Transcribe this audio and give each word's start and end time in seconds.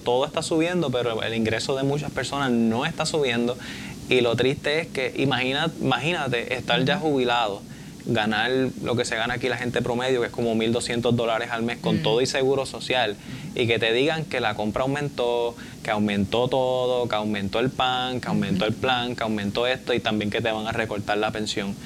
todo 0.00 0.26
está 0.26 0.42
subiendo, 0.42 0.90
pero 0.90 1.22
el 1.22 1.34
ingreso 1.34 1.76
de 1.76 1.82
muchas 1.82 2.10
personas 2.10 2.50
no 2.50 2.86
está 2.86 3.06
subiendo. 3.06 3.56
Y 4.08 4.20
lo 4.22 4.34
triste 4.34 4.80
es 4.80 4.86
que 4.88 5.14
imagina, 5.16 5.70
imagínate 5.80 6.54
estar 6.54 6.84
ya 6.84 6.98
jubilado, 6.98 7.62
ganar 8.06 8.50
lo 8.82 8.96
que 8.96 9.04
se 9.04 9.16
gana 9.16 9.34
aquí 9.34 9.48
la 9.48 9.56
gente 9.56 9.82
promedio, 9.82 10.20
que 10.20 10.26
es 10.26 10.32
como 10.32 10.54
1.200 10.54 11.12
dólares 11.12 11.50
al 11.52 11.62
mes 11.62 11.78
con 11.78 12.02
todo 12.02 12.20
y 12.20 12.26
seguro 12.26 12.66
social, 12.66 13.16
y 13.54 13.66
que 13.66 13.78
te 13.78 13.92
digan 13.92 14.24
que 14.24 14.40
la 14.40 14.54
compra 14.54 14.82
aumentó, 14.82 15.54
que 15.84 15.90
aumentó 15.90 16.48
todo, 16.48 17.08
que 17.08 17.14
aumentó 17.14 17.60
el 17.60 17.70
pan, 17.70 18.20
que 18.20 18.28
aumentó 18.28 18.64
el 18.64 18.74
plan, 18.74 19.14
que 19.14 19.22
aumentó 19.22 19.66
esto 19.66 19.94
y 19.94 20.00
también 20.00 20.30
que 20.30 20.40
te 20.40 20.50
van 20.50 20.66
a 20.66 20.72
recortar 20.72 21.18
la 21.18 21.30
pensión. 21.30 21.76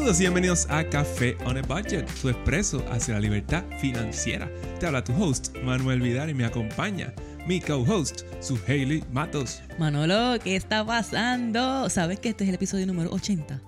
Saludos 0.00 0.18
y 0.20 0.22
bienvenidos 0.22 0.66
a 0.70 0.82
Café 0.82 1.36
on 1.44 1.58
a 1.58 1.60
Budget, 1.60 2.06
tu 2.22 2.30
expreso 2.30 2.82
hacia 2.90 3.12
la 3.12 3.20
libertad 3.20 3.62
financiera. 3.82 4.50
Te 4.78 4.86
habla 4.86 5.04
tu 5.04 5.12
host, 5.12 5.54
Manuel 5.62 6.00
Vidal, 6.00 6.30
y 6.30 6.34
me 6.34 6.46
acompaña 6.46 7.12
mi 7.46 7.60
co-host, 7.60 8.22
su 8.40 8.58
Hailey 8.66 9.04
Matos. 9.12 9.60
Manolo, 9.78 10.38
¿qué 10.42 10.56
está 10.56 10.86
pasando? 10.86 11.90
¿Sabes 11.90 12.18
que 12.18 12.30
este 12.30 12.44
es 12.44 12.48
el 12.48 12.54
episodio 12.54 12.86
número 12.86 13.10
80? 13.10 13.60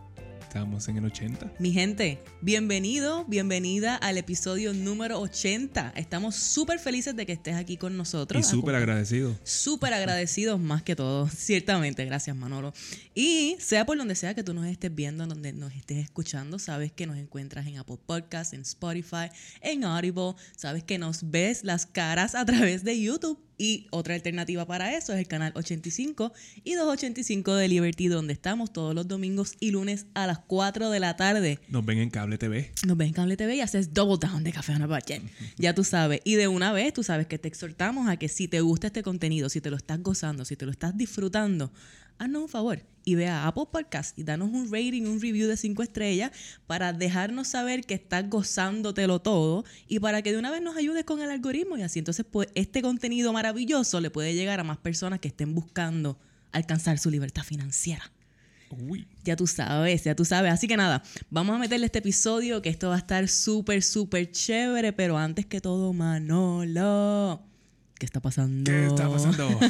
Estamos 0.53 0.87
en 0.89 0.99
el 0.99 1.07
80. 1.07 1.55
Mi 1.61 1.73
gente, 1.73 2.23
bienvenido, 2.43 3.25
bienvenida 3.25 3.97
al 3.97 4.19
episodio 4.19 4.75
número 4.75 5.19
80. 5.19 5.95
Estamos 5.97 6.35
súper 6.35 6.79
felices 6.79 7.17
de 7.17 7.25
que 7.25 7.33
estés 7.33 7.55
aquí 7.55 7.79
con 7.79 7.97
nosotros. 7.97 8.39
Y 8.39 8.51
súper 8.51 8.75
agradecidos. 8.75 9.39
Súper 9.45 9.95
agradecidos 9.95 10.61
más 10.61 10.83
que 10.83 10.95
todo, 10.95 11.27
ciertamente. 11.27 12.05
Gracias, 12.05 12.37
Manolo. 12.37 12.75
Y 13.15 13.57
sea 13.61 13.87
por 13.87 13.97
donde 13.97 14.15
sea 14.15 14.35
que 14.35 14.45
tú 14.45 14.53
nos 14.53 14.67
estés 14.67 14.95
viendo, 14.95 15.27
donde 15.27 15.55
nos 15.55 15.73
estés 15.73 15.97
escuchando, 15.97 16.59
sabes 16.59 16.93
que 16.93 17.07
nos 17.07 17.17
encuentras 17.17 17.67
en 17.67 17.79
Apple 17.79 18.01
Podcasts, 18.05 18.53
en 18.53 18.61
Spotify, 18.61 19.31
en 19.63 19.85
Audible. 19.85 20.35
Sabes 20.55 20.85
que 20.85 20.99
nos 20.99 21.31
ves 21.31 21.65
las 21.65 21.87
caras 21.87 22.35
a 22.35 22.45
través 22.45 22.85
de 22.85 23.01
YouTube 23.01 23.41
y 23.63 23.87
otra 23.91 24.17
alternativa 24.17 24.67
para 24.67 24.97
eso 24.97 25.13
es 25.13 25.21
el 25.21 25.29
canal 25.29 25.53
85 25.55 26.33
y 26.65 26.75
285 26.75 27.55
de 27.55 27.69
Liberty, 27.69 28.09
donde 28.09 28.33
estamos 28.33 28.73
todos 28.73 28.93
los 28.93 29.07
domingos 29.07 29.55
y 29.61 29.71
lunes 29.71 30.07
a 30.15 30.27
las 30.27 30.41
4 30.41 30.91
de 30.91 30.99
la 30.99 31.15
tarde. 31.15 31.61
Nos 31.69 31.87
ven 31.87 31.99
en 31.99 32.11
Cable 32.11 32.39
TV. 32.39 32.73
Nos 32.85 32.97
ven 32.97 33.09
en 33.09 33.15
Cable 33.15 33.37
TV 33.37 33.55
y 33.55 33.61
haces 33.61 33.95
double 33.95 34.19
down 34.21 34.43
de 34.43 34.51
Café 34.51 34.75
on 34.75 34.83
a 34.83 34.89
Budget. 34.89 35.23
Ya 35.59 35.77
tú 35.77 35.85
sabes. 35.85 36.21
Y 36.25 36.35
de 36.35 36.49
una 36.49 36.73
vez, 36.73 36.93
tú 36.93 37.05
sabes 37.05 37.29
que 37.29 37.39
te 37.39 37.47
exhortamos 37.47 38.09
a 38.09 38.17
que 38.17 38.27
si 38.27 38.49
te 38.49 38.61
gusta 38.63 38.89
este 38.89 39.05
contenido, 39.05 39.49
si 39.49 39.61
te 39.61 39.71
lo 39.71 39.77
estás 39.77 40.03
gozando, 40.03 40.45
si 40.45 40.57
te 40.57 40.67
lo 40.67 40.73
estás 40.73 40.97
disfrutando, 40.97 41.71
haznos 42.19 42.43
un 42.43 42.49
favor 42.49 42.83
y 43.05 43.15
ve 43.15 43.27
a 43.27 43.47
Apple 43.47 43.65
Podcast 43.71 44.19
y 44.19 44.23
danos 44.23 44.51
un 44.51 44.71
rating, 44.71 45.03
un 45.03 45.21
review 45.21 45.49
de 45.49 45.57
5 45.57 45.83
estrellas 45.83 46.31
para 46.67 46.93
dejarnos 46.93 47.49
saber 47.49 47.85
que 47.85 47.95
estás 47.95 48.29
gozándotelo 48.29 49.21
todo 49.21 49.65
y 49.89 49.99
para 49.99 50.23
que 50.23 50.33
de 50.33 50.39
una 50.39 50.51
vez 50.51 50.63
nos 50.63 50.77
ayudes 50.77 51.05
con 51.05 51.21
el 51.21 51.31
algoritmo 51.31 51.77
y 51.77 51.83
así 51.83 51.99
entonces 51.99 52.25
pues 52.31 52.49
este 52.55 52.83
contenido 52.83 53.33
maravilloso 53.33 54.01
le 54.01 54.11
puede 54.11 54.35
llegar 54.35 54.61
a 54.61 54.65
más 54.65 54.79
personas 54.79 55.21
que 55.21 55.29
estén 55.29 55.55
buscando 55.55 56.19
alcanzar 56.53 56.99
su 56.99 57.11
libertad 57.11 57.43
financiera. 57.43 58.13
Uy. 58.71 59.07
Ya 59.23 59.37
tú 59.37 59.47
sabes, 59.47 60.05
ya 60.05 60.15
tú 60.15 60.25
sabes. 60.25 60.53
Así 60.53 60.67
que 60.67 60.77
nada, 60.77 61.03
vamos 61.31 61.55
a 61.55 61.59
meterle 61.59 61.87
este 61.87 61.99
episodio 61.99 62.63
que 62.63 62.71
esto 62.71 62.89
va 62.89 62.95
a 62.95 62.99
estar 62.99 63.29
súper, 63.29 63.83
súper 63.83 64.31
chévere, 64.31 64.93
pero 64.93 65.19
antes 65.19 65.45
que 65.45 65.61
todo, 65.61 65.93
Manolo. 65.93 67.52
¿Qué 68.03 68.07
está 68.07 68.19
pasando? 68.19 68.69
¿Qué 68.69 68.87
está 68.89 69.09
pasando? 69.09 69.49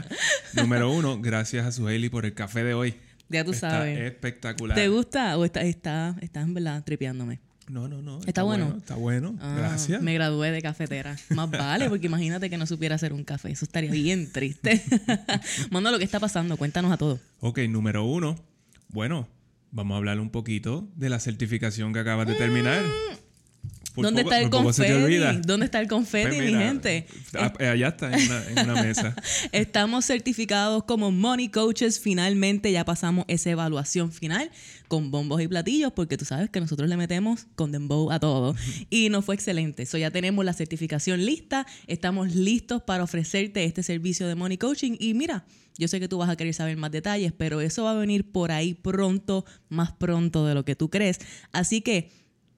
Número 0.54 0.90
uno, 0.90 1.20
gracias 1.20 1.66
a 1.66 1.72
su 1.72 1.86
Hailey 1.86 2.08
por 2.08 2.24
el 2.24 2.32
café 2.32 2.64
de 2.64 2.72
hoy. 2.72 2.94
Ya 3.28 3.44
tú 3.44 3.50
Está 3.50 3.68
sabes. 3.68 4.00
espectacular. 4.00 4.74
¿Te 4.74 4.88
gusta 4.88 5.36
o 5.36 5.44
está, 5.44 5.60
está, 5.60 6.16
estás 6.22 6.42
en 6.42 6.54
verdad 6.54 6.82
tripeándome? 6.84 7.40
No, 7.68 7.86
no, 7.86 8.00
no. 8.00 8.20
¿Está 8.26 8.44
bueno? 8.44 8.76
Está 8.78 8.94
bueno. 8.94 9.36
Ah, 9.42 9.56
Gracias. 9.58 10.00
Me 10.00 10.14
gradué 10.14 10.52
de 10.52 10.62
cafetera. 10.62 11.16
Más 11.34 11.50
vale, 11.50 11.90
porque 11.90 12.06
imagínate 12.06 12.48
que 12.48 12.56
no 12.56 12.64
supiera 12.64 12.94
hacer 12.94 13.12
un 13.12 13.24
café. 13.24 13.50
Eso 13.50 13.66
estaría 13.66 13.90
bien 13.90 14.32
triste. 14.32 14.82
Mando 15.70 15.90
lo 15.90 15.98
que 15.98 16.04
está 16.04 16.20
pasando. 16.20 16.56
Cuéntanos 16.56 16.92
a 16.92 16.96
todos. 16.96 17.20
Ok, 17.40 17.58
número 17.68 18.06
uno. 18.06 18.36
Bueno, 18.88 19.28
vamos 19.70 19.96
a 19.96 19.98
hablar 19.98 20.18
un 20.18 20.30
poquito 20.30 20.88
de 20.96 21.10
la 21.10 21.20
certificación 21.20 21.92
que 21.92 21.98
acabas 21.98 22.26
de 22.26 22.36
terminar. 22.36 22.82
Por. 23.94 24.04
¿Dónde 24.04 24.22
poco- 24.24 24.32
está 24.34 24.44
el 24.44 24.50
por 24.50 24.60
poco 24.60 24.72
se 24.72 24.82
te 24.82 24.88
confeti? 24.92 25.04
olvida. 25.04 25.32
¿Dónde 25.46 25.66
está 25.66 25.80
el 25.80 25.88
confeti, 25.88 26.36
Pues 26.36 26.52
mi 26.52 26.58
gente? 26.58 27.06
ah, 27.38 27.52
eh, 27.58 27.66
allá 27.68 27.88
está, 27.88 28.12
en 28.12 28.22
una, 28.30 28.48
en 28.48 28.70
una 28.70 28.82
mesa. 28.82 29.14
Estamos 29.52 30.04
certificados 30.04 30.84
como 30.84 31.10
Money 31.12 31.48
Coaches. 31.48 32.00
Finalmente 32.00 32.72
ya 32.72 32.84
pasamos 32.84 33.24
esa 33.28 33.50
evaluación 33.50 34.10
final 34.12 34.50
con 34.88 35.10
bombos 35.10 35.40
y 35.40 35.48
platillos, 35.48 35.92
porque 35.92 36.16
tú 36.16 36.24
sabes 36.24 36.50
que 36.50 36.60
nosotros 36.60 36.88
le 36.88 36.96
metemos 36.96 37.46
con 37.54 37.72
dembow 37.72 38.10
a 38.10 38.18
todo. 38.20 38.54
Y 38.90 39.08
nos 39.10 39.24
fue 39.24 39.34
excelente. 39.34 39.86
So 39.86 39.96
ya 39.98 40.10
tenemos 40.10 40.44
la 40.44 40.52
certificación 40.52 41.24
lista. 41.24 41.66
Estamos 41.86 42.34
listos 42.34 42.82
para 42.82 43.02
ofrecerte 43.04 43.64
este 43.64 43.82
servicio 43.82 44.26
de 44.28 44.34
Money 44.34 44.58
Coaching. 44.58 44.96
Y 44.98 45.14
mira, 45.14 45.44
yo 45.78 45.88
sé 45.88 45.98
que 46.00 46.08
tú 46.08 46.18
vas 46.18 46.28
a 46.30 46.36
querer 46.36 46.54
saber 46.54 46.76
más 46.76 46.90
detalles, 46.90 47.32
pero 47.36 47.60
eso 47.60 47.84
va 47.84 47.92
a 47.92 47.94
venir 47.94 48.30
por 48.30 48.52
ahí 48.52 48.74
pronto, 48.74 49.44
más 49.68 49.92
pronto 49.92 50.46
de 50.46 50.54
lo 50.54 50.64
que 50.64 50.76
tú 50.76 50.90
crees. 50.90 51.18
Así 51.52 51.80
que 51.80 52.10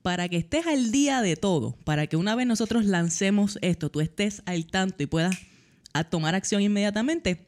para 0.07 0.29
que 0.29 0.37
estés 0.37 0.65
al 0.65 0.93
día 0.93 1.21
de 1.21 1.35
todo, 1.35 1.75
para 1.83 2.07
que 2.07 2.15
una 2.15 2.33
vez 2.33 2.47
nosotros 2.47 2.85
lancemos 2.85 3.59
esto, 3.61 3.91
tú 3.91 3.99
estés 3.99 4.41
al 4.45 4.65
tanto 4.65 5.03
y 5.03 5.05
puedas 5.05 5.35
a 5.91 6.05
tomar 6.05 6.33
acción 6.33 6.61
inmediatamente, 6.61 7.45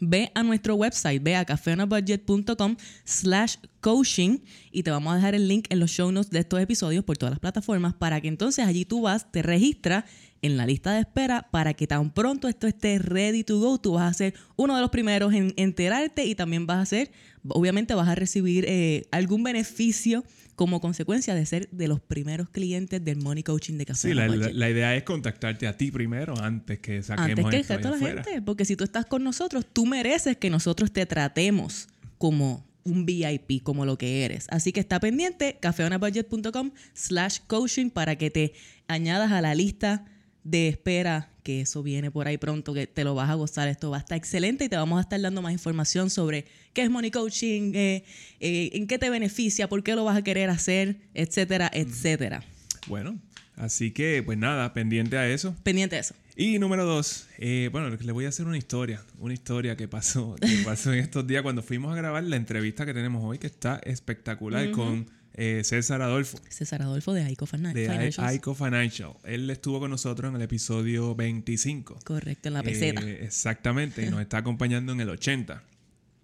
ve 0.00 0.32
a 0.34 0.42
nuestro 0.42 0.74
website, 0.74 1.22
ve 1.22 1.36
a 1.36 1.44
cafeonabudget.com 1.44 2.76
slash 3.04 3.56
coaching 3.82 4.38
y 4.70 4.84
te 4.84 4.90
vamos 4.90 5.12
a 5.12 5.16
dejar 5.16 5.34
el 5.34 5.46
link 5.46 5.66
en 5.68 5.80
los 5.80 5.90
show 5.90 6.10
notes 6.10 6.30
de 6.30 6.38
estos 6.38 6.62
episodios 6.62 7.04
por 7.04 7.18
todas 7.18 7.32
las 7.32 7.40
plataformas 7.40 7.92
para 7.92 8.22
que 8.22 8.28
entonces 8.28 8.66
allí 8.66 8.86
tú 8.86 9.02
vas, 9.02 9.30
te 9.30 9.42
registras 9.42 10.04
en 10.40 10.56
la 10.56 10.64
lista 10.64 10.94
de 10.94 11.00
espera 11.00 11.46
para 11.50 11.74
que 11.74 11.86
tan 11.86 12.10
pronto 12.10 12.48
esto 12.48 12.66
esté 12.66 13.00
ready 13.00 13.44
to 13.44 13.60
go, 13.60 13.78
tú 13.78 13.92
vas 13.92 14.10
a 14.10 14.14
ser 14.14 14.34
uno 14.56 14.76
de 14.76 14.80
los 14.80 14.88
primeros 14.88 15.34
en 15.34 15.52
enterarte 15.58 16.24
y 16.24 16.34
también 16.36 16.66
vas 16.66 16.78
a 16.78 16.86
ser, 16.86 17.12
obviamente 17.48 17.92
vas 17.92 18.08
a 18.08 18.14
recibir 18.14 18.64
eh, 18.66 19.04
algún 19.10 19.42
beneficio 19.42 20.24
como 20.54 20.80
consecuencia 20.80 21.34
de 21.34 21.46
ser 21.46 21.68
de 21.70 21.88
los 21.88 22.00
primeros 22.00 22.48
clientes 22.50 23.02
del 23.04 23.16
Money 23.18 23.42
Coaching 23.42 23.78
de 23.78 23.86
Café 23.86 24.08
Sí, 24.08 24.14
la, 24.14 24.28
la- 24.28 24.70
idea 24.70 24.94
es 24.94 25.02
contactarte 25.02 25.66
a 25.66 25.76
ti 25.76 25.90
primero 25.90 26.34
antes 26.38 26.78
que 26.78 27.02
saquemos 27.02 27.30
Antes 27.30 27.44
que 27.46 27.56
el 27.56 27.60
esto 27.62 27.74
resto 27.74 27.88
de 27.88 27.90
la 27.90 27.96
afuera. 27.96 28.24
gente. 28.24 28.42
Porque 28.42 28.64
si 28.64 28.76
tú 28.76 28.84
estás 28.84 29.06
con 29.06 29.24
nosotros, 29.24 29.64
tú 29.72 29.86
mereces 29.86 30.36
que 30.36 30.50
nosotros 30.50 30.92
te 30.92 31.06
tratemos 31.06 31.88
como 32.18 32.70
un 32.84 33.06
VIP, 33.06 33.62
como 33.62 33.86
lo 33.86 33.96
que 33.96 34.24
eres. 34.24 34.46
Así 34.50 34.72
que 34.72 34.80
está 34.80 34.98
pendiente, 35.00 35.56
cafeonabudget.com 35.60 36.72
slash 36.94 37.38
coaching 37.46 37.90
para 37.90 38.16
que 38.16 38.30
te 38.30 38.52
añadas 38.88 39.30
a 39.32 39.40
la 39.40 39.54
lista 39.54 40.04
de 40.44 40.68
espera, 40.68 41.28
que 41.42 41.60
eso 41.60 41.82
viene 41.82 42.10
por 42.10 42.28
ahí 42.28 42.38
pronto, 42.38 42.74
que 42.74 42.86
te 42.86 43.04
lo 43.04 43.14
vas 43.14 43.30
a 43.30 43.34
gozar. 43.34 43.68
Esto 43.68 43.90
va 43.90 43.98
a 43.98 44.00
estar 44.00 44.16
excelente 44.16 44.64
y 44.64 44.68
te 44.68 44.76
vamos 44.76 44.98
a 44.98 45.02
estar 45.02 45.20
dando 45.20 45.42
más 45.42 45.52
información 45.52 46.10
sobre 46.10 46.46
qué 46.72 46.82
es 46.82 46.90
Money 46.90 47.10
Coaching, 47.10 47.72
eh, 47.74 48.04
eh, 48.40 48.70
en 48.74 48.86
qué 48.86 48.98
te 48.98 49.10
beneficia, 49.10 49.68
por 49.68 49.82
qué 49.82 49.94
lo 49.94 50.04
vas 50.04 50.16
a 50.16 50.22
querer 50.22 50.50
hacer, 50.50 50.96
etcétera, 51.14 51.70
etcétera. 51.72 52.44
Bueno, 52.86 53.18
así 53.56 53.90
que 53.90 54.22
pues 54.24 54.38
nada, 54.38 54.72
pendiente 54.72 55.16
a 55.16 55.28
eso. 55.28 55.54
Pendiente 55.62 55.96
de 55.96 56.02
eso. 56.02 56.14
Y 56.34 56.58
número 56.58 56.86
dos, 56.86 57.28
eh, 57.38 57.68
bueno, 57.72 57.90
le 57.90 58.12
voy 58.12 58.24
a 58.24 58.30
hacer 58.30 58.46
una 58.46 58.56
historia, 58.56 59.02
una 59.18 59.34
historia 59.34 59.76
que 59.76 59.86
pasó, 59.86 60.36
que 60.40 60.62
pasó 60.64 60.92
en 60.92 61.00
estos 61.00 61.26
días 61.26 61.42
cuando 61.42 61.62
fuimos 61.62 61.92
a 61.92 61.96
grabar 61.96 62.24
la 62.24 62.36
entrevista 62.36 62.86
que 62.86 62.94
tenemos 62.94 63.22
hoy, 63.22 63.38
que 63.38 63.48
está 63.48 63.80
espectacular 63.84 64.70
con 64.70 65.10
eh, 65.34 65.62
César 65.64 66.02
Adolfo 66.02 66.38
César 66.48 66.82
Adolfo 66.82 67.12
de 67.14 67.22
Aico 67.22 67.46
Finan- 67.46 67.72
de 67.72 68.34
ICO 68.34 68.54
Financial. 68.54 69.12
Él 69.24 69.48
estuvo 69.50 69.80
con 69.80 69.90
nosotros 69.90 70.28
en 70.30 70.36
el 70.36 70.42
episodio 70.42 71.14
25. 71.14 72.00
Correcto, 72.04 72.48
en 72.48 72.54
la 72.54 72.62
peseta. 72.62 73.00
Eh, 73.02 73.24
exactamente, 73.24 74.04
y 74.04 74.10
nos 74.10 74.20
está 74.22 74.38
acompañando 74.38 74.92
en 74.92 75.00
el 75.00 75.08
80. 75.08 75.62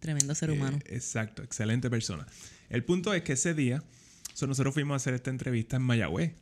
Tremendo 0.00 0.34
ser 0.34 0.50
humano. 0.50 0.78
Eh, 0.84 0.94
exacto, 0.96 1.42
excelente 1.42 1.88
persona. 1.90 2.26
El 2.68 2.84
punto 2.84 3.14
es 3.14 3.22
que 3.22 3.32
ese 3.32 3.54
día 3.54 3.82
so, 4.34 4.46
nosotros 4.46 4.74
fuimos 4.74 4.94
a 4.94 4.96
hacer 4.96 5.14
esta 5.14 5.30
entrevista 5.30 5.76
en 5.76 5.82
Mayagüez. 5.82 6.32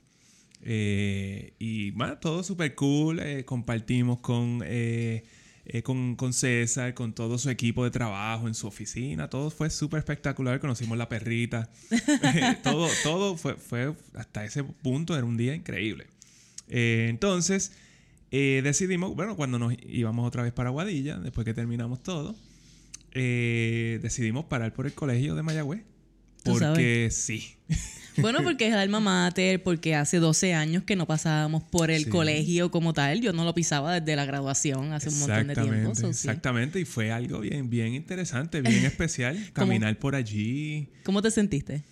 Y 0.65 1.91
bueno, 1.93 2.19
todo 2.19 2.43
súper 2.43 2.75
cool. 2.75 3.21
compartimos 3.45 4.21
con, 4.21 4.63
eh, 5.69 5.83
con, 5.83 6.15
con 6.15 6.33
César, 6.33 6.95
con 6.95 7.13
todo 7.13 7.39
su 7.39 7.51
equipo 7.51 7.83
de 7.83 7.91
trabajo 7.91 8.47
en 8.47 8.55
su 8.55 8.67
oficina. 8.69 9.29
Todo 9.29 9.51
fue 9.51 9.69
súper 9.69 9.99
espectacular. 9.99 10.61
Conocimos 10.61 10.97
la 10.97 11.09
perrita. 11.09 11.69
Eh, 11.91 12.57
todo 12.63 12.89
todo 13.03 13.37
fue, 13.37 13.57
fue 13.57 13.93
hasta 14.15 14.45
ese 14.45 14.63
punto, 14.63 15.17
era 15.17 15.25
un 15.25 15.37
día 15.37 15.55
increíble. 15.55 16.07
Eh, 16.69 17.07
entonces, 17.11 17.73
eh, 18.31 18.61
decidimos, 18.63 19.15
bueno, 19.17 19.37
cuando 19.37 19.59
nos 19.59 19.75
íbamos 19.83 20.27
otra 20.27 20.43
vez 20.43 20.53
para 20.53 20.71
Guadilla, 20.71 21.19
después 21.19 21.45
que 21.45 21.55
terminamos 21.55 22.03
todo, 22.03 22.37
decidimos 23.13 24.45
parar 24.45 24.73
por 24.73 24.87
el 24.87 24.93
colegio 24.93 25.35
de 25.35 25.43
Mayagüez. 25.43 25.83
Porque 26.53 27.09
sí. 27.11 27.57
Bueno, 28.19 28.43
porque 28.43 28.67
es 28.69 28.73
el 28.73 28.79
alma 28.79 28.99
mater, 28.99 29.63
porque 29.63 29.95
hace 29.95 30.19
12 30.21 30.55
años 30.55 30.83
que 30.85 30.97
no 30.97 31.07
pasábamos 31.07 31.63
por 31.65 31.91
el 31.91 32.05
Sí. 32.05 32.09
colegio 32.11 32.71
como 32.71 32.95
tal. 32.95 33.21
Yo 33.21 33.35
no 33.35 33.45
lo 33.45 33.55
pisaba 33.55 34.01
desde 34.01 34.17
la 34.17 34.25
graduación 34.25 34.95
hace 34.95 35.11
un 35.11 35.19
montón 35.19 35.49
de 35.49 35.55
tiempo. 35.55 35.93
Exactamente, 36.09 36.79
sí. 36.79 36.83
Y 36.83 36.85
fue 36.87 37.13
algo 37.13 37.41
bien, 37.41 37.69
bien 37.69 37.93
interesante, 37.93 38.63
bien 38.63 38.85
especial. 38.87 39.51
Caminar 39.53 39.99
por 39.99 40.15
allí. 40.15 40.89
¿Cómo 41.05 41.21
te 41.21 41.31
sentiste? 41.31 41.83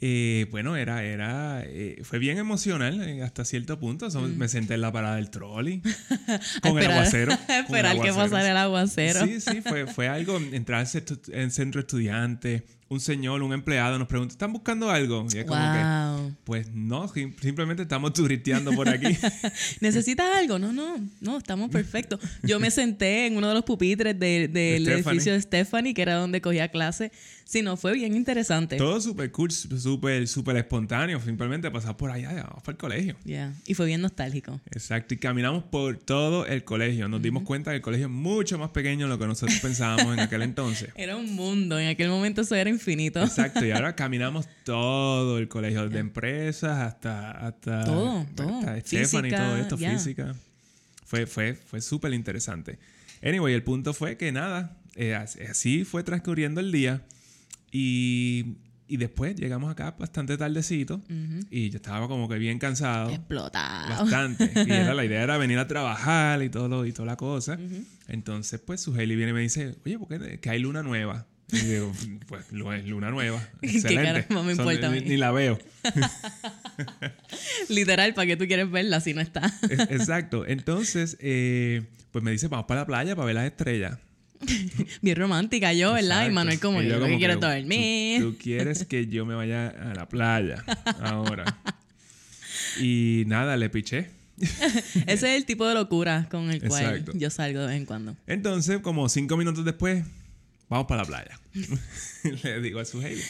eh, 0.00 0.46
bueno, 0.52 0.76
era, 0.76 1.02
era, 1.02 1.62
eh, 1.64 2.00
fue 2.04 2.18
bien 2.20 2.36
emocional 2.38 3.00
eh, 3.02 3.22
hasta 3.24 3.44
cierto 3.44 3.80
punto. 3.80 4.08
So, 4.10 4.20
Me 4.20 4.46
senté 4.46 4.74
en 4.74 4.82
la 4.82 4.92
parada 4.92 5.16
del 5.16 5.30
trolley 5.30 5.80
con 6.62 6.78
el 6.78 6.86
aguacero. 6.92 7.32
Esperar 7.32 8.00
que 8.00 8.12
pasara 8.12 8.50
el 8.52 8.56
aguacero. 8.56 9.24
Sí, 9.26 9.40
sí, 9.40 9.62
fue, 9.62 9.86
fue 9.88 10.06
algo, 10.06 10.36
entrar 10.52 10.80
al 10.80 10.86
centro- 10.86 11.18
en 11.32 11.50
centro 11.50 11.80
estudiante, 11.80 12.64
un 12.88 13.00
señor, 13.00 13.42
un 13.42 13.52
empleado 13.52 13.98
nos 13.98 14.06
pregunta, 14.06 14.32
¿están 14.32 14.52
buscando 14.52 14.88
algo? 14.90 15.26
Y 15.34 15.38
es 15.38 15.44
como 15.44 15.60
que, 15.60 15.78
Wow. 15.82 16.34
pues 16.44 16.68
no, 16.72 17.08
sim- 17.08 17.34
simplemente 17.40 17.82
estamos 17.82 18.12
turisteando 18.12 18.72
por 18.72 18.88
aquí. 18.88 19.06
¿Necesitas 19.80 20.26
algo? 20.36 20.58
No, 20.58 20.72
no, 20.72 20.96
no, 21.20 21.38
estamos 21.38 21.70
perfectos. 21.70 22.20
Yo 22.42 22.60
me 22.60 22.70
senté 22.70 23.26
en 23.26 23.36
uno 23.36 23.48
de 23.48 23.54
los 23.54 23.64
pupitres 23.64 24.18
de- 24.18 24.48
del 24.48 24.52
De 24.52 24.78
Stephanie. 24.78 25.00
edificio 25.02 25.32
de 25.32 25.40
Stephanie, 25.42 25.94
que 25.94 26.02
era 26.02 26.14
donde 26.14 26.40
cogía 26.40 26.68
clase. 26.68 27.10
Sí, 27.44 27.62
no, 27.62 27.76
fue 27.76 27.92
bien 27.94 28.16
interesante. 28.16 28.76
Todo 28.76 29.00
súper 29.00 29.30
cool, 29.30 29.50
súper, 29.52 30.26
súper 30.26 30.56
espontáneo, 30.56 31.20
simplemente 31.20 31.70
pasar 31.70 31.96
por 31.96 32.10
allá, 32.10 32.32
vamos 32.32 32.62
para 32.62 32.72
el 32.72 32.76
colegio. 32.78 33.16
Yeah. 33.24 33.52
Y 33.66 33.74
fue 33.74 33.86
bien 33.86 34.00
nostálgico. 34.00 34.60
Exacto, 34.72 35.14
y 35.14 35.18
caminamos 35.18 35.62
por 35.64 35.96
todo 35.96 36.44
el 36.46 36.64
colegio. 36.64 37.08
Nos 37.08 37.22
dimos 37.22 37.44
cuenta 37.44 37.70
que 37.70 37.76
el 37.76 37.82
colegio 37.82 38.06
es 38.06 38.12
mucho 38.12 38.58
más 38.58 38.70
pequeño 38.70 39.06
de 39.06 39.10
lo 39.10 39.18
que 39.18 39.26
nosotros 39.26 39.58
pensábamos 39.60 40.12
en 40.14 40.20
aquel 40.20 40.42
entonces. 40.42 40.90
Era 40.96 41.16
un 41.16 41.34
mundo, 41.36 41.78
en 41.78 41.88
aquel 41.88 42.08
momento 42.08 42.40
eso 42.42 42.54
era 42.56 42.68
infinito. 42.76 43.20
Exacto, 43.22 43.64
y 43.64 43.70
ahora 43.72 43.94
caminamos 43.96 44.46
todo 44.64 45.38
el 45.38 45.48
colegio, 45.48 45.84
desde 45.84 45.98
empresas 45.98 46.78
hasta... 46.78 47.30
hasta 47.32 47.84
Todo, 47.84 48.26
todo. 48.34 48.58
hasta 48.60 48.80
Stephanie 48.80 49.30
y 49.30 49.34
todo 49.36 49.56
esto, 49.56 49.76
ya. 49.76 49.92
física. 49.92 50.34
Fue, 51.04 51.26
fue, 51.26 51.54
fue 51.54 51.80
súper 51.80 52.12
interesante. 52.12 52.78
Anyway, 53.22 53.54
el 53.54 53.62
punto 53.62 53.92
fue 53.94 54.16
que 54.16 54.32
nada, 54.32 54.76
eh, 54.94 55.14
as- 55.14 55.36
así 55.50 55.84
fue 55.84 56.02
transcurriendo 56.02 56.60
el 56.60 56.70
día 56.72 57.02
y, 57.72 58.56
y 58.88 58.96
después 58.96 59.36
llegamos 59.36 59.70
acá 59.70 59.94
bastante 59.98 60.36
tardecito 60.36 61.00
y 61.50 61.70
yo 61.70 61.76
estaba 61.76 62.08
como 62.08 62.28
que 62.28 62.38
bien 62.38 62.58
cansado. 62.58 63.10
Explotado. 63.10 63.88
Bastante. 64.04 64.50
Y 64.66 64.70
era, 64.72 64.94
la 64.94 65.04
idea 65.04 65.22
era 65.22 65.38
venir 65.38 65.58
a 65.58 65.66
trabajar 65.66 66.42
y 66.42 66.48
todo 66.50 66.68
lo- 66.68 66.86
y 66.86 66.92
toda 66.92 67.06
la 67.06 67.16
cosa. 67.16 67.58
Entonces, 68.08 68.60
pues, 68.60 68.80
su 68.80 68.92
viene 68.92 69.30
y 69.30 69.32
me 69.32 69.40
dice, 69.40 69.76
oye, 69.84 69.98
¿por 69.98 70.08
qué 70.08 70.38
que 70.40 70.50
hay 70.50 70.58
luna 70.60 70.82
nueva? 70.82 71.26
Y 71.52 71.58
digo, 71.58 71.92
pues, 72.26 72.50
lu- 72.52 72.72
es 72.72 72.84
luna 72.86 73.10
nueva. 73.10 73.40
¿Qué 73.60 73.68
Excelente. 73.68 74.24
caramba 74.24 74.42
me 74.42 74.52
importa 74.52 74.90
ni, 74.90 75.16
la 75.16 75.30
veo. 75.30 75.58
Literal, 77.68 78.14
¿para 78.14 78.26
qué 78.26 78.36
tú 78.36 78.46
quieres 78.46 78.70
verla 78.70 79.00
si 79.00 79.14
no 79.14 79.20
está? 79.20 79.52
Es- 79.68 79.78
Exacto. 79.90 80.46
Entonces, 80.46 81.16
eh, 81.20 81.82
pues 82.12 82.24
me 82.24 82.30
dice, 82.30 82.48
vamos 82.48 82.66
para 82.66 82.80
la 82.80 82.86
playa 82.86 83.14
para 83.16 83.26
ver 83.26 83.34
las 83.36 83.46
estrellas. 83.46 83.98
bien 85.02 85.16
romántica 85.16 85.72
yo, 85.72 85.92
¿verdad? 85.94 86.26
Exacto. 86.26 86.30
Y 86.30 86.34
Manuel 86.34 86.60
como 86.60 86.82
Y 86.82 86.86
yo, 86.86 86.90
lo 86.94 86.96
que 86.96 87.02
como 87.06 87.18
quiero 87.18 87.36
dormir. 87.36 88.20
Tú, 88.20 88.32
tú 88.32 88.38
quieres 88.38 88.84
que 88.84 89.06
yo 89.06 89.24
me 89.24 89.34
vaya 89.34 89.68
a 89.68 89.94
la 89.94 90.08
playa 90.08 90.64
ahora. 91.00 91.44
Y 92.80 93.24
nada, 93.26 93.56
le 93.56 93.70
piché. 93.70 94.10
Ese 94.38 95.12
es 95.12 95.22
el 95.22 95.46
tipo 95.46 95.66
de 95.66 95.74
locura 95.74 96.26
con 96.30 96.50
el 96.50 96.60
cual 96.62 97.04
yo 97.14 97.30
salgo 97.30 97.60
de 97.60 97.68
vez 97.68 97.76
en 97.76 97.86
cuando. 97.86 98.16
Entonces, 98.26 98.80
como 98.80 99.08
cinco 99.08 99.38
minutos 99.38 99.64
después, 99.64 100.04
vamos 100.68 100.86
para 100.86 101.02
la 101.02 101.06
playa. 101.06 101.40
Le 102.42 102.60
digo 102.60 102.80
a 102.80 102.84
su 102.84 103.00
Hailey. 103.00 103.24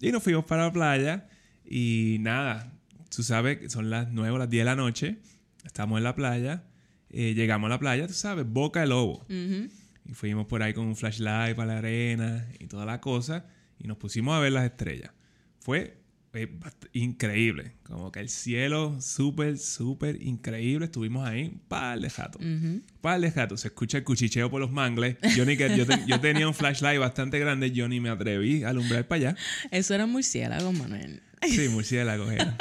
Y 0.00 0.10
nos 0.12 0.22
fuimos 0.22 0.44
para 0.44 0.64
la 0.64 0.72
playa 0.72 1.28
y 1.64 2.16
nada, 2.20 2.72
tú 3.14 3.22
sabes, 3.22 3.58
que 3.58 3.70
son 3.70 3.90
las 3.90 4.10
9 4.10 4.30
o 4.30 4.38
las 4.38 4.50
10 4.50 4.60
de 4.60 4.64
la 4.64 4.76
noche, 4.76 5.18
estamos 5.64 5.98
en 5.98 6.04
la 6.04 6.14
playa, 6.14 6.64
eh, 7.10 7.34
llegamos 7.34 7.68
a 7.68 7.70
la 7.70 7.78
playa, 7.78 8.06
tú 8.06 8.14
sabes, 8.14 8.44
Boca 8.46 8.80
de 8.80 8.86
Lobo. 8.88 9.24
Y 9.28 10.14
fuimos 10.14 10.46
por 10.46 10.62
ahí 10.62 10.74
con 10.74 10.86
un 10.86 10.96
flashlight 10.96 11.56
para 11.56 11.74
la 11.74 11.78
arena 11.78 12.48
y 12.58 12.66
toda 12.66 12.84
la 12.84 13.00
cosa 13.00 13.46
y 13.78 13.86
nos 13.86 13.96
pusimos 13.96 14.34
a 14.34 14.40
ver 14.40 14.52
las 14.52 14.64
estrellas. 14.64 15.12
Fue 15.60 16.01
eh, 16.34 16.48
increíble, 16.94 17.72
como 17.84 18.10
que 18.10 18.20
el 18.20 18.28
cielo 18.28 19.00
súper, 19.00 19.58
súper 19.58 20.22
increíble. 20.22 20.86
Estuvimos 20.86 21.28
ahí 21.28 21.44
un 21.52 21.58
par 21.68 22.00
de 22.00 22.08
jatos. 22.10 22.40
Ujú. 22.42 22.80
Par 23.00 23.20
de 23.20 23.30
gatos, 23.30 23.60
se 23.62 23.68
escucha 23.68 23.98
el 23.98 24.04
cuchicheo 24.04 24.50
por 24.50 24.60
los 24.60 24.70
mangles. 24.72 25.16
Yo, 25.36 25.44
ni 25.44 25.56
que, 25.56 25.76
yo, 25.76 25.86
te- 25.86 26.04
yo 26.06 26.20
tenía 26.20 26.48
un 26.48 26.54
flashlight 26.54 26.98
bastante 27.00 27.38
grande, 27.38 27.70
yo 27.72 27.88
ni 27.88 28.00
me 28.00 28.08
atreví 28.10 28.64
a 28.64 28.70
alumbrar 28.70 29.06
para 29.06 29.30
allá. 29.30 29.36
Eso 29.70 29.94
era 29.94 30.06
murciélago, 30.06 30.72
Manuel. 30.72 31.20
Sí, 31.46 31.68
murciélago 31.70 32.30
era. 32.30 32.56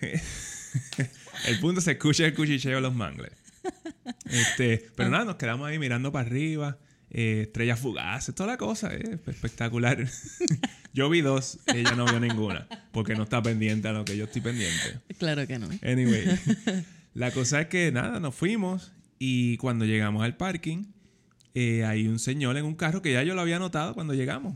el 1.46 1.58
punto 1.60 1.80
se 1.80 1.92
escucha 1.92 2.26
el 2.26 2.34
cuchicheo 2.34 2.76
de 2.76 2.80
los 2.80 2.94
mangles. 2.94 3.32
Este, 4.30 4.86
pero 4.96 5.08
nada, 5.10 5.24
nos 5.24 5.36
quedamos 5.36 5.68
ahí 5.68 5.78
mirando 5.78 6.12
para 6.12 6.26
arriba, 6.26 6.78
eh, 7.10 7.42
estrellas 7.42 7.78
fugaces, 7.80 8.34
toda 8.34 8.48
la 8.50 8.56
cosa, 8.56 8.94
eh, 8.94 9.18
espectacular. 9.26 10.06
yo 10.92 11.08
vi 11.08 11.20
dos, 11.20 11.58
ella 11.66 11.92
no 11.92 12.04
vio 12.06 12.20
ninguna, 12.20 12.66
porque 12.92 13.14
no 13.14 13.24
está 13.24 13.42
pendiente 13.42 13.88
a 13.88 13.92
lo 13.92 14.04
que 14.04 14.16
yo 14.16 14.24
estoy 14.24 14.42
pendiente. 14.42 15.00
Claro 15.18 15.46
que 15.46 15.58
no. 15.58 15.68
Anyway, 15.82 16.26
la 17.14 17.30
cosa 17.30 17.62
es 17.62 17.66
que 17.68 17.92
nada, 17.92 18.20
nos 18.20 18.34
fuimos 18.34 18.92
y 19.18 19.56
cuando 19.58 19.84
llegamos 19.84 20.24
al 20.24 20.36
parking, 20.36 20.84
eh, 21.58 21.86
hay 21.86 22.06
un 22.06 22.18
señor 22.18 22.58
en 22.58 22.66
un 22.66 22.74
carro 22.74 23.00
que 23.00 23.10
ya 23.14 23.22
yo 23.22 23.34
lo 23.34 23.40
había 23.40 23.58
notado 23.58 23.94
cuando 23.94 24.12
llegamos. 24.12 24.54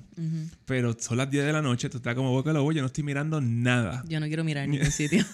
Pero 0.67 0.95
son 1.01 1.17
las 1.17 1.31
10 1.31 1.47
de 1.47 1.53
la 1.55 1.63
noche, 1.63 1.89
tú 1.89 1.97
estás 1.97 2.15
como 2.15 2.31
boca 2.31 2.53
lobo, 2.53 2.73
yo 2.73 2.83
no 2.83 2.89
estoy 2.89 3.05
mirando 3.05 3.41
nada. 3.41 4.05
Yo 4.07 4.21
no 4.21 4.27
quiero 4.27 4.45
mirar 4.45 4.65
en 4.67 4.73
ningún 4.73 4.91
sitio. 4.93 5.25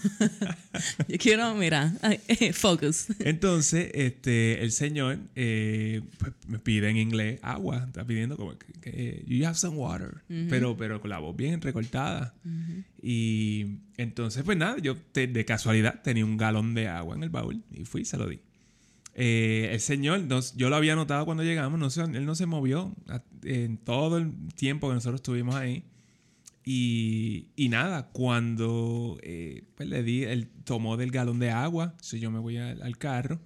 yo 1.08 1.16
quiero 1.18 1.52
mirar. 1.56 1.90
Eh, 2.28 2.52
Focus. 2.52 3.06
Entonces, 3.18 3.90
este, 3.94 4.62
el 4.62 4.70
señor 4.70 5.18
eh, 5.34 6.02
pues, 6.18 6.32
me 6.46 6.60
pide 6.60 6.88
en 6.88 6.98
inglés 6.98 7.40
agua. 7.42 7.82
Está 7.88 8.04
pidiendo 8.04 8.36
como 8.36 8.56
que, 8.56 8.72
que, 8.80 9.24
you 9.26 9.44
have 9.44 9.56
some 9.56 9.76
water. 9.76 10.22
pero, 10.48 10.76
pero 10.76 11.00
con 11.00 11.10
la 11.10 11.18
voz 11.18 11.36
bien 11.36 11.60
recortada. 11.60 12.32
Y 13.02 13.78
entonces, 13.96 14.44
pues 14.44 14.56
nada, 14.56 14.78
yo 14.78 14.96
te- 14.96 15.26
de 15.26 15.44
casualidad 15.44 16.00
tenía 16.02 16.24
un 16.24 16.36
galón 16.36 16.74
de 16.74 16.86
agua 16.86 17.16
en 17.16 17.22
el 17.24 17.30
baúl 17.30 17.62
y 17.72 17.84
fui 17.84 18.02
y 18.02 18.04
se 18.04 18.16
lo 18.16 18.28
di. 18.28 18.38
Eh, 19.18 19.70
el 19.72 19.80
señor, 19.80 20.20
nos- 20.24 20.54
yo 20.56 20.68
lo 20.68 20.76
había 20.76 20.94
notado 20.94 21.24
cuando 21.24 21.42
llegamos, 21.42 21.80
no 21.80 21.88
se- 21.88 22.02
él 22.02 22.26
no 22.26 22.34
se 22.34 22.44
movió 22.44 22.94
a- 23.08 23.22
en 23.44 23.78
todo 23.78 24.18
el 24.18 24.30
tiempo 24.54 24.88
que 24.88 24.94
nosotros 24.94 25.20
estuvimos 25.20 25.54
ahí. 25.54 25.84
Y, 26.64 27.46
y 27.54 27.68
nada, 27.68 28.08
cuando 28.12 29.18
eh, 29.22 29.62
pues 29.76 29.88
le 29.88 30.02
di, 30.02 30.24
él 30.24 30.48
tomó 30.64 30.96
del 30.96 31.10
galón 31.12 31.38
de 31.38 31.50
agua, 31.50 31.94
si 32.02 32.18
yo 32.18 32.30
me 32.30 32.40
voy 32.40 32.56
al, 32.56 32.82
al 32.82 32.98
carro, 32.98 33.40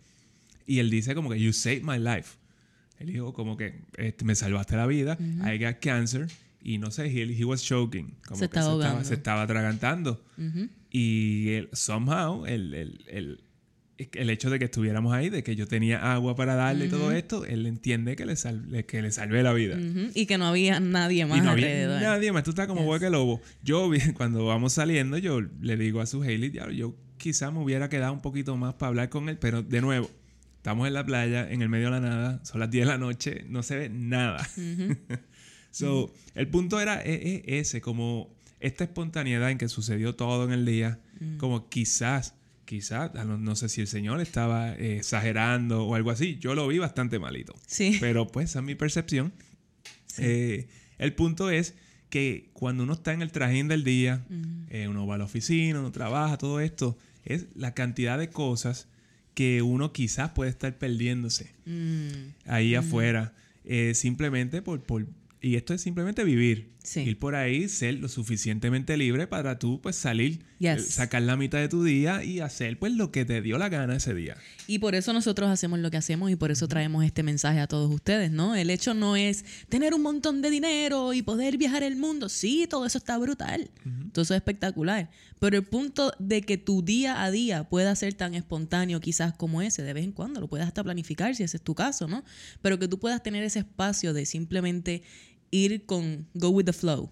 y 0.67 0.79
él 0.79 0.89
dice 0.91 1.15
como 1.15 1.29
que, 1.31 1.39
you 1.41 1.53
saved 1.53 1.83
my 1.83 1.99
life. 1.99 2.39
Él 2.99 3.09
dijo 3.13 3.33
como 3.33 3.57
que, 3.57 3.83
este, 3.97 4.25
me 4.25 4.35
salvaste 4.35 4.75
la 4.77 4.87
vida, 4.87 5.19
I 5.21 5.59
got 5.63 5.81
cancer, 5.81 6.29
y 6.63 6.79
no 6.79 6.91
sé, 6.91 7.07
he, 7.07 7.23
he 7.39 7.45
was 7.45 7.63
choking. 7.63 8.15
Como 8.27 8.37
Se 8.39 8.49
que 8.49 8.59
estaba 8.59 8.73
ahogando. 8.73 9.05
se 9.05 9.15
estaba 9.15 9.43
atragantando. 9.43 10.25
Ujú. 10.39 10.69
Y 10.91 11.51
él, 11.51 11.69
somehow, 11.73 12.45
el, 12.47 12.75
el, 12.75 13.05
el, 13.09 13.41
el 14.13 14.31
hecho 14.31 14.49
de 14.51 14.59
que 14.59 14.67
estuviéramos 14.67 15.13
ahí, 15.13 15.29
de 15.31 15.43
que 15.43 15.57
yo 15.57 15.67
tenía 15.67 16.13
agua 16.13 16.35
para 16.37 16.55
darle 16.55 16.87
y 16.87 16.89
todo 16.89 17.13
esto, 17.13 17.45
él 17.45 17.67
entiende 17.67 18.17
que 18.17 18.25
le, 18.25 18.37
sal- 18.37 18.85
que 18.87 19.03
le 19.03 19.11
salvé 19.13 19.43
la 19.43 19.53
vida. 19.53 19.77
Y 20.15 20.27
que 20.27 20.39
no 20.39 20.47
había 20.47 20.81
nadie 20.81 21.27
más 21.27 21.39
Y 21.39 21.41
no 21.41 21.51
había 21.51 21.87
nadie 22.01 22.33
más. 22.33 22.45
Tú 22.45 22.51
estás 22.51 22.67
como 22.67 22.81
Yes. 22.83 22.91
hueque 22.91 23.11
lobo. 23.11 23.41
Yo, 23.63 23.91
cuando 24.15 24.45
vamos 24.47 24.73
saliendo, 24.73 25.19
yo 25.19 25.41
le 25.41 25.77
digo 25.77 26.01
a 26.01 26.07
su 26.07 26.23
Hailey, 26.23 26.51
"Diablo, 26.51 26.73
yo 26.73 26.97
quizá 27.19 27.51
me 27.51 27.61
hubiera 27.61 27.89
quedado 27.89 28.13
un 28.13 28.23
poquito 28.23 28.57
más 28.57 28.75
para 28.75 28.89
hablar 28.89 29.09
con 29.11 29.29
él, 29.29 29.37
pero 29.39 29.63
de 29.63 29.81
nuevo, 29.83 30.11
estamos 30.57 30.87
en 30.89 30.95
la 30.95 31.05
playa, 31.05 31.51
en 31.51 31.61
el 31.63 31.69
medio 31.69 31.87
de 31.87 31.91
la 31.93 32.01
nada, 32.01 32.45
son 32.45 32.61
las 32.61 32.71
10 32.71 32.87
de 32.87 32.93
la 32.93 32.99
noche, 32.99 33.45
no 33.49 33.63
se 33.63 33.77
ve 33.77 33.89
nada. 33.91 34.47
so, 35.71 36.13
el 36.35 36.49
punto 36.49 36.81
era 36.81 37.03
e- 37.03 37.43
e- 37.47 37.59
ese, 37.61 37.81
como 37.81 38.35
esta 38.61 38.85
espontaneidad 38.85 39.51
en 39.51 39.59
que 39.59 39.69
sucedió 39.69 40.15
todo 40.15 40.45
en 40.45 40.53
el 40.53 40.67
día, 40.67 41.01
como 41.39 41.69
quizás, 41.69 42.35
quizás, 42.71 43.13
no, 43.15 43.37
no 43.37 43.57
sé 43.57 43.69
si 43.69 43.81
el 43.81 43.89
señor 43.89 44.21
estaba 44.21 44.77
eh, 44.77 44.99
exagerando 44.99 45.85
o 45.87 45.97
algo 45.97 46.13
así. 46.13 46.39
Yo 46.39 46.55
lo 46.55 46.69
vi 46.69 46.79
bastante 46.79 47.19
malito. 47.19 47.53
Sí. 47.67 47.97
Pero 47.99 48.29
pues, 48.29 48.51
esa 48.51 48.61
es 48.61 48.65
mi 48.65 48.77
percepción. 48.77 49.33
Eh, 50.19 50.69
el 50.99 51.13
punto 51.15 51.51
es 51.51 51.75
que 52.11 52.49
cuando 52.53 52.85
uno 52.85 52.93
está 52.93 53.13
en 53.13 53.23
el 53.23 53.33
trajín 53.33 53.67
del 53.67 53.83
día, 53.83 54.25
eh, 54.69 54.87
uno 54.87 55.05
va 55.05 55.17
a 55.17 55.19
la 55.19 55.25
oficina, 55.25 55.81
uno 55.81 55.91
trabaja, 55.91 56.39
todo 56.39 56.61
esto, 56.61 56.97
es 57.25 57.47
la 57.57 57.75
cantidad 57.75 58.21
de 58.21 58.31
cosas 58.31 58.87
que 59.35 59.63
uno 59.63 59.93
quizás 59.93 60.31
puede 60.31 60.51
estar 60.51 60.79
perdiéndose 60.79 61.51
Mm. 61.67 62.35
ahí 62.47 62.77
afuera, 62.77 63.35
simplemente 63.95 64.63
por, 64.63 64.81
por... 64.81 65.09
Y 65.41 65.57
esto 65.57 65.75
es 65.75 65.81
simplemente 65.81 66.23
vivir. 66.23 66.71
Sí. 66.83 67.01
Ir 67.01 67.19
por 67.19 67.35
ahí, 67.35 67.69
ser 67.69 67.95
lo 67.95 68.09
suficientemente 68.09 68.97
libre 68.97 69.27
para 69.27 69.59
tú, 69.59 69.81
pues, 69.83 69.97
salir, 69.97 70.45
Yes. 70.59 70.79
eh, 70.79 70.91
sacar 70.91 71.23
la 71.23 71.37
mitad 71.37 71.59
de 71.59 71.69
tu 71.69 71.85
día 71.85 72.25
y 72.25 72.41
hacer, 72.41 72.79
pues, 72.79 72.93
lo 72.95 73.11
que 73.13 73.25
te 73.25 73.43
dio 73.43 73.59
la 73.59 73.69
gana 73.69 73.97
ese 73.97 74.15
día. 74.15 74.37
Y 74.67 74.79
por 74.79 74.95
eso 74.95 75.13
nosotros 75.13 75.51
hacemos 75.51 75.79
lo 75.79 75.91
que 75.91 75.97
hacemos 75.99 76.31
y 76.31 76.37
por 76.37 76.51
eso 76.51 76.69
traemos 76.69 77.05
este 77.05 77.23
mensaje 77.23 77.61
a 77.61 77.67
todos 77.67 77.93
ustedes, 77.93 78.31
¿no? 78.31 78.55
El 78.55 78.71
hecho 78.71 78.95
no 78.95 79.17
es 79.17 79.45
tener 79.69 79.93
un 79.95 80.03
montón 80.03 80.41
de 80.43 80.51
dinero 80.51 81.13
y 81.13 81.23
poder 81.23 81.59
viajar 81.59 81.83
el 81.83 81.97
mundo. 81.97 82.29
Sí, 82.29 82.67
todo 82.69 82.87
eso 82.87 82.99
está 82.99 83.19
brutal. 83.19 83.71
Todo 84.13 84.23
eso 84.23 84.35
es 84.35 84.39
espectacular. 84.39 85.11
Pero 85.39 85.57
el 85.57 85.65
punto 85.65 86.13
de 86.19 86.43
que 86.43 86.59
tu 86.59 86.83
día 86.83 87.23
a 87.23 87.31
día 87.31 87.65
pueda 87.65 87.95
ser 87.97 88.15
tan 88.15 88.35
espontáneo 88.35 89.01
quizás 89.01 89.35
como 89.35 89.63
ese, 89.63 89.83
de 89.83 89.93
vez 89.93 90.05
en 90.05 90.13
cuando, 90.13 90.41
lo 90.41 90.49
puedas 90.49 90.67
hasta 90.67 90.83
planificar 90.85 91.35
si 91.35 91.43
ese 91.43 91.57
es 91.59 91.63
tu 91.63 91.75
caso, 91.75 92.09
¿no? 92.09 92.25
Pero 92.63 92.79
que 92.79 92.89
tú 92.89 92.99
puedas 92.99 93.23
tener 93.23 93.43
ese 93.45 93.61
espacio 93.61 94.13
de 94.13 94.27
simplemente 94.27 95.03
ir 95.51 95.85
con 95.87 96.27
go 96.35 96.51
with 96.51 96.65
the 96.65 96.73
flow. 96.73 97.11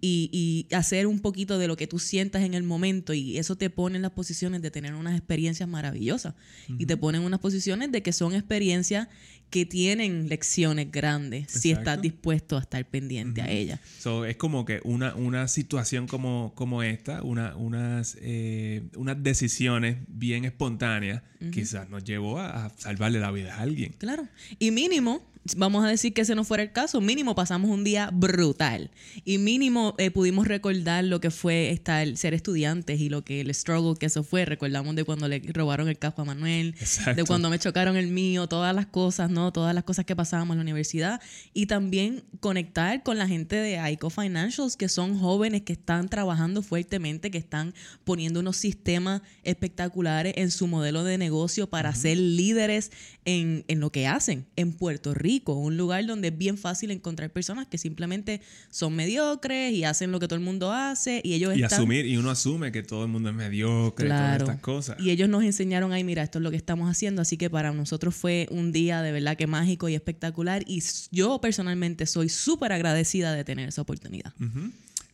y, 0.00 0.30
y, 0.70 0.72
hacer 0.72 1.08
un 1.08 1.18
poquito 1.18 1.58
de 1.58 1.66
lo 1.66 1.76
que 1.76 1.88
tú 1.88 1.98
sientas 1.98 2.44
en 2.44 2.54
el 2.54 2.62
momento 2.62 3.12
y 3.12 3.38
eso 3.38 3.56
te 3.56 3.70
pone 3.70 3.96
en 3.96 4.02
las 4.02 4.12
posiciones 4.12 4.62
de 4.62 4.70
tener 4.70 4.94
unas 4.94 5.16
experiencias 5.18 5.68
maravillosas 5.68 6.34
y 6.78 6.86
te 6.86 6.96
pone 6.96 7.18
en 7.18 7.24
unas 7.24 7.40
posiciones 7.40 7.90
de 7.90 8.00
que 8.00 8.12
son 8.12 8.36
experiencias 8.36 9.08
que 9.50 9.64
tienen 9.66 10.28
lecciones 10.28 10.92
grandes 10.92 11.50
si 11.50 11.72
estás 11.72 12.00
dispuesto 12.00 12.56
a 12.56 12.60
estar 12.60 12.84
pendiente 12.84 13.42
a 13.42 13.50
ellas. 13.50 13.80
So, 13.98 14.24
es 14.26 14.36
como 14.36 14.64
que 14.64 14.80
una, 14.84 15.14
una 15.14 15.48
situación 15.48 16.06
como, 16.06 16.52
como 16.54 16.82
esta, 16.82 17.22
una, 17.22 17.56
unas, 17.56 18.16
eh, 18.20 18.82
unas 18.94 19.20
decisiones 19.22 19.96
bien 20.06 20.44
espontáneas, 20.44 21.22
quizás 21.52 21.88
nos 21.88 22.04
llevó 22.04 22.38
a, 22.38 22.66
a 22.66 22.70
salvarle 22.78 23.20
la 23.20 23.30
vida 23.30 23.56
a 23.56 23.62
alguien. 23.62 23.94
Claro. 23.98 24.28
Y 24.58 24.70
mínimo, 24.70 25.26
vamos 25.56 25.84
a 25.84 25.88
decir 25.88 26.12
que 26.12 26.22
ese 26.22 26.34
no 26.34 26.44
fuera 26.44 26.62
el 26.62 26.72
caso, 26.72 27.00
mínimo 27.00 27.34
pasamos 27.34 27.70
un 27.70 27.84
día 27.84 28.10
brutal. 28.12 28.90
Y 29.24 29.38
mínimo 29.38 29.94
eh, 29.98 30.10
pudimos 30.10 30.46
recordar 30.46 31.04
lo 31.04 31.20
que 31.20 31.30
fue 31.30 31.70
estar, 31.70 32.16
ser 32.16 32.34
estudiantes 32.34 33.00
y 33.00 33.08
lo 33.08 33.24
que 33.24 33.40
el 33.40 33.54
struggle 33.54 33.94
que 33.98 34.06
eso 34.06 34.22
fue. 34.22 34.44
Recordamos 34.44 34.94
de 34.96 35.04
cuando 35.04 35.28
le 35.28 35.40
robaron 35.52 35.88
el 35.88 35.98
casco 35.98 36.22
a 36.22 36.24
Manuel, 36.24 36.74
de 37.14 37.24
cuando 37.24 37.50
me 37.50 37.58
chocaron 37.58 37.96
el 37.96 38.08
mío, 38.08 38.46
todas 38.46 38.74
las 38.74 38.86
cosas, 38.86 39.30
¿no? 39.30 39.52
Todas 39.52 39.74
las 39.74 39.84
cosas 39.84 40.04
que 40.04 40.16
pasábamos 40.16 40.54
en 40.54 40.58
la 40.58 40.62
universidad. 40.62 41.20
Y 41.54 41.66
también 41.66 42.24
conectar 42.40 43.02
con 43.02 43.18
la 43.18 43.28
gente 43.28 43.56
de 43.56 43.90
ICO 43.92 44.10
Financials 44.10 44.76
que 44.76 44.88
son 44.88 45.18
jóvenes 45.18 45.62
que 45.62 45.72
están 45.72 46.08
trabajando 46.08 46.62
fuertemente, 46.62 47.30
que 47.30 47.38
están 47.38 47.74
poniendo 48.04 48.40
unos 48.40 48.56
sistemas 48.56 49.22
espectaculares 49.44 50.34
en 50.36 50.50
su 50.50 50.66
modelo 50.66 51.04
de 51.04 51.18
negocio 51.18 51.68
para 51.68 51.94
ser 51.94 52.18
líderes 52.18 52.90
en, 53.24 53.64
en 53.68 53.80
lo 53.80 53.90
que 53.90 54.06
hacen 54.06 54.46
en 54.56 54.72
Puerto 54.72 55.14
Rico 55.14 55.37
un 55.46 55.76
lugar 55.76 56.04
donde 56.06 56.28
es 56.28 56.38
bien 56.38 56.58
fácil 56.58 56.90
encontrar 56.90 57.30
personas 57.30 57.66
que 57.66 57.78
simplemente 57.78 58.40
son 58.70 58.94
mediocres 58.94 59.72
y 59.72 59.84
hacen 59.84 60.12
lo 60.12 60.20
que 60.20 60.28
todo 60.28 60.36
el 60.36 60.44
mundo 60.44 60.72
hace 60.72 61.20
y 61.24 61.34
ellos 61.34 61.56
y 61.56 61.62
asumir 61.62 62.06
y 62.06 62.16
uno 62.16 62.30
asume 62.30 62.72
que 62.72 62.82
todo 62.82 63.04
el 63.04 63.10
mundo 63.10 63.30
es 63.30 63.34
mediocre 63.34 64.06
y 64.06 64.10
todas 64.10 64.38
estas 64.40 64.60
cosas. 64.60 64.96
Y 65.00 65.10
ellos 65.10 65.28
nos 65.28 65.44
enseñaron 65.44 65.92
mira, 66.04 66.22
esto 66.22 66.38
es 66.38 66.42
lo 66.42 66.50
que 66.50 66.56
estamos 66.56 66.90
haciendo, 66.90 67.22
así 67.22 67.36
que 67.36 67.50
para 67.50 67.72
nosotros 67.72 68.14
fue 68.14 68.46
un 68.50 68.72
día 68.72 69.02
de 69.02 69.12
verdad 69.12 69.36
que 69.36 69.46
mágico 69.46 69.88
y 69.88 69.94
espectacular 69.94 70.62
y 70.66 70.82
yo 71.10 71.40
personalmente 71.40 72.06
soy 72.06 72.28
súper 72.28 72.72
agradecida 72.72 73.32
de 73.32 73.44
tener 73.44 73.68
esa 73.68 73.82
oportunidad. 73.82 74.32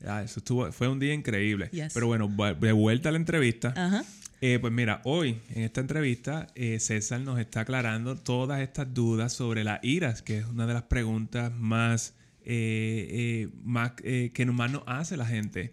Ah, 0.07 0.23
eso 0.23 0.41
estuvo, 0.41 0.71
fue 0.73 0.89
un 0.89 0.99
día 0.99 1.15
increíble. 1.15 1.71
Pero 1.93 2.07
bueno, 2.07 2.29
de 2.29 2.73
vuelta 2.73 3.09
a 3.09 3.13
la 3.13 3.19
entrevista. 3.19 3.73
Ajá. 3.77 4.05
Eh, 4.41 4.59
pues 4.61 4.73
mira, 4.73 5.01
hoy 5.05 5.41
en 5.51 5.63
esta 5.63 5.81
entrevista 5.81 6.49
eh, 6.55 6.79
César 6.81 7.21
nos 7.21 7.39
está 7.39 7.61
aclarando 7.61 8.17
todas 8.17 8.61
estas 8.61 8.93
dudas 8.93 9.33
sobre 9.33 9.65
las 9.65 9.83
iras, 9.83 10.23
que 10.23 10.39
es 10.39 10.47
una 10.47 10.67
de 10.67 10.75
las 10.75 10.83
preguntas 10.85 11.53
más, 11.55 12.15
eh, 12.45 13.49
más 13.63 13.93
que 13.93 14.47
más 14.53 14.71
nos 14.71 14.83
hace 14.87 15.17
la 15.17 15.27
gente 15.27 15.73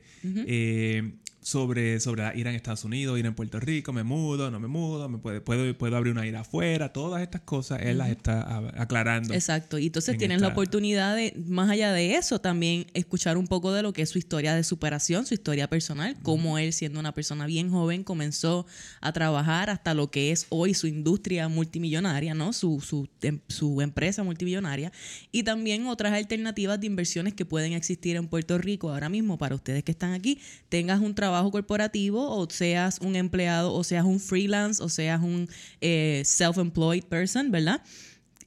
sobre, 1.42 2.00
sobre 2.00 2.38
ir 2.38 2.46
en 2.46 2.56
Estados 2.56 2.84
Unidos, 2.84 3.18
ir 3.18 3.26
en 3.26 3.34
Puerto 3.34 3.60
Rico, 3.60 3.92
me 3.92 4.04
mudo, 4.04 4.52
no 4.52 4.60
me 4.60 4.68
mudo, 4.68 5.10
me 5.10 5.18
puede, 5.18 5.42
puedo, 5.42 5.76
puedo 5.76 5.98
abrir 5.98 6.14
una 6.14 6.26
ira 6.26 6.42
afuera, 6.42 6.94
todas 6.94 7.24
estas 7.24 7.42
cosas 7.42 7.82
él 7.82 7.98
las 7.98 8.10
está 8.10 8.70
aclarando. 8.78 9.34
Exacto, 9.34 9.80
y 9.80 9.88
entonces 9.88 10.18
tienes 10.18 10.42
la 10.42 10.50
oportunidad 10.50 11.16
de, 11.16 11.34
más 11.48 11.70
allá 11.72 11.92
de 11.94 12.16
eso, 12.16 12.40
también 12.40 12.86
escuchar 12.94 13.38
un 13.38 13.48
poco 13.48 13.74
de 13.74 13.82
lo 13.82 13.92
que 13.92 14.04
es 14.04 14.10
su 14.10 14.20
historia 14.20 14.54
de 14.54 14.64
superación, 14.64 15.26
su 15.26 15.34
historia 15.34 15.68
personal, 15.68 16.16
cómo 16.22 16.60
él 16.60 16.74
siendo 16.74 17.00
una 17.00 17.14
persona 17.14 17.48
bien 17.48 17.72
joven 17.72 18.04
comenzó 18.04 18.68
a 19.02 19.12
trabajar 19.12 19.72
hasta 19.72 19.96
lo 19.96 20.12
que 20.12 20.32
es 20.32 20.46
hoy 20.50 20.76
su 20.76 20.86
industria 20.86 21.48
multimillonaria, 21.48 22.36
¿no? 22.36 22.54
Su, 22.54 22.82
su, 22.82 23.10
em, 23.24 23.40
su 23.48 23.82
empresa 23.82 24.24
multimillonaria, 24.24 24.92
y 25.32 25.42
también 25.42 25.88
otras 25.88 26.14
alternativas 26.14 26.80
de 26.80 26.86
inversiones 26.86 27.34
que 27.34 27.46
pueden 27.46 27.74
existir 27.74 28.16
en 28.16 28.28
Puerto 28.28 28.60
Rico 28.60 28.92
ahora 28.92 29.10
mismo 29.10 29.40
para 29.40 29.56
ustedes 29.56 29.84
que 29.84 29.92
están 29.92 30.14
aquí, 30.14 30.40
tengas 30.70 31.00
un 31.00 31.16
trabajo 31.16 31.31
trabajo 31.32 31.50
corporativo 31.50 32.30
o 32.38 32.50
seas 32.50 33.00
un 33.02 33.16
empleado 33.16 33.74
o 33.74 33.86
seas 33.86 34.04
un 34.04 34.20
freelance 34.20 34.84
o 34.84 34.90
seas 34.90 35.22
un 35.22 35.48
eh, 35.80 36.24
self-employed 36.26 37.06
person, 37.06 37.52
¿verdad? 37.52 37.82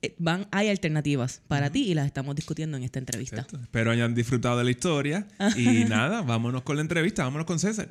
Eh, 0.02 0.14
van, 0.18 0.46
hay 0.50 0.68
alternativas 0.68 1.40
para 1.48 1.70
ti 1.70 1.84
y 1.84 1.94
las 1.94 2.04
estamos 2.04 2.36
discutiendo 2.36 2.76
en 2.76 2.82
esta 2.82 2.98
entrevista. 2.98 3.46
Espero 3.62 3.90
hayan 3.90 4.14
disfrutado 4.14 4.58
de 4.58 4.64
la 4.64 4.70
historia 4.70 5.26
y 5.56 5.84
nada, 5.84 6.20
vámonos 6.20 6.62
con 6.62 6.76
la 6.76 6.82
entrevista, 6.82 7.24
vámonos 7.24 7.46
con 7.46 7.58
César. 7.58 7.88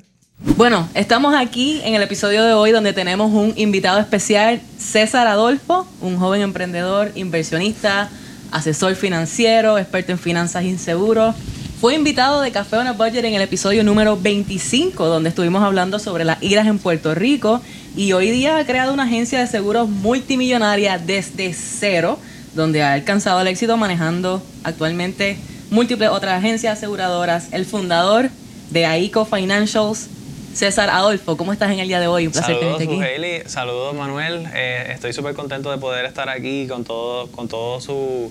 Bueno, 0.56 0.88
estamos 0.94 1.34
aquí 1.34 1.80
en 1.82 1.96
el 1.96 2.02
episodio 2.02 2.44
de 2.44 2.52
hoy 2.52 2.70
donde 2.70 2.92
tenemos 2.92 3.32
un 3.32 3.52
invitado 3.56 3.98
especial, 3.98 4.60
César 4.78 5.26
Adolfo, 5.26 5.88
un 6.00 6.18
joven 6.18 6.42
emprendedor, 6.42 7.10
inversionista, 7.16 8.10
asesor 8.52 8.94
financiero, 8.94 9.76
experto 9.76 10.12
en 10.12 10.18
finanzas 10.18 10.62
inseguros 10.62 11.34
fue 11.80 11.94
invitado 11.94 12.40
de 12.40 12.50
Café 12.50 12.76
on 12.76 12.86
a 12.86 12.92
Budget 12.92 13.24
en 13.24 13.34
el 13.34 13.42
episodio 13.42 13.84
número 13.84 14.16
25, 14.16 15.06
donde 15.06 15.28
estuvimos 15.28 15.62
hablando 15.62 15.98
sobre 15.98 16.24
las 16.24 16.42
iras 16.42 16.66
en 16.66 16.78
Puerto 16.78 17.14
Rico. 17.14 17.60
Y 17.96 18.12
hoy 18.12 18.30
día 18.30 18.56
ha 18.56 18.64
creado 18.64 18.92
una 18.92 19.02
agencia 19.02 19.40
de 19.40 19.46
seguros 19.46 19.88
multimillonaria 19.88 20.98
desde 20.98 21.52
cero, 21.52 22.18
donde 22.54 22.82
ha 22.82 22.92
alcanzado 22.92 23.40
el 23.40 23.48
éxito 23.48 23.76
manejando 23.76 24.42
actualmente 24.62 25.36
múltiples 25.70 26.08
otras 26.10 26.38
agencias 26.38 26.78
aseguradoras. 26.78 27.52
El 27.52 27.66
fundador 27.66 28.30
de 28.70 28.86
AICO 28.86 29.24
Financials, 29.24 30.08
César 30.54 30.88
Adolfo, 30.88 31.36
¿cómo 31.36 31.52
estás 31.52 31.70
en 31.72 31.80
el 31.80 31.88
día 31.88 32.00
de 32.00 32.06
hoy? 32.06 32.26
Un 32.26 32.32
placer 32.32 32.56
Saludos, 32.56 32.78
tenerte 32.78 33.40
aquí. 33.40 33.48
Saludos, 33.48 33.94
Manuel. 33.94 34.46
Eh, 34.54 34.86
estoy 34.90 35.12
súper 35.12 35.34
contento 35.34 35.70
de 35.70 35.78
poder 35.78 36.06
estar 36.06 36.28
aquí 36.28 36.66
con 36.66 36.84
todo, 36.84 37.26
con 37.32 37.48
todo 37.48 37.80
su 37.80 38.30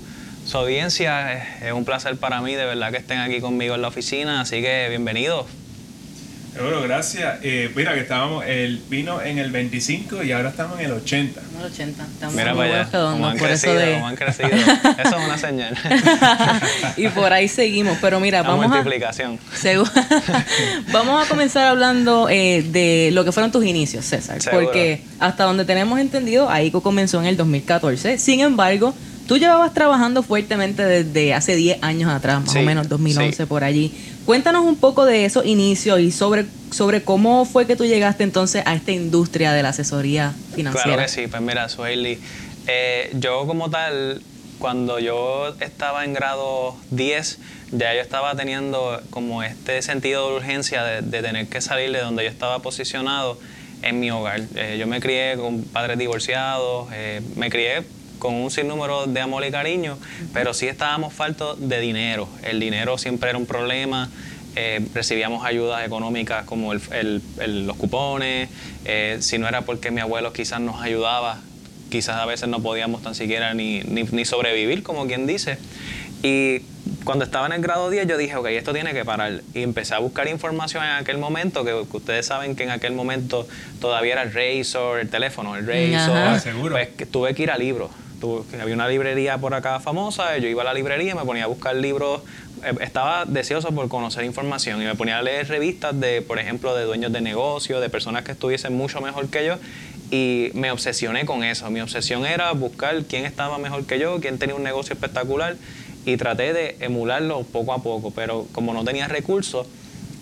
su 0.54 0.60
audiencia. 0.60 1.34
Es 1.66 1.74
un 1.74 1.84
placer 1.84 2.16
para 2.18 2.40
mí, 2.40 2.54
de 2.54 2.64
verdad, 2.64 2.92
que 2.92 2.98
estén 2.98 3.18
aquí 3.18 3.42
conmigo 3.42 3.74
en 3.74 3.82
la 3.82 3.88
oficina, 3.88 4.40
así 4.40 4.62
que 4.62 4.86
bienvenidos. 4.88 5.48
Bueno, 6.62 6.80
gracias. 6.84 7.40
Eh, 7.42 7.72
mira 7.76 7.96
que 7.96 8.02
estábamos, 8.02 8.46
el 8.46 8.80
vino 8.88 9.20
en 9.20 9.40
el 9.40 9.50
25 9.50 10.22
y 10.22 10.32
ahora 10.32 10.50
estamos 10.50 10.80
en 10.80 10.86
el 10.86 10.92
80. 10.92 11.42
En 11.42 11.60
el 11.60 11.66
80. 11.66 12.04
Estamos 12.04 12.36
Mira 12.36 12.54
para 12.54 12.82
allá, 12.82 12.92
como 12.92 13.28
han, 13.28 13.38
crecido, 13.40 13.74
de... 13.74 13.96
han 13.96 14.16
crecido. 14.16 14.50
Eso 14.50 15.18
es 15.18 15.26
una 15.26 15.38
señal. 15.40 15.76
y 16.98 17.08
por 17.08 17.34
ahí 17.34 17.48
seguimos. 17.48 17.98
Pero 18.00 18.20
mira, 18.20 18.44
la 18.44 18.50
vamos 18.50 18.68
multiplicación. 18.68 19.40
a... 19.40 20.46
vamos 20.92 21.26
a 21.26 21.28
comenzar 21.28 21.66
hablando 21.66 22.30
eh, 22.30 22.62
de 22.62 23.10
lo 23.12 23.26
que 23.26 23.32
fueron 23.32 23.52
tus 23.52 23.66
inicios, 23.66 24.06
César. 24.06 24.38
Porque 24.52 25.02
hasta 25.20 25.46
donde 25.46 25.66
tenemos 25.66 26.00
entendido, 26.00 26.48
AICO 26.48 26.84
comenzó 26.84 27.20
en 27.22 27.26
el 27.26 27.38
2014. 27.38 28.20
Sin 28.20 28.42
embargo, 28.42 28.94
Tú 29.28 29.38
llevabas 29.38 29.74
trabajando 29.74 30.22
fuertemente 30.22 30.84
desde 30.84 31.34
hace 31.34 31.56
10 31.56 31.82
años 31.82 32.12
atrás, 32.12 32.42
más 32.46 32.56
o 32.56 32.62
menos 32.62 32.90
2011 32.90 33.48
por 33.48 33.64
allí. 33.64 33.94
Cuéntanos 34.26 34.66
un 34.66 34.76
poco 34.76 35.06
de 35.06 35.26
esos 35.26 35.46
inicios 35.46 36.00
y 36.00 36.12
sobre, 36.12 36.46
sobre 36.72 37.04
cómo 37.04 37.46
fue 37.46 37.66
que 37.66 37.76
tú 37.76 37.86
llegaste 37.86 38.24
entonces 38.24 38.64
a 38.66 38.76
esta 38.76 38.92
industria 38.92 39.54
de 39.54 39.64
la 39.64 39.70
asesoría 39.70 40.34
financiera. 40.54 40.96
Claro 40.96 41.02
que 41.04 41.08
sí, 41.08 41.28
pues 41.28 41.42
mira, 41.42 41.70
Sueli, 41.70 42.20
eh, 42.68 43.12
yo 43.14 43.46
como 43.48 43.70
tal, 43.70 44.22
cuando 44.60 45.00
yo 45.00 45.56
estaba 45.62 46.04
en 46.04 46.14
grado 46.14 46.76
10, 46.92 47.40
ya 47.72 47.94
yo 47.94 48.02
estaba 48.02 48.36
teniendo 48.36 49.02
como 49.10 49.44
este 49.44 49.82
sentido 49.82 50.30
de 50.30 50.36
urgencia 50.38 50.84
de, 50.84 51.22
tener 51.22 51.48
que 51.48 51.62
salir 51.62 51.92
de 51.92 52.00
donde 52.00 52.24
yo 52.24 52.30
estaba 52.30 52.60
posicionado 52.60 53.40
en 53.82 54.00
mi 54.00 54.12
hogar. 54.12 54.42
Eh, 54.56 54.78
yo 54.80 54.88
me 54.88 55.00
crié 55.00 55.38
con 55.38 55.64
padres 55.64 55.98
divorciados, 55.98 56.90
eh, 56.94 57.22
me 57.36 57.50
crié 57.50 57.84
con 58.24 58.36
un 58.36 58.50
sinnúmero 58.50 59.06
de 59.06 59.20
amor 59.20 59.44
y 59.44 59.52
cariño, 59.52 59.98
pero 60.34 60.54
sí 60.54 60.66
estábamos 60.66 61.12
faltos 61.12 61.58
de 61.60 61.82
dinero. 61.82 62.30
El 62.42 62.58
dinero 62.62 62.98
siempre 62.98 63.30
era 63.30 63.38
un 63.38 63.46
problema. 63.46 64.10
Eh, 64.56 64.80
recibíamos 64.94 65.46
ayudas 65.46 65.86
económicas 65.86 66.46
como 66.46 66.74
los 66.74 67.78
cupones, 67.78 68.50
eh, 68.86 69.18
si 69.20 69.38
no 69.40 69.50
era 69.50 69.64
porque 69.64 69.92
mi 69.92 70.00
abuelo 70.00 70.32
quizás 70.32 70.62
nos 70.62 70.82
ayudaba, 70.82 71.42
quizás 71.90 72.16
a 72.16 72.26
veces 72.26 72.48
no 72.48 72.62
podíamos 72.62 73.04
tan 73.04 73.14
siquiera 73.14 73.54
ni, 73.54 73.82
ni, 73.82 74.24
sobrevivir, 74.24 74.84
como 74.84 75.06
quien 75.06 75.28
dice. 75.28 75.58
Y 76.22 76.60
cuando 77.04 77.26
estaba 77.26 77.48
en 77.48 77.52
el 77.52 77.62
grado 77.62 77.90
10 77.90 78.08
yo 78.08 78.18
dije, 78.18 78.38
ok, 78.38 78.48
esto 78.52 78.72
tiene 78.72 78.94
que 78.94 79.04
parar. 79.04 79.42
Y 79.54 79.64
empecé 79.64 79.96
a 79.96 80.00
buscar 80.00 80.30
información 80.30 80.82
en 80.86 80.92
aquel 80.92 81.18
momento, 81.18 81.66
que, 81.66 81.74
ustedes 81.74 82.26
saben 82.26 82.56
que 82.56 82.64
en 82.64 82.70
aquel 82.70 82.94
momento 82.94 83.46
todavía 83.82 84.14
era 84.14 84.24
el 84.24 84.32
Razor, 84.32 85.02
el 85.02 85.10
teléfono, 85.10 85.58
el 85.58 85.68
Razor. 85.68 86.18
Ah, 86.18 86.40
seguro. 86.40 86.74
Pues 86.74 87.12
tuve 87.12 87.36
que 87.36 87.44
ir 87.44 87.52
a 87.52 87.58
libros 87.58 87.92
había 88.62 88.74
una 88.74 88.88
librería 88.88 89.38
por 89.38 89.54
acá 89.54 89.80
famosa, 89.80 90.38
yo 90.38 90.48
iba 90.48 90.62
a 90.62 90.66
la 90.66 90.74
librería 90.74 91.16
me 91.16 91.24
ponía 91.24 91.44
a 91.44 91.48
buscar 91.48 91.76
libros, 91.76 92.22
eh, 92.64 92.74
estaba 92.82 93.26
deseoso 93.26 93.72
por 93.72 93.88
conocer 93.90 94.24
información 94.24 94.82
y 94.82 94.86
me 94.86 94.96
ponía 94.96 95.20
a 95.20 95.22
leer 95.22 95.48
revistas 95.48 96.00
de, 96.00 96.22
por 96.22 96.40
ejemplo, 96.40 96.76
de 96.76 96.86
dueños 96.86 97.12
de 97.12 97.22
negocios, 97.22 97.82
de 97.82 97.90
personas 97.90 98.24
que 98.24 98.32
estuviesen 98.32 98.76
mucho 98.76 99.02
mejor 99.02 99.28
que 99.28 99.46
yo 99.46 99.56
y 100.12 100.52
me 100.54 100.72
obsesioné 100.72 101.26
con 101.26 101.44
eso. 101.44 101.70
Mi 101.70 101.82
obsesión 101.82 102.26
era 102.26 102.52
buscar 102.54 103.04
quién 103.06 103.26
estaba 103.26 103.58
mejor 103.58 103.86
que 103.86 104.00
yo, 104.00 104.20
quién 104.22 104.38
tenía 104.38 104.56
un 104.56 104.64
negocio 104.64 104.94
espectacular 104.94 105.56
y 106.06 106.18
traté 106.18 106.54
de 106.54 106.78
emularlo 106.80 107.44
poco 107.44 107.74
a 107.74 107.82
poco, 107.82 108.12
pero 108.12 108.48
como 108.52 108.74
no 108.74 108.84
tenía 108.84 109.08
recursos, 109.08 109.68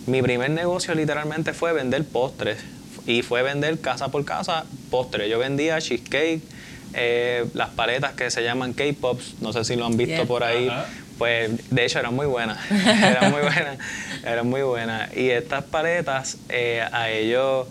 mi 0.06 0.22
primer 0.22 0.50
negocio 0.50 0.94
literalmente 0.94 1.52
fue 1.52 1.72
vender 1.72 2.04
postres 2.04 2.58
y 3.06 3.22
fue 3.22 3.42
vender 3.42 3.80
casa 3.80 4.08
por 4.08 4.24
casa 4.24 4.64
postres. 4.90 5.28
Yo 5.30 5.38
vendía 5.38 5.78
cheesecake, 5.80 6.40
eh, 6.94 7.46
las 7.54 7.70
paletas 7.70 8.12
que 8.12 8.30
se 8.30 8.42
llaman 8.42 8.72
K-Pops, 8.72 9.40
no 9.40 9.52
sé 9.52 9.64
si 9.64 9.76
lo 9.76 9.86
han 9.86 9.96
visto 9.96 10.26
por 10.26 10.44
ahí, 10.44 10.70
Pues 11.18 11.70
de 11.70 11.84
hecho 11.84 11.98
eran 11.98 12.14
muy 12.14 12.26
buenas, 12.26 12.58
eran 12.70 13.30
muy 13.30 13.42
buenas, 13.42 13.78
eran 14.24 14.48
muy 14.48 14.62
buenas. 14.62 15.16
Y 15.16 15.30
estas 15.30 15.64
paletas, 15.64 16.38
eh, 16.48 16.84
a 16.92 17.10
ellos 17.10 17.68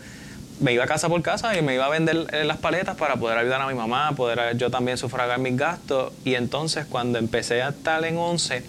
me 0.62 0.74
iba 0.74 0.86
casa 0.86 1.10
por 1.10 1.22
casa 1.22 1.58
y 1.58 1.62
me 1.62 1.74
iba 1.74 1.86
a 1.86 1.90
vender 1.90 2.28
eh, 2.32 2.44
las 2.46 2.58
paletas 2.58 2.96
para 2.96 3.16
poder 3.16 3.38
ayudar 3.38 3.62
a 3.62 3.68
mi 3.68 3.74
mamá, 3.74 4.14
poder 4.16 4.56
yo 4.58 4.70
también 4.70 4.98
sufragar 4.98 5.40
mis 5.40 5.58
gastos. 5.58 6.14
Y 6.24 6.36
entonces 6.36 6.86
cuando 6.86 7.18
empecé 7.20 7.62
a 7.62 7.70
estar 7.70 8.06
en 8.06 8.18
11, 8.18 8.64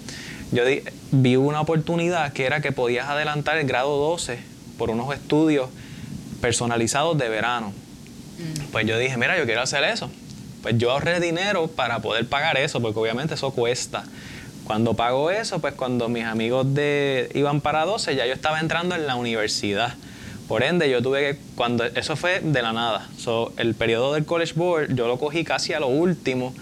yo 0.52 0.64
vi 1.12 1.36
una 1.36 1.60
oportunidad 1.60 2.32
que 2.32 2.46
era 2.46 2.60
que 2.60 2.72
podías 2.72 3.08
adelantar 3.08 3.58
el 3.58 3.66
grado 3.66 3.96
12 3.98 4.38
por 4.78 4.90
unos 4.90 5.14
estudios 5.14 5.68
personalizados 6.40 7.16
de 7.18 7.28
verano. 7.28 7.72
Mm. 8.38 8.72
Pues 8.72 8.86
yo 8.86 8.98
dije, 8.98 9.16
mira, 9.16 9.38
yo 9.38 9.44
quiero 9.44 9.60
hacer 9.60 9.84
eso. 9.84 10.10
Pues 10.62 10.78
yo 10.78 10.92
ahorré 10.92 11.18
dinero 11.18 11.66
para 11.66 11.98
poder 11.98 12.26
pagar 12.28 12.56
eso, 12.56 12.80
porque 12.80 12.98
obviamente 12.98 13.34
eso 13.34 13.50
cuesta. 13.50 14.04
Cuando 14.64 14.94
pago 14.94 15.30
eso, 15.30 15.58
pues 15.58 15.74
cuando 15.74 16.08
mis 16.08 16.24
amigos 16.24 16.72
de, 16.72 17.30
iban 17.34 17.60
para 17.60 17.84
12, 17.84 18.14
ya 18.14 18.26
yo 18.26 18.32
estaba 18.32 18.60
entrando 18.60 18.94
en 18.94 19.08
la 19.08 19.16
universidad. 19.16 19.94
Por 20.46 20.62
ende, 20.62 20.88
yo 20.88 21.02
tuve 21.02 21.20
que, 21.20 21.40
cuando, 21.56 21.84
eso 21.84 22.14
fue 22.14 22.40
de 22.40 22.62
la 22.62 22.72
nada. 22.72 23.08
el 23.56 23.74
periodo 23.74 24.14
del 24.14 24.24
College 24.24 24.52
Board 24.54 24.94
yo 24.94 25.08
lo 25.08 25.18
cogí 25.18 25.42
casi 25.42 25.72
a 25.72 25.80
lo 25.80 25.88
último 25.88 26.54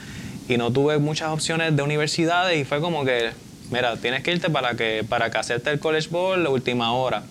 y 0.48 0.56
no 0.56 0.72
tuve 0.72 0.98
muchas 0.98 1.28
opciones 1.28 1.76
de 1.76 1.82
universidades 1.82 2.58
y 2.58 2.64
fue 2.64 2.80
como 2.80 3.04
que, 3.04 3.30
mira, 3.70 3.96
tienes 3.96 4.22
que 4.22 4.32
irte 4.32 4.48
para 4.48 4.76
que, 4.76 5.04
para 5.06 5.30
que 5.30 5.38
el 5.70 5.78
College 5.78 6.08
Board 6.08 6.40
la 6.40 6.48
última 6.48 6.94
hora. 6.94 7.22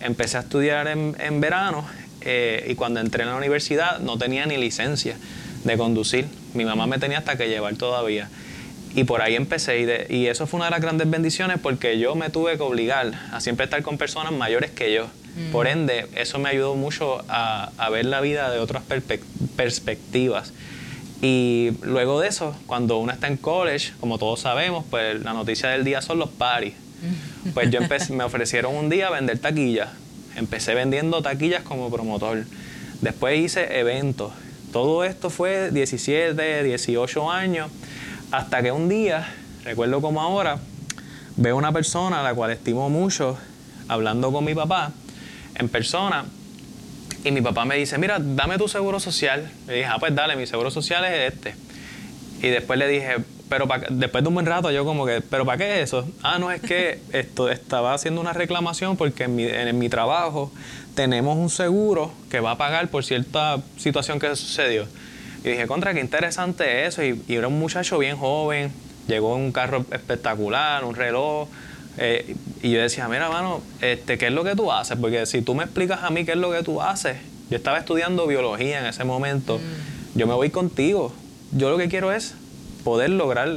Empecé 0.00 0.36
a 0.36 0.40
estudiar 0.40 0.86
en, 0.86 1.16
en 1.18 1.40
verano 1.40 1.84
eh, 2.20 2.66
y 2.68 2.76
cuando 2.76 3.00
entré 3.00 3.24
en 3.24 3.30
la 3.30 3.36
universidad 3.36 3.98
no 3.98 4.18
tenía 4.18 4.46
ni 4.46 4.56
licencia 4.56 5.16
de 5.64 5.76
conducir. 5.76 6.26
Mi 6.54 6.64
mamá 6.64 6.86
me 6.86 6.98
tenía 6.98 7.18
hasta 7.18 7.36
que 7.36 7.48
llevar 7.48 7.76
todavía. 7.76 8.28
Y 8.94 9.04
por 9.04 9.22
ahí 9.22 9.36
empecé. 9.36 10.06
Y, 10.08 10.26
eso 10.26 10.46
fue 10.46 10.58
una 10.58 10.66
de 10.66 10.72
las 10.72 10.80
grandes 10.80 11.08
bendiciones 11.08 11.58
porque 11.62 11.98
yo 11.98 12.14
me 12.14 12.30
tuve 12.30 12.56
que 12.56 12.62
obligar 12.62 13.12
a 13.32 13.40
siempre 13.40 13.64
estar 13.64 13.82
con 13.82 13.96
personas 13.98 14.32
mayores 14.32 14.70
que 14.70 14.92
yo. 14.92 15.06
Mm. 15.36 15.50
Por 15.50 15.66
ende, 15.66 16.06
eso 16.14 16.38
me 16.38 16.50
ayudó 16.50 16.74
mucho 16.74 17.24
a, 17.28 17.88
ver 17.90 18.06
la 18.06 18.20
vida 18.20 18.50
de 18.50 18.58
otras 18.58 18.82
perspectivas. 19.56 20.52
Y 21.22 21.70
luego 21.82 22.20
de 22.20 22.28
eso, 22.28 22.54
cuando 22.66 22.98
uno 22.98 23.12
está 23.12 23.28
en 23.28 23.36
college, 23.36 23.92
como 24.00 24.18
todos 24.18 24.40
sabemos, 24.40 24.84
pues 24.90 25.22
la 25.22 25.32
noticia 25.32 25.68
del 25.70 25.84
día 25.84 26.02
son 26.02 26.18
los 26.18 26.30
paris. 26.30 26.74
Pues 27.54 27.72
yo 27.72 27.80
empecé, 27.80 28.12
me 28.12 28.22
ofrecieron 28.22 28.76
un 28.76 28.88
día 28.88 29.10
vender 29.10 29.36
taquillas. 29.40 29.88
Empecé 30.36 30.74
vendiendo 30.74 31.20
taquillas 31.22 31.64
como 31.64 31.90
promotor. 31.90 32.44
Después 33.00 33.36
hice 33.36 33.80
eventos. 33.80 34.32
Todo 34.72 35.04
esto 35.04 35.28
fue 35.28 35.70
17, 35.70 36.62
18 36.62 37.30
años 37.30 37.70
hasta 38.30 38.62
que 38.62 38.72
un 38.72 38.88
día, 38.88 39.28
recuerdo 39.64 40.00
como 40.00 40.22
ahora, 40.22 40.58
veo 41.36 41.56
una 41.56 41.72
persona 41.72 42.20
a 42.20 42.22
la 42.22 42.34
cual 42.34 42.50
estimo 42.50 42.88
mucho 42.88 43.36
hablando 43.88 44.32
con 44.32 44.44
mi 44.44 44.54
papá 44.54 44.92
en 45.56 45.68
persona 45.68 46.24
y 47.22 47.30
mi 47.30 47.42
papá 47.42 47.66
me 47.66 47.76
dice, 47.76 47.98
mira, 47.98 48.18
dame 48.18 48.56
tu 48.56 48.66
seguro 48.66 48.98
social. 48.98 49.50
Le 49.66 49.74
dije, 49.74 49.86
ah, 49.86 49.98
pues 50.00 50.14
dale, 50.14 50.36
mi 50.36 50.46
seguro 50.46 50.70
social 50.70 51.04
es 51.04 51.34
este. 51.34 51.54
Y 52.40 52.48
después 52.48 52.78
le 52.78 52.88
dije, 52.88 53.16
pero 53.52 53.68
después 53.90 54.24
de 54.24 54.28
un 54.28 54.34
buen 54.34 54.46
rato 54.46 54.70
yo 54.70 54.82
como 54.82 55.04
que, 55.04 55.20
pero 55.20 55.44
¿para 55.44 55.58
qué 55.58 55.82
eso? 55.82 56.08
Ah, 56.22 56.38
no, 56.38 56.50
es 56.50 56.62
que 56.62 57.00
esto 57.12 57.50
estaba 57.50 57.92
haciendo 57.92 58.18
una 58.18 58.32
reclamación 58.32 58.96
porque 58.96 59.24
en 59.24 59.36
mi, 59.36 59.44
en 59.44 59.78
mi 59.78 59.90
trabajo 59.90 60.50
tenemos 60.94 61.36
un 61.36 61.50
seguro 61.50 62.14
que 62.30 62.40
va 62.40 62.52
a 62.52 62.56
pagar 62.56 62.88
por 62.88 63.04
cierta 63.04 63.60
situación 63.76 64.18
que 64.18 64.34
sucedió. 64.36 64.86
Y 65.44 65.50
dije, 65.50 65.66
contra, 65.66 65.92
qué 65.92 66.00
interesante 66.00 66.86
eso. 66.86 67.04
Y, 67.04 67.20
era 67.28 67.48
un 67.48 67.58
muchacho 67.58 67.98
bien 67.98 68.16
joven, 68.16 68.72
llegó 69.06 69.36
en 69.36 69.42
un 69.42 69.52
carro 69.52 69.84
espectacular, 69.92 70.82
un 70.84 70.94
reloj. 70.94 71.46
Eh, 71.98 72.34
y 72.62 72.70
yo 72.70 72.80
decía, 72.80 73.06
mira, 73.06 73.28
mano, 73.28 73.60
este, 73.82 74.16
¿qué 74.16 74.28
es 74.28 74.32
lo 74.32 74.44
que 74.44 74.56
tú 74.56 74.72
haces? 74.72 74.96
Porque 74.98 75.26
si 75.26 75.42
tú 75.42 75.54
me 75.54 75.64
explicas 75.64 76.04
a 76.04 76.08
mí 76.08 76.24
qué 76.24 76.32
es 76.32 76.38
lo 76.38 76.50
que 76.52 76.62
tú 76.62 76.80
haces, 76.80 77.18
yo 77.50 77.58
estaba 77.58 77.76
estudiando 77.76 78.26
biología 78.26 78.80
en 78.80 78.86
ese 78.86 79.04
momento, 79.04 79.58
mm. 79.58 80.18
yo 80.18 80.26
me 80.26 80.32
voy 80.32 80.48
contigo. 80.48 81.12
Yo 81.50 81.68
lo 81.68 81.76
que 81.76 81.88
quiero 81.90 82.12
es 82.12 82.34
poder 82.84 83.10
lograr 83.10 83.48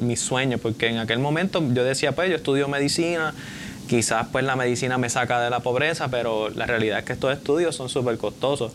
mis 0.00 0.20
sueños, 0.20 0.60
porque 0.60 0.88
en 0.88 0.98
aquel 0.98 1.18
momento 1.18 1.62
yo 1.72 1.84
decía, 1.84 2.12
pues 2.12 2.30
yo 2.30 2.36
estudio 2.36 2.68
medicina, 2.68 3.34
quizás 3.88 4.26
pues 4.30 4.44
la 4.44 4.56
medicina 4.56 4.98
me 4.98 5.08
saca 5.10 5.40
de 5.40 5.50
la 5.50 5.60
pobreza, 5.60 6.08
pero 6.08 6.48
la 6.50 6.66
realidad 6.66 7.00
es 7.00 7.04
que 7.04 7.12
estos 7.12 7.32
estudios 7.32 7.74
son 7.74 7.88
súper 7.88 8.18
costosos 8.18 8.72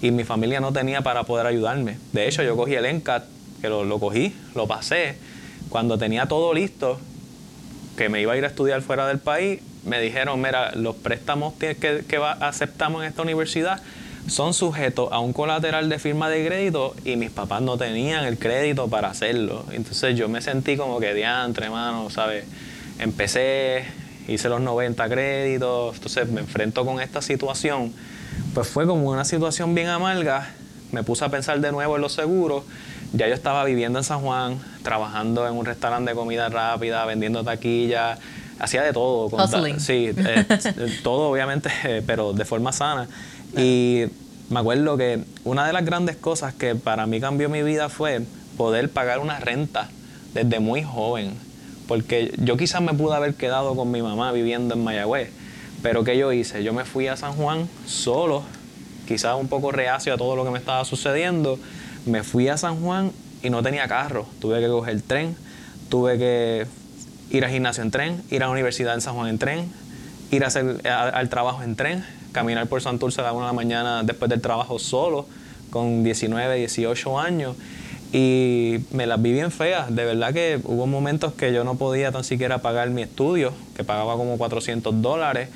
y 0.00 0.10
mi 0.10 0.24
familia 0.24 0.60
no 0.60 0.72
tenía 0.72 1.02
para 1.02 1.24
poder 1.24 1.46
ayudarme. 1.46 1.98
De 2.12 2.26
hecho, 2.26 2.42
yo 2.42 2.56
cogí 2.56 2.74
el 2.74 2.86
ENCAT, 2.86 3.24
que 3.60 3.68
lo, 3.68 3.98
cogí, 4.00 4.34
lo 4.54 4.66
pasé. 4.66 5.16
Cuando 5.68 5.96
tenía 5.96 6.26
todo 6.26 6.52
listo, 6.52 6.98
que 7.96 8.08
me 8.08 8.20
iba 8.20 8.32
a 8.32 8.36
ir 8.36 8.44
a 8.44 8.48
estudiar 8.48 8.82
fuera 8.82 9.06
del 9.06 9.18
país, 9.18 9.60
me 9.84 10.00
dijeron, 10.00 10.40
mira, 10.40 10.72
los 10.74 10.96
préstamos 10.96 11.54
que, 11.54 11.76
que 11.76 12.20
aceptamos 12.40 13.02
en 13.02 13.08
esta 13.08 13.22
universidad 13.22 13.80
son 14.28 14.54
sujetos 14.54 15.10
a 15.12 15.18
un 15.18 15.32
colateral 15.32 15.88
de 15.88 15.98
firma 15.98 16.28
de 16.28 16.46
crédito 16.46 16.94
y 17.04 17.16
mis 17.16 17.30
papás 17.30 17.62
no 17.62 17.76
tenían 17.76 18.24
el 18.24 18.38
crédito 18.38 18.88
para 18.88 19.10
hacerlo. 19.10 19.64
Entonces 19.72 20.16
yo 20.16 20.28
me 20.28 20.40
sentí 20.40 20.76
como 20.76 21.00
que 21.00 21.14
diantre, 21.14 21.66
hermano, 21.66 22.08
¿sabes? 22.10 22.44
Empecé, 22.98 23.84
hice 24.28 24.48
los 24.48 24.60
90 24.60 25.08
créditos, 25.08 25.96
entonces 25.96 26.28
me 26.28 26.40
enfrento 26.40 26.84
con 26.84 27.00
esta 27.00 27.20
situación 27.20 27.92
pues 28.54 28.68
fue 28.68 28.86
como 28.86 29.10
una 29.10 29.24
situación 29.24 29.74
bien 29.74 29.88
amarga. 29.88 30.50
Me 30.90 31.02
puse 31.02 31.24
a 31.24 31.28
pensar 31.30 31.60
de 31.60 31.72
nuevo 31.72 31.96
en 31.96 32.02
los 32.02 32.12
seguros. 32.12 32.64
Ya 33.12 33.28
yo 33.28 33.34
estaba 33.34 33.64
viviendo 33.64 33.98
en 33.98 34.04
San 34.04 34.20
Juan, 34.20 34.58
trabajando 34.82 35.46
en 35.46 35.54
un 35.54 35.64
restaurante 35.64 36.10
de 36.10 36.16
comida 36.16 36.48
rápida, 36.48 37.04
vendiendo 37.04 37.44
taquillas, 37.44 38.18
hacía 38.58 38.82
de 38.82 38.92
todo. 38.92 39.30
sí, 39.78 40.10
eh, 40.16 40.46
todo 41.02 41.30
obviamente, 41.30 41.70
pero 42.06 42.32
de 42.32 42.44
forma 42.44 42.72
sana. 42.72 43.08
Y 43.56 44.04
me 44.50 44.60
acuerdo 44.60 44.96
que 44.96 45.24
una 45.44 45.66
de 45.66 45.72
las 45.72 45.84
grandes 45.84 46.16
cosas 46.16 46.54
que 46.54 46.74
para 46.74 47.06
mí 47.06 47.20
cambió 47.20 47.48
mi 47.48 47.62
vida 47.62 47.88
fue 47.88 48.22
poder 48.56 48.90
pagar 48.90 49.18
una 49.18 49.40
renta 49.40 49.88
desde 50.34 50.60
muy 50.60 50.82
joven. 50.82 51.32
Porque 51.88 52.32
yo 52.38 52.56
quizás 52.56 52.80
me 52.80 52.94
pude 52.94 53.14
haber 53.14 53.34
quedado 53.34 53.74
con 53.74 53.90
mi 53.90 54.02
mamá 54.02 54.32
viviendo 54.32 54.74
en 54.74 54.84
Mayagüez 54.84 55.30
pero 55.82 56.04
¿qué 56.04 56.16
yo 56.16 56.32
hice? 56.32 56.62
Yo 56.62 56.72
me 56.72 56.84
fui 56.84 57.08
a 57.08 57.16
San 57.16 57.32
Juan 57.32 57.68
solo, 57.86 58.44
quizás 59.06 59.36
un 59.38 59.48
poco 59.48 59.72
reacio 59.72 60.14
a 60.14 60.16
todo 60.16 60.36
lo 60.36 60.44
que 60.44 60.50
me 60.50 60.58
estaba 60.58 60.84
sucediendo. 60.84 61.58
Me 62.06 62.22
fui 62.22 62.48
a 62.48 62.56
San 62.56 62.80
Juan 62.80 63.10
y 63.42 63.50
no 63.50 63.62
tenía 63.62 63.88
carro. 63.88 64.26
Tuve 64.40 64.60
que 64.60 64.68
coger 64.68 65.02
tren, 65.02 65.36
tuve 65.88 66.18
que 66.18 66.66
ir 67.30 67.44
al 67.44 67.50
gimnasio 67.50 67.82
en 67.82 67.90
tren, 67.90 68.22
ir 68.30 68.44
a 68.44 68.46
la 68.46 68.52
universidad 68.52 68.94
en 68.94 69.00
San 69.00 69.14
Juan 69.14 69.28
en 69.28 69.38
tren, 69.38 69.72
ir 70.30 70.44
a 70.44 70.46
hacer, 70.46 70.86
al 70.88 71.28
trabajo 71.28 71.64
en 71.64 71.74
tren, 71.74 72.04
caminar 72.32 72.66
por 72.66 72.82
Santurce 72.82 73.20
a 73.20 73.24
la 73.24 73.32
una 73.32 73.46
de 73.46 73.48
la 73.48 73.52
mañana 73.52 74.02
después 74.02 74.28
del 74.28 74.40
trabajo 74.40 74.78
solo, 74.78 75.26
con 75.70 76.02
19, 76.02 76.56
18 76.56 77.18
años. 77.18 77.56
Y 78.12 78.80
me 78.90 79.06
las 79.06 79.22
vi 79.22 79.32
bien 79.32 79.50
feas. 79.50 79.94
De 79.94 80.04
verdad 80.04 80.34
que 80.34 80.60
hubo 80.64 80.86
momentos 80.86 81.32
que 81.32 81.52
yo 81.52 81.64
no 81.64 81.76
podía 81.76 82.12
tan 82.12 82.24
siquiera 82.24 82.58
pagar 82.58 82.90
mi 82.90 83.02
estudio, 83.02 83.52
que 83.74 83.84
pagaba 83.84 84.16
como 84.16 84.36
400 84.36 85.00
dólares 85.00 85.48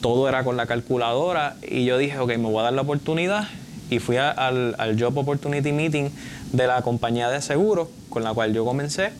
todo 0.00 0.28
era 0.28 0.44
con 0.44 0.56
la 0.56 0.66
calculadora 0.66 1.56
y 1.62 1.84
yo 1.84 1.98
dije, 1.98 2.18
ok, 2.18 2.28
me 2.30 2.48
voy 2.48 2.58
a 2.60 2.62
dar 2.62 2.72
la 2.72 2.82
oportunidad 2.82 3.48
y 3.90 3.98
fui 3.98 4.16
al, 4.16 4.96
Job 4.98 5.18
Opportunity 5.18 5.72
Meeting 5.72 6.10
de 6.52 6.66
la 6.66 6.82
compañía 6.82 7.28
de 7.28 7.42
seguros 7.42 7.88
con 8.08 8.22
la 8.22 8.32
cual 8.32 8.52
yo 8.52 8.64
comencé 8.64 9.10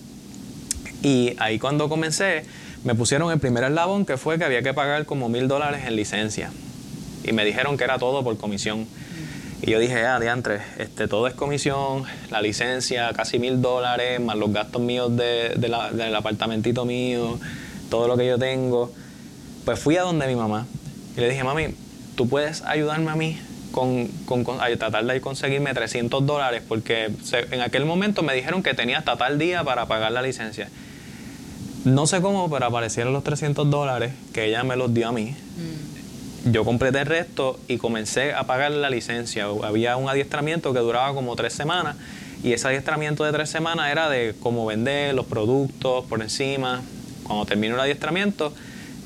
y 1.03 1.35
ahí 1.39 1.59
cuando 1.59 1.89
comencé 1.89 2.45
me 2.85 2.95
pusieron 2.95 3.31
el 3.33 3.39
primer 3.39 3.65
eslabón 3.65 4.05
que 4.05 4.17
fue 4.17 4.39
que 4.39 4.45
había 4.45 4.63
que 4.63 4.75
pagar 4.75 5.07
como 5.07 5.29
mil 5.29 5.49
dólares 5.49 5.83
en 5.87 5.97
licencia 5.97 6.51
y 7.25 7.33
me 7.33 7.45
dijeron 7.45 7.77
que 7.77 7.85
era 7.85 7.99
todo 7.99 8.25
por 8.25 8.37
comisión. 8.37 8.87
Y 9.63 9.71
yo 9.71 9.79
dije, 9.79 10.05
ah, 10.05 10.19
diantre, 10.19 10.61
este, 10.79 11.07
todo 11.07 11.29
es 11.29 11.35
comisión, 11.35 12.03
la 12.31 12.43
licencia, 12.43 13.13
casi 13.15 13.39
mil 13.39 13.63
dólares, 13.63 14.19
más 14.21 14.37
los 14.37 14.53
gastos 14.53 14.83
míos 14.83 15.17
de, 15.17 15.51
del 15.57 16.15
apartamentito 16.17 16.85
mío, 16.85 17.39
todo 17.89 18.09
lo 18.09 18.17
que 18.17 18.27
yo 18.27 18.39
tengo. 18.39 18.91
Pues 19.65 19.79
fui 19.79 19.97
a 19.97 20.03
donde 20.03 20.27
mi 20.27 20.35
mamá 20.35 20.67
y 21.17 21.21
le 21.21 21.29
dije, 21.29 21.45
mami, 21.45 21.77
tú 22.17 22.29
puedes 22.29 22.63
ayudarme 22.63 23.13
a 23.13 23.15
mí 23.15 23.39
con, 23.71 24.09
con, 24.27 24.61
a 24.61 24.67
tratar 24.77 25.05
de 25.05 25.21
conseguirme 25.21 25.73
300 25.73 26.27
dólares 26.27 26.63
porque 26.67 27.11
en 27.53 27.61
aquel 27.61 27.85
momento 27.85 28.25
me 28.25 28.35
dijeron 28.35 28.65
que 28.65 28.75
tenía 28.75 28.99
hasta 28.99 29.17
tal 29.17 29.39
día 29.39 29.63
para 29.63 29.87
pagar 29.87 30.11
la 30.11 30.23
licencia. 30.23 30.69
No 31.85 32.07
sé 32.07 32.21
cómo, 32.21 32.49
pero 32.49 32.67
aparecieron 32.67 33.13
los 33.13 33.25
300 33.25 33.69
dólares 33.69 34.13
que 34.33 34.45
ella 34.47 34.63
me 34.63 34.77
los 34.77 34.95
dio 34.95 35.09
a 35.09 35.13
mí. 35.13 35.35
Mm. 35.35 36.53
Yo 36.53 36.65
completé 36.65 37.01
el 37.01 37.07
resto 37.07 37.59
y 37.69 37.79
comencé 37.79 38.35
a 38.35 38.45
pagar 38.45 38.73
la 38.73 38.91
licencia. 38.91 39.47
Había 39.63 39.97
un 39.97 40.09
adiestramiento 40.09 40.73
que 40.73 40.81
duraba 40.81 41.15
como 41.15 41.37
tres 41.37 41.53
semanas 41.53 41.97
y 42.43 42.53
ese 42.53 42.67
adiestramiento 42.67 43.23
de 43.23 43.33
tres 43.33 43.49
semanas 43.49 43.91
era 43.91 44.09
de 44.09 44.35
cómo 44.41 44.67
vender 44.67 45.15
los 45.15 45.27
productos 45.27 46.05
por 46.07 46.21
encima. 46.21 46.83
Cuando 47.23 47.47
terminó 47.47 47.75
el 47.77 47.81
adiestramiento, 47.81 48.53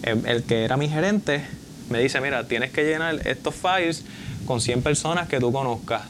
el, 0.03 0.45
que 0.45 0.65
era 0.65 0.77
mi 0.77 0.89
gerente 0.89 1.45
me 1.91 2.01
dice, 2.01 2.21
mira, 2.21 2.49
tienes 2.49 2.73
que 2.73 2.85
llenar 2.85 3.27
estos 3.27 3.55
files 3.55 4.05
con 4.47 4.61
100 4.61 4.83
personas 4.83 5.29
que 5.29 5.39
tú 5.39 5.53
conozcas. 5.53 6.03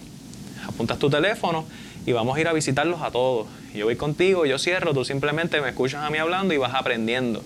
Apuntas 0.66 0.98
tu 0.98 1.11
teléfono 1.11 1.64
y 2.07 2.12
vamos 2.12 2.37
a 2.37 2.40
ir 2.40 2.48
a 2.48 2.52
visitarlos 2.52 3.02
a 3.02 3.11
todos. 3.11 3.46
Yo 3.77 3.87
voy 3.87 3.97
contigo, 3.97 4.47
yo 4.47 4.59
cierro, 4.59 4.95
tú 4.95 5.05
simplemente 5.05 5.61
me 5.61 5.69
escuchas 5.69 6.03
a 6.03 6.11
mí 6.11 6.19
hablando 6.19 6.55
y 6.55 6.57
vas 6.57 6.75
aprendiendo. 6.75 7.43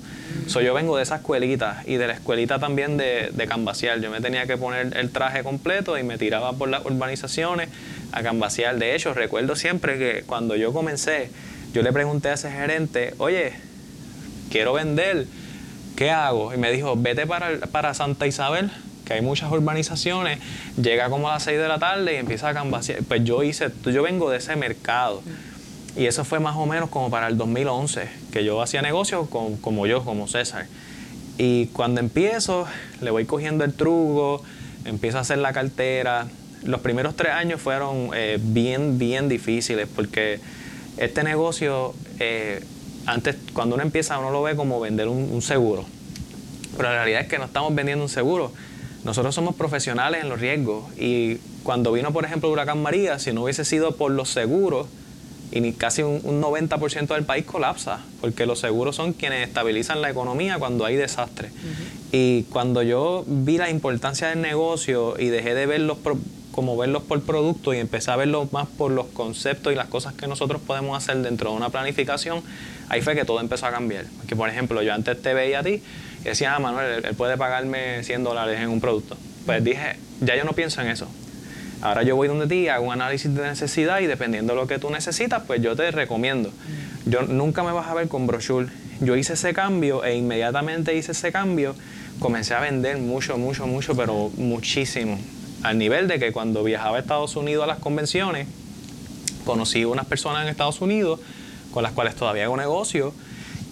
So, 0.47 0.61
yo 0.61 0.75
vengo 0.75 0.97
de 0.97 1.03
esa 1.03 1.17
escuelita 1.17 1.83
y 1.87 1.97
de 1.97 2.07
la 2.07 2.15
escuelita 2.15 2.59
también 2.59 2.97
de, 2.97 3.31
de 3.33 3.47
canvasear. 3.47 4.01
Yo 4.01 4.11
me 4.11 4.21
tenía 4.21 4.47
que 4.47 4.57
poner 4.57 4.97
el 4.97 5.11
traje 5.11 5.43
completo 5.43 5.99
y 5.99 6.03
me 6.03 6.19
tiraba 6.19 6.53
por 6.55 6.69
las 6.69 6.85
urbanizaciones 6.85 7.69
a 8.13 8.23
canvasear. 8.23 8.79
De 8.79 8.95
hecho, 8.95 9.15
recuerdo 9.15 9.57
siempre 9.57 9.99
que 9.99 10.23
cuando 10.27 10.57
yo 10.57 10.73
comencé, 10.73 11.31
yo 11.73 11.83
le 11.83 11.93
pregunté 11.93 12.31
a 12.31 12.35
ese 12.35 12.51
gerente, 12.51 13.15
oye, 13.19 13.53
quiero 14.51 14.73
vender, 14.73 15.27
¿qué 15.97 16.11
hago? 16.11 16.53
Y 16.55 16.59
me 16.59 16.73
dijo, 16.73 16.97
vete 16.97 17.27
para, 17.27 17.59
para 17.67 17.95
Santa 17.95 18.27
Isabel, 18.27 18.71
que 19.05 19.15
hay 19.15 19.21
muchas 19.23 19.51
urbanizaciones, 19.53 20.41
llega 20.81 21.09
como 21.11 21.29
a 21.29 21.35
las 21.35 21.45
6 21.45 21.59
de 21.59 21.69
la 21.69 21.79
tarde 21.79 22.15
y 22.15 22.17
empieza 22.17 22.49
a 22.49 22.55
canvasear. 22.55 23.03
Pues 23.05 23.25
yo 23.25 23.43
hice, 23.43 23.71
yo 23.85 24.03
vengo 24.03 24.31
de 24.31 24.39
ese 24.39 24.57
mercado. 24.57 25.23
Y 25.97 26.07
eso 26.07 26.25
fue 26.25 26.39
más 26.39 26.57
o 26.57 26.67
menos 26.67 26.89
como 26.89 27.11
para 27.11 27.27
el 27.29 27.37
2011, 27.37 28.09
que 28.33 28.45
yo 28.45 28.63
hacía 28.63 28.81
negocios 28.81 29.29
con, 29.29 29.57
como 29.57 29.87
yo, 29.87 30.05
como 30.05 30.29
César. 30.29 30.67
Y 31.37 31.67
cuando 31.69 32.01
empiezo, 32.01 32.67
le 33.01 33.11
voy 33.11 33.25
cogiendo 33.25 33.65
el 33.65 33.75
truco, 33.75 34.43
empiezo 34.85 35.19
a 35.19 35.23
hacer 35.23 35.39
la 35.39 35.53
cartera. 35.53 36.27
Los 36.63 36.81
primeros 36.81 37.17
tres 37.17 37.33
años 37.33 37.61
fueron 37.61 38.11
eh, 38.15 38.39
bien, 38.41 38.99
bien 38.99 39.29
difíciles 39.29 39.89
porque 39.95 40.39
este 40.97 41.25
negocio, 41.25 41.95
eh, 42.19 42.63
antes, 43.07 43.37
cuando 43.53 43.75
uno 43.75 43.83
empieza, 43.83 44.19
uno 44.19 44.31
lo 44.31 44.43
ve 44.43 44.55
como 44.55 44.79
vender 44.81 45.09
un, 45.09 45.31
un 45.33 45.43
seguro. 45.43 45.87
Pero 46.77 46.85
la 46.91 46.97
realidad 46.97 47.23
es 47.23 47.29
que 47.29 47.39
no 47.39 47.47
estamos 47.47 47.75
vendiendo 47.75 48.05
un 48.05 48.11
seguro. 48.11 48.53
Nosotros 49.05 49.35
somos 49.35 49.57
profesionales 49.57 50.23
en 50.23 50.29
los 50.29 50.41
riesgos. 50.41 50.85
Y 50.99 51.39
cuando 51.63 51.91
vino, 51.93 52.13
por 52.13 52.25
ejemplo, 52.25 52.49
el 52.49 52.53
huracán 52.53 52.83
María, 52.83 53.19
si 53.19 53.33
no 53.33 53.45
hubiese 53.45 53.65
sido 53.65 53.97
por 53.97 54.13
los 54.13 54.29
seguros, 54.29 54.87
y 55.53 55.73
casi 55.73 56.03
un, 56.03 56.21
un 56.23 56.41
90% 56.41 57.09
del 57.15 57.25
país 57.25 57.45
colapsa, 57.45 58.01
porque 58.21 58.47
los 58.47 58.61
seguros 58.61 58.97
son 58.97 59.13
quienes 59.13 59.47
estabilizan 59.47 60.01
la 60.01 60.11
economía 60.11 60.59
cuando 60.59 60.85
hay 60.85 60.97
desastre. 60.97 61.51
Y 62.13 62.45
cuando 62.45 62.83
yo 62.83 63.25
vi 63.27 63.59
la 63.59 63.71
importancia 63.71 64.29
del 64.29 64.41
negocio 64.41 65.15
y 65.19 65.27
dejé 65.27 65.55
de 65.55 65.67
verlos 65.67 65.99
como 66.53 66.77
verlos 66.77 67.03
por 67.05 67.23
producto 67.23 67.73
y 67.75 67.79
empecé 67.79 68.11
a 68.11 68.17
verlos 68.17 68.53
más 68.53 68.67
por 68.67 68.91
los 68.91 69.07
conceptos 69.07 69.73
y 69.73 69.77
las 69.77 69.87
cosas 69.87 70.15
que 70.15 70.27
nosotros 70.27 70.61
podemos 70.65 70.97
hacer 70.97 71.19
dentro 71.19 71.51
de 71.51 71.57
una 71.57 71.71
planificación, 71.71 72.43
ahí 72.89 73.03
fue 73.03 73.15
que 73.15 73.25
todo 73.25 73.41
empezó 73.41 73.67
a 73.67 73.71
cambiar. 73.71 74.07
Porque, 74.19 74.37
por 74.37 74.49
ejemplo, 74.49 74.83
yo 74.83 74.93
antes 74.93 75.21
te 75.21 75.33
veía 75.33 75.61
a 75.61 75.63
ti 75.63 75.83
y 76.21 76.25
decía, 76.25 76.55
ah, 76.55 76.59
Manuel, 76.59 76.93
él, 76.99 77.05
él 77.05 77.15
puede 77.15 77.37
pagarme 77.37 78.03
100 78.03 78.25
dólares 78.25 78.61
en 78.61 78.69
un 78.69 78.81
producto. 78.81 79.17
Pues 79.47 79.63
dije, 79.65 79.97
ya 80.21 80.37
yo 80.37 80.45
no 80.45 80.53
pienso 80.53 80.81
en 80.81 80.89
eso. 80.89 81.09
Ahora 81.83 82.03
yo 82.03 82.15
voy 82.15 82.29
donde 82.29 82.47
ti, 82.47 82.69
hago 82.69 82.87
un 82.87 82.93
análisis 82.93 83.35
de 83.35 83.43
necesidad 83.43 84.01
y 84.01 84.07
dependiendo 84.07 84.53
de 84.53 84.61
lo 84.61 84.67
que 84.67 84.79
tú 84.79 84.91
necesitas, 84.91 85.43
pues 85.47 85.63
yo 85.63 85.75
te 85.77 85.91
recomiendo. 85.91 86.53
Yo 87.07 87.23
nunca 87.23 87.63
me 87.63 87.73
vas 87.73 87.89
a 87.89 87.95
ver 87.95 88.09
con 88.09 88.27
brochure. 88.27 88.69
Yo 89.01 89.17
hice 89.17 89.33
ese 89.33 89.55
cambio 89.55 90.05
e 90.05 90.15
inmediatamente 90.15 90.95
hice 90.95 91.13
ese 91.13 91.33
cambio, 91.33 91.75
comencé 92.19 92.53
a 92.55 92.61
vender 92.61 92.99
mucho, 92.99 93.39
mucho, 93.39 93.67
mucho, 93.67 93.97
pero 93.97 94.31
muchísimo. 94.37 95.19
Al 95.63 95.79
nivel 95.79 96.07
de 96.07 96.19
que 96.19 96.33
cuando 96.33 96.63
viajaba 96.63 96.99
a 96.99 97.01
Estados 97.01 97.35
Unidos 97.37 97.65
a 97.65 97.67
las 97.67 97.79
convenciones, 97.79 98.47
conocí 99.47 99.87
unas 99.87 100.05
personas 100.05 100.43
en 100.43 100.49
Estados 100.49 100.83
Unidos 100.83 101.19
con 101.71 101.83
las 101.83 101.93
cuales 101.93 102.15
todavía 102.15 102.45
hago 102.45 102.59
negocio 102.59 103.15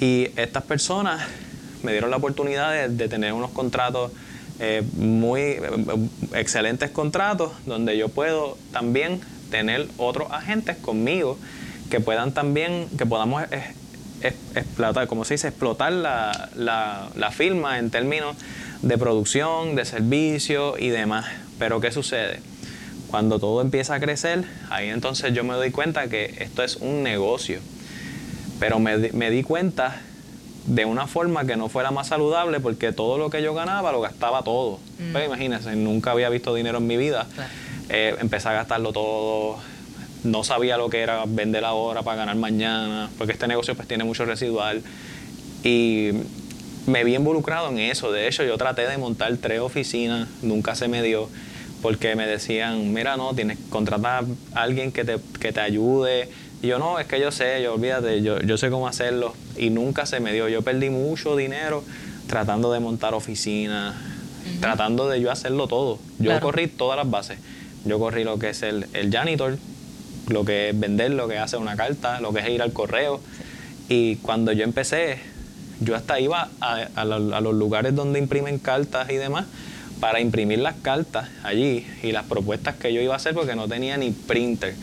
y 0.00 0.28
estas 0.36 0.62
personas 0.62 1.26
me 1.82 1.92
dieron 1.92 2.10
la 2.10 2.16
oportunidad 2.16 2.72
de, 2.72 2.88
de 2.88 3.08
tener 3.08 3.34
unos 3.34 3.50
contratos 3.50 4.12
eh, 4.60 4.82
muy 4.94 5.40
eh, 5.40 5.60
excelentes 6.34 6.90
contratos 6.90 7.52
donde 7.66 7.96
yo 7.96 8.08
puedo 8.08 8.58
también 8.72 9.20
tener 9.50 9.88
otros 9.96 10.30
agentes 10.30 10.76
conmigo 10.76 11.38
que 11.90 12.00
puedan 12.00 12.32
también 12.32 12.88
que 12.98 13.06
podamos 13.06 13.44
explotar 14.54 15.06
como 15.06 15.24
se 15.24 15.34
dice 15.34 15.48
explotar 15.48 15.92
la, 15.92 16.50
la, 16.54 17.30
firma 17.30 17.78
en 17.78 17.90
términos 17.90 18.36
de 18.82 18.98
producción 18.98 19.74
de 19.74 19.84
servicio 19.84 20.76
y 20.78 20.88
demás 20.88 21.26
pero 21.58 21.80
qué 21.80 21.92
sucede 21.92 22.40
cuando 23.08 23.38
todo 23.38 23.62
empieza 23.62 23.94
a 23.94 24.00
crecer, 24.00 24.44
ahí 24.70 24.88
entonces 24.88 25.32
yo 25.32 25.42
me 25.42 25.54
doy 25.54 25.70
cuenta 25.70 26.08
que 26.08 26.34
esto 26.38 26.62
es 26.62 26.76
un 26.76 27.02
negocio. 27.02 27.58
Pero 28.60 28.78
me, 28.78 28.96
me 29.12 29.30
di 29.30 29.42
cuenta 29.42 30.00
de 30.68 30.84
una 30.84 31.06
forma 31.06 31.46
que 31.46 31.56
no 31.56 31.68
fuera 31.68 31.90
más 31.90 32.08
saludable 32.08 32.60
porque 32.60 32.92
todo 32.92 33.16
lo 33.16 33.30
que 33.30 33.42
yo 33.42 33.54
ganaba 33.54 33.90
lo 33.90 34.00
gastaba 34.00 34.42
todo. 34.42 34.78
Pues 35.12 35.26
imagínense, 35.26 35.74
nunca 35.76 36.10
había 36.10 36.28
visto 36.28 36.54
dinero 36.54 36.78
en 36.78 36.86
mi 36.86 36.96
vida. 36.96 37.26
Claro. 37.34 37.50
Eh, 37.88 38.14
empecé 38.20 38.48
a 38.50 38.52
gastarlo 38.52 38.92
todo. 38.92 39.56
No 40.24 40.44
sabía 40.44 40.76
lo 40.76 40.90
que 40.90 41.00
era 41.00 41.24
vender 41.26 41.64
ahora 41.64 42.02
para 42.02 42.18
ganar 42.18 42.36
mañana, 42.36 43.08
porque 43.16 43.32
este 43.32 43.48
negocio 43.48 43.74
pues 43.74 43.88
tiene 43.88 44.04
mucho 44.04 44.26
residual. 44.26 44.82
Y 45.64 46.10
me 46.86 47.02
vi 47.02 47.14
involucrado 47.14 47.70
en 47.70 47.78
eso. 47.78 48.12
De 48.12 48.28
hecho, 48.28 48.44
yo 48.44 48.58
traté 48.58 48.86
de 48.86 48.98
montar 48.98 49.34
tres 49.38 49.60
oficinas, 49.60 50.28
nunca 50.42 50.74
se 50.74 50.86
me 50.86 51.02
dio, 51.02 51.30
porque 51.80 52.14
me 52.14 52.26
decían, 52.26 52.92
mira, 52.92 53.16
no, 53.16 53.34
tienes 53.34 53.56
que 53.56 53.70
contratar 53.70 54.24
a 54.54 54.62
alguien 54.62 54.92
que 54.92 55.04
te, 55.04 55.16
que 55.40 55.52
te 55.52 55.60
ayude. 55.60 56.28
Y 56.62 56.66
yo, 56.68 56.78
no, 56.78 56.98
es 56.98 57.06
que 57.06 57.20
yo 57.20 57.30
sé, 57.30 57.62
yo 57.62 57.74
olvídate, 57.74 58.20
yo, 58.22 58.40
yo 58.40 58.58
sé 58.58 58.68
cómo 58.70 58.88
hacerlo. 58.88 59.34
Y 59.56 59.70
nunca 59.70 60.06
se 60.06 60.18
me 60.20 60.32
dio. 60.32 60.48
Yo 60.48 60.62
perdí 60.62 60.90
mucho 60.90 61.36
dinero 61.36 61.84
tratando 62.26 62.72
de 62.72 62.80
montar 62.80 63.14
oficinas, 63.14 63.94
tratando 64.60 65.08
de 65.08 65.20
yo 65.20 65.30
hacerlo 65.30 65.68
todo. 65.68 65.98
Yo 66.18 66.24
Claro. 66.26 66.40
corrí 66.40 66.66
todas 66.66 66.96
las 66.96 67.08
bases. 67.10 67.38
Yo 67.84 67.98
corrí 67.98 68.24
lo 68.24 68.38
que 68.38 68.50
es 68.50 68.62
el, 68.62 68.86
el 68.92 69.10
janitor, 69.12 69.56
lo 70.28 70.44
que 70.44 70.70
es 70.70 70.78
vender, 70.78 71.12
lo 71.12 71.28
que 71.28 71.34
es 71.36 71.40
hacer 71.40 71.60
una 71.60 71.76
carta, 71.76 72.20
lo 72.20 72.32
que 72.32 72.40
es 72.40 72.48
ir 72.48 72.60
al 72.60 72.72
correo. 72.72 73.20
Y 73.88 74.16
cuando 74.16 74.52
yo 74.52 74.64
empecé, 74.64 75.20
yo 75.80 75.94
hasta 75.94 76.18
iba 76.18 76.48
a, 76.60 76.74
a 76.96 77.00
a 77.02 77.04
los 77.40 77.54
lugares 77.54 77.94
donde 77.94 78.18
imprimen 78.18 78.58
cartas 78.58 79.08
y 79.10 79.14
demás 79.14 79.46
para 80.00 80.20
imprimir 80.20 80.58
las 80.58 80.74
cartas 80.76 81.28
allí 81.44 81.86
y 82.02 82.12
las 82.12 82.24
propuestas 82.24 82.74
que 82.76 82.92
yo 82.92 83.00
iba 83.00 83.14
a 83.14 83.16
hacer 83.16 83.32
porque 83.34 83.54
no 83.54 83.68
tenía 83.68 83.96
ni 83.96 84.10
printer. 84.10 84.74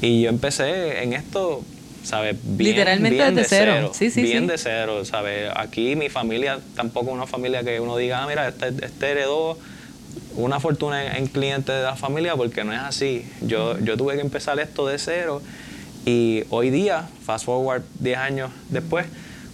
Y 0.00 0.22
yo 0.22 0.28
empecé 0.28 1.02
en 1.02 1.12
esto, 1.12 1.62
¿sabes? 2.04 2.36
Bien, 2.42 2.70
Literalmente 2.70 3.16
bien 3.16 3.34
desde 3.34 3.56
de 3.56 3.64
cero. 3.64 3.92
Sí, 3.94 4.10
sí, 4.10 4.22
bien 4.22 4.44
sí. 4.44 4.50
de 4.50 4.58
cero, 4.58 5.04
¿sabes? 5.04 5.50
Aquí 5.54 5.96
mi 5.96 6.08
familia 6.08 6.60
tampoco 6.76 7.08
es 7.08 7.14
una 7.14 7.26
familia 7.26 7.62
que 7.62 7.80
uno 7.80 7.96
diga, 7.96 8.22
ah, 8.22 8.26
mira, 8.26 8.48
este, 8.48 8.68
este 8.68 9.10
heredó 9.10 9.58
una 10.36 10.60
fortuna 10.60 11.04
en, 11.04 11.16
en 11.16 11.26
clientes 11.26 11.74
de 11.74 11.82
la 11.82 11.96
familia 11.96 12.36
porque 12.36 12.64
no 12.64 12.72
es 12.72 12.80
así. 12.80 13.24
Yo, 13.42 13.78
yo 13.80 13.96
tuve 13.96 14.14
que 14.14 14.20
empezar 14.20 14.58
esto 14.60 14.86
de 14.86 14.98
cero 14.98 15.42
y 16.04 16.44
hoy 16.50 16.70
día, 16.70 17.06
fast 17.24 17.44
forward 17.44 17.82
10 18.00 18.18
años 18.18 18.50
después, 18.70 19.06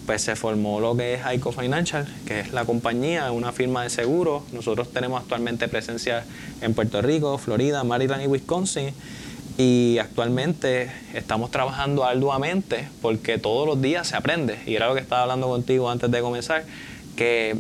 pues 0.07 0.23
se 0.23 0.37
formó 0.37 0.81
lo 0.81 0.97
que 0.97 1.15
es 1.15 1.25
Aico 1.25 1.51
Financial, 1.51 2.07
que 2.27 2.41
es 2.41 2.53
la 2.53 2.65
compañía, 2.65 3.33
una 3.33 3.53
firma 3.53 3.83
de 3.83 3.91
seguros. 3.91 4.45
Nosotros 4.53 4.93
tenemos 4.93 5.21
actualmente 5.21 5.67
presencia 5.67 6.25
en 6.61 6.75
Puerto 6.75 7.01
Rico, 7.03 7.39
Florida, 7.39 7.83
Maryland 7.85 8.23
y 8.23 8.27
Wisconsin. 8.27 8.93
Y 9.57 9.99
actualmente 9.99 10.91
estamos 11.13 11.51
trabajando 11.51 12.05
arduamente 12.05 12.89
porque 13.01 13.39
todos 13.39 13.69
los 13.69 13.81
días 13.81 14.09
se 14.09 14.17
aprende. 14.17 14.59
Y 14.67 14.75
era 14.75 14.89
lo 14.89 14.95
que 14.95 15.01
estaba 15.01 15.23
hablando 15.23 15.49
contigo 15.49 15.89
antes 15.91 16.11
de 16.11 16.21
comenzar, 16.21 16.65
que 17.17 17.57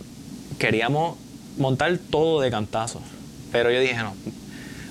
queríamos 0.58 1.16
montar 1.56 1.96
todo 2.10 2.40
de 2.40 2.50
cantazo. 2.50 3.00
Pero 3.52 3.70
yo 3.70 3.78
dije, 3.78 3.96
no, 3.96 4.14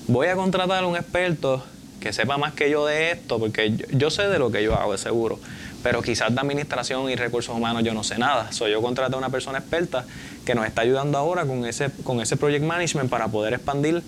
voy 0.07 0.27
a 0.27 0.35
contratar 0.35 0.83
a 0.83 0.87
un 0.87 0.95
experto 0.95 1.61
que 1.99 2.13
sepa 2.13 2.37
más 2.37 2.53
que 2.53 2.69
yo 2.69 2.85
de 2.85 3.11
esto, 3.11 3.39
porque 3.39 3.75
yo, 3.91 4.09
sé 4.09 4.27
de 4.27 4.39
lo 4.39 4.51
que 4.51 4.63
yo 4.63 4.75
hago, 4.75 4.93
de 4.93 4.97
seguro. 4.97 5.39
Pero 5.83 6.01
quizás 6.01 6.33
de 6.33 6.39
administración 6.39 7.09
y 7.09 7.15
recursos 7.15 7.55
humanos 7.55 7.83
yo 7.83 7.93
no 7.93 8.03
sé 8.03 8.17
nada. 8.17 8.51
So, 8.53 8.67
yo 8.69 8.81
contraté 8.81 9.15
a 9.15 9.17
una 9.17 9.29
persona 9.29 9.59
experta 9.59 10.05
que 10.45 10.55
nos 10.55 10.65
está 10.65 10.81
ayudando 10.81 11.17
ahora 11.17 11.45
con 11.45 11.65
ese, 11.65 11.89
con 12.03 12.21
ese 12.21 12.37
project 12.37 12.63
management 12.63 13.09
para 13.09 13.27
poder 13.27 13.53
expandir 13.53 14.01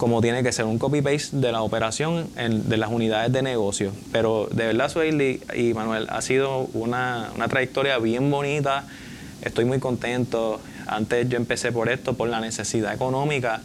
como 0.00 0.22
tiene 0.22 0.42
que 0.42 0.50
ser 0.50 0.64
un 0.64 0.78
copy-paste 0.78 1.36
de 1.36 1.52
la 1.52 1.60
operación 1.60 2.26
en- 2.38 2.70
de 2.70 2.78
las 2.78 2.88
unidades 2.90 3.30
de 3.34 3.42
negocio. 3.42 3.92
Pero 4.12 4.48
de 4.50 4.64
verdad, 4.64 4.88
Sueli 4.90 5.42
y 5.54 5.74
Manuel, 5.74 6.06
ha 6.08 6.22
sido 6.22 6.60
una, 6.72 7.28
una 7.36 7.48
trayectoria 7.48 7.98
bien 7.98 8.30
bonita. 8.30 8.84
Estoy 9.42 9.66
muy 9.66 9.78
contento. 9.78 10.58
Antes 10.86 11.28
yo 11.28 11.36
empecé 11.36 11.70
por 11.70 11.90
esto, 11.90 12.14
por 12.14 12.30
la 12.30 12.40
necesidad 12.40 12.94
económica, 12.94 13.60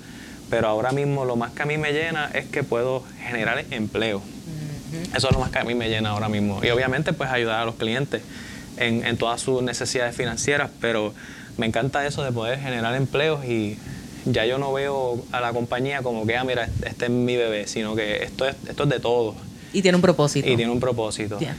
pero 0.50 0.68
ahora 0.68 0.92
mismo 0.92 1.24
lo 1.24 1.38
más 1.38 1.52
que 1.54 1.62
a 1.64 1.66
mí 1.66 1.78
me 1.78 1.94
llena 1.94 2.30
es 2.34 2.44
que 2.48 2.64
puedo 2.64 3.04
generar 3.30 3.64
empleo. 3.72 4.22
Eso 5.16 5.30
es 5.30 5.34
lo 5.34 5.40
más 5.40 5.52
que 5.52 5.60
a 5.60 5.64
mí 5.64 5.74
me 5.74 5.88
llena 5.88 6.10
ahora 6.10 6.28
mismo. 6.28 6.60
Y 6.66 6.70
obviamente 6.70 7.14
pues 7.14 7.30
ayudar 7.30 7.62
a 7.62 7.66
los 7.66 7.76
clientes 7.76 8.22
en, 8.76 9.06
en 9.06 9.16
todas 9.16 9.40
sus 9.40 9.64
necesidades 9.64 10.14
financieras, 10.14 10.70
pero 10.82 11.14
me 11.58 11.66
encanta 11.66 12.06
eso 12.06 12.24
de 12.26 12.34
poder 12.34 12.60
generar 12.60 12.94
empleos 12.96 13.46
y 13.46 13.78
ya 14.26 14.46
yo 14.46 14.58
no 14.58 14.74
veo 14.74 15.24
a 15.32 15.40
la 15.42 15.54
compañía 15.54 16.02
como 16.02 16.26
que, 16.26 16.36
ah, 16.36 16.44
mira, 16.44 16.70
este 16.86 17.06
es 17.06 17.12
mi 17.12 17.36
bebé, 17.36 17.68
sino 17.68 17.96
que 17.96 18.24
esto 18.24 18.48
es, 18.48 18.56
esto 18.68 18.84
es 18.84 18.90
de 18.90 19.00
todo 19.00 19.36
Y 19.74 19.82
tiene 19.82 19.96
un 19.96 20.02
propósito. 20.02 20.50
y 20.50 20.56
tiene 20.56 20.72
un 20.72 20.80
propósito. 20.80 21.38
Ya. 21.40 21.56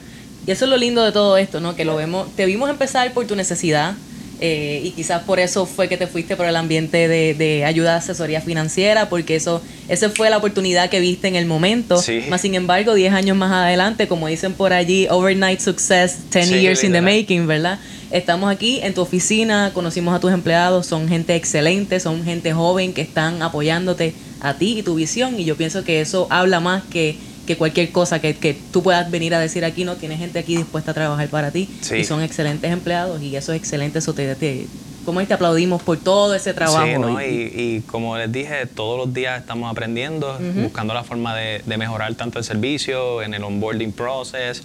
Y 0.47 0.51
eso 0.51 0.65
es 0.65 0.71
lo 0.71 0.77
lindo 0.77 1.05
de 1.05 1.13
todo 1.13 1.37
esto, 1.39 1.61
¿no? 1.61 1.75
Que 1.75 1.85
lo 1.85 1.97
vemos, 1.97 2.29
te 2.37 2.47
vimos 2.47 2.71
empezar 2.71 3.13
por 3.13 3.27
tu 3.27 3.37
necesidad 3.37 3.95
Eh, 4.39 4.83
y 4.85 4.91
quizás 4.91 5.23
por 5.23 5.39
eso 5.41 5.65
fue 5.65 5.89
que 5.89 5.97
te 5.97 6.07
fuiste 6.07 6.37
por 6.37 6.45
el 6.45 6.57
ambiente 6.57 7.09
de, 7.09 7.33
de 7.33 7.65
ayuda 7.65 7.93
de 7.93 7.99
asesoría 8.01 8.43
financiera, 8.43 9.09
porque 9.09 9.35
eso 9.35 9.63
esa 9.89 10.11
fue 10.11 10.29
la 10.29 10.37
oportunidad 10.37 10.91
que 10.91 11.01
viste 11.01 11.27
en 11.29 11.37
el 11.37 11.47
momento. 11.47 11.97
Sí. 12.03 12.23
Más 12.29 12.43
sin 12.43 12.55
embargo, 12.55 12.93
10 12.93 13.15
años 13.15 13.35
más 13.35 13.51
adelante, 13.51 14.07
como 14.09 14.27
dicen 14.29 14.53
por 14.53 14.75
allí, 14.75 15.07
overnight 15.09 15.61
success, 15.61 16.19
10 16.31 16.49
Sí, 16.49 16.61
years 16.61 16.85
in 16.85 16.93
the 16.93 17.01
making, 17.01 17.47
¿verdad? 17.47 17.79
Estamos 18.11 18.51
aquí 18.51 18.79
en 18.83 18.95
tu 18.95 19.01
oficina, 19.01 19.73
conocimos 19.75 20.15
a 20.15 20.21
tus 20.21 20.33
empleados, 20.33 20.87
son 20.87 21.09
gente 21.09 21.35
excelente, 21.35 21.99
son 22.01 22.23
gente 22.25 22.53
joven 22.53 22.93
que 22.93 23.01
están 23.03 23.43
apoyándote 23.43 24.15
a 24.41 24.55
ti 24.55 24.79
y 24.79 24.83
tu 24.83 24.95
visión 24.95 25.39
y 25.41 25.45
yo 25.45 25.57
pienso 25.57 25.83
que 25.83 26.01
eso 26.01 26.27
habla 26.31 26.61
más 26.61 26.85
que, 26.85 27.17
que 27.47 27.57
cualquier 27.57 27.91
cosa 27.91 28.21
que, 28.21 28.37
que 28.37 28.57
tú 28.73 28.83
puedas 28.83 29.11
venir 29.11 29.35
a 29.35 29.41
decir 29.41 29.65
aquí, 29.65 29.85
no, 29.85 29.97
tienes 29.97 30.19
gente 30.21 30.39
aquí 30.39 30.57
dispuesta 30.57 30.93
a 30.93 30.95
trabajar 30.95 31.29
para 31.29 31.51
ti 31.51 31.69
Sí. 31.81 31.97
y 31.97 32.05
son 32.05 32.23
excelentes 32.23 32.71
empleados 32.71 33.21
y 33.23 33.35
eso 33.35 33.53
es 33.53 33.59
excelente, 33.59 33.99
eso 33.99 34.15
te, 34.15 34.35
te, 34.37 34.67
como 35.05 35.21
es, 35.21 35.27
te 35.29 35.35
aplaudimos 35.35 35.83
por 35.83 35.99
todo 35.99 36.35
ese 36.35 36.53
trabajo. 36.55 36.85
Sí, 36.87 36.99
¿no? 36.99 37.21
y- 37.23 37.25
y, 37.27 37.77
y 37.77 37.81
como 37.83 38.17
les 38.19 38.31
dije, 38.31 38.67
todos 38.67 38.99
los 38.99 39.13
días 39.15 39.41
estamos 39.41 39.71
aprendiendo, 39.71 40.39
buscando 40.63 40.95
la 40.95 41.03
forma 41.05 41.35
de, 41.37 41.63
de 41.65 41.77
mejorar 41.77 42.15
tanto 42.15 42.39
el 42.39 42.45
servicio, 42.45 43.23
en 43.23 43.35
el 43.35 43.43
onboarding 43.45 43.93
process, 43.93 44.63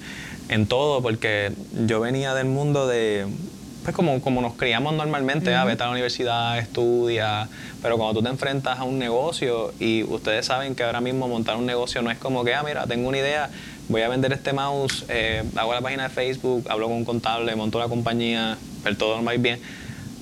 en 0.51 0.67
todo, 0.67 1.01
porque 1.01 1.51
yo 1.87 2.01
venía 2.01 2.33
del 2.35 2.45
mundo 2.45 2.85
de, 2.85 3.25
pues 3.83 3.95
como, 3.95 4.21
como 4.21 4.41
nos 4.41 4.53
criamos 4.55 4.93
normalmente, 4.93 5.55
a 5.55 5.63
vete 5.63 5.81
a 5.81 5.85
la 5.85 5.93
universidad, 5.93 6.59
estudia, 6.59 7.47
pero 7.81 7.97
cuando 7.97 8.19
tú 8.19 8.23
te 8.23 8.29
enfrentas 8.29 8.77
a 8.77 8.83
un 8.83 8.99
negocio 8.99 9.73
y 9.79 10.03
ustedes 10.03 10.45
saben 10.45 10.75
que 10.75 10.83
ahora 10.83 10.99
mismo 10.99 11.29
montar 11.29 11.55
un 11.55 11.65
negocio 11.65 12.01
no 12.01 12.11
es 12.11 12.17
como 12.17 12.43
que, 12.43 12.53
ah, 12.53 12.63
mira, 12.63 12.85
tengo 12.85 13.07
una 13.07 13.17
idea, 13.17 13.49
voy 13.87 14.01
a 14.01 14.09
vender 14.09 14.33
este 14.33 14.51
mouse, 14.51 15.05
eh, 15.07 15.41
hago 15.55 15.73
la 15.73 15.79
página 15.79 16.03
de 16.03 16.09
Facebook, 16.09 16.65
hablo 16.69 16.87
con 16.87 16.97
un 16.97 17.05
contable, 17.05 17.55
monto 17.55 17.79
la 17.79 17.87
compañía, 17.87 18.57
pero 18.83 18.97
todo 18.97 19.23
va 19.23 19.31
a 19.31 19.35
ir 19.35 19.41
bien. 19.41 19.59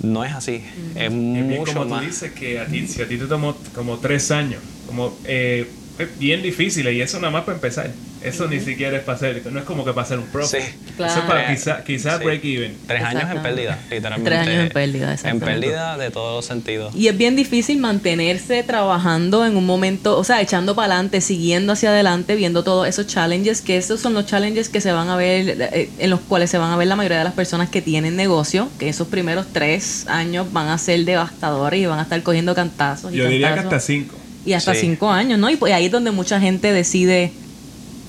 No 0.03 0.23
es 0.23 0.31
así, 0.31 0.63
es 0.95 1.01
Es 1.01 1.11
mucho 1.11 1.73
como 1.73 1.85
más. 1.85 2.01
tú 2.01 2.05
dices 2.07 2.31
que 2.33 2.59
a 2.59 2.67
ti, 2.67 2.87
si 2.87 3.01
a 3.01 3.07
ti 3.07 3.17
te 3.17 3.25
tomó 3.25 3.57
como 3.73 3.97
tres 3.97 4.29
años, 4.31 4.61
como 4.85 5.11
eh, 5.25 5.67
es 5.97 6.19
bien 6.19 6.41
difícil 6.43 6.87
y 6.87 7.01
eso 7.01 7.17
nada 7.19 7.31
más 7.31 7.43
para 7.43 7.55
empezar. 7.55 7.91
Eso 8.23 8.47
ni 8.47 8.60
siquiera 8.60 8.97
es 8.97 9.03
para 9.03 9.15
hacer, 9.15 9.43
no 9.51 9.60
es 9.60 9.65
como 9.65 9.86
que 9.86 9.91
para 9.91 10.03
hacer 10.05 10.19
un 10.19 10.25
profit. 10.27 10.60
Sí. 10.60 10.65
Eso 10.95 11.05
es 11.05 11.13
para 11.21 11.39
Claro. 11.45 11.53
quizá, 11.55 11.84
quizá 11.84 12.17
Sí. 12.17 12.23
break 12.25 12.43
even. 12.43 12.75
Tres 12.86 13.03
años 13.03 13.23
en 13.32 13.41
pérdida, 13.41 13.79
literalmente. 13.89 14.29
Tres 14.29 14.47
años 14.47 14.63
en 14.65 14.69
pérdida, 14.69 15.15
En 15.23 15.39
pérdida 15.39 15.97
de 15.97 16.12
todos 16.12 16.36
los 16.36 16.45
sentidos. 16.45 16.93
Y 16.95 17.08
es 17.08 17.17
bien 17.17 17.36
difícil 17.38 17.77
mantenerse 17.79 18.63
trabajando 18.63 19.45
en 19.45 19.55
un 19.55 19.65
momento, 19.65 20.17
o 20.17 20.23
sea, 20.23 20.41
echando 20.41 20.75
para 20.75 20.93
adelante, 20.95 21.21
siguiendo 21.21 21.73
hacia 21.73 21.89
adelante, 21.91 22.36
viendo 22.36 22.63
todos 22.63 22.88
esos 22.88 23.08
challenges, 23.08 23.62
que 23.62 23.77
esos 23.77 23.99
son 24.01 24.13
los 24.13 24.25
challenges 24.25 24.67
que 24.69 24.82
se 24.82 24.91
van 24.91 25.10
a 25.10 25.15
ver, 25.15 25.58
eh, 25.73 25.89
en 25.99 26.10
los 26.10 26.19
cuales 26.19 26.49
se 26.49 26.58
van 26.58 26.71
a 26.71 26.77
ver 26.77 26.88
la 26.88 26.95
mayoría 26.97 27.19
de 27.19 27.23
las 27.23 27.34
personas 27.34 27.69
que 27.69 27.82
tienen 27.82 28.15
negocio, 28.15 28.67
que 28.79 28.89
esos 28.89 29.08
primeros 29.08 29.47
tres 29.53 30.05
años 30.08 30.51
van 30.51 30.67
a 30.67 30.77
ser 30.77 31.05
devastadores 31.05 31.79
y 31.82 31.86
van 31.86 31.99
a 31.99 32.03
estar 32.03 32.21
cogiendo 32.23 32.53
cantazos. 32.53 33.13
y 33.13 33.17
Yo 33.17 33.27
diría 33.27 33.53
que 33.53 33.60
hasta 33.62 33.79
cinco. 33.79 34.15
Y 34.45 34.53
hasta 34.53 34.73
Sí. 34.73 34.82
cinco 34.82 35.10
años, 35.12 35.38
¿no? 35.39 35.49
Y 35.49 35.55
pues 35.58 35.73
ahí 35.73 35.86
es 35.86 35.91
donde 35.91 36.12
mucha 36.12 36.39
gente 36.39 36.71
decide 36.71 37.32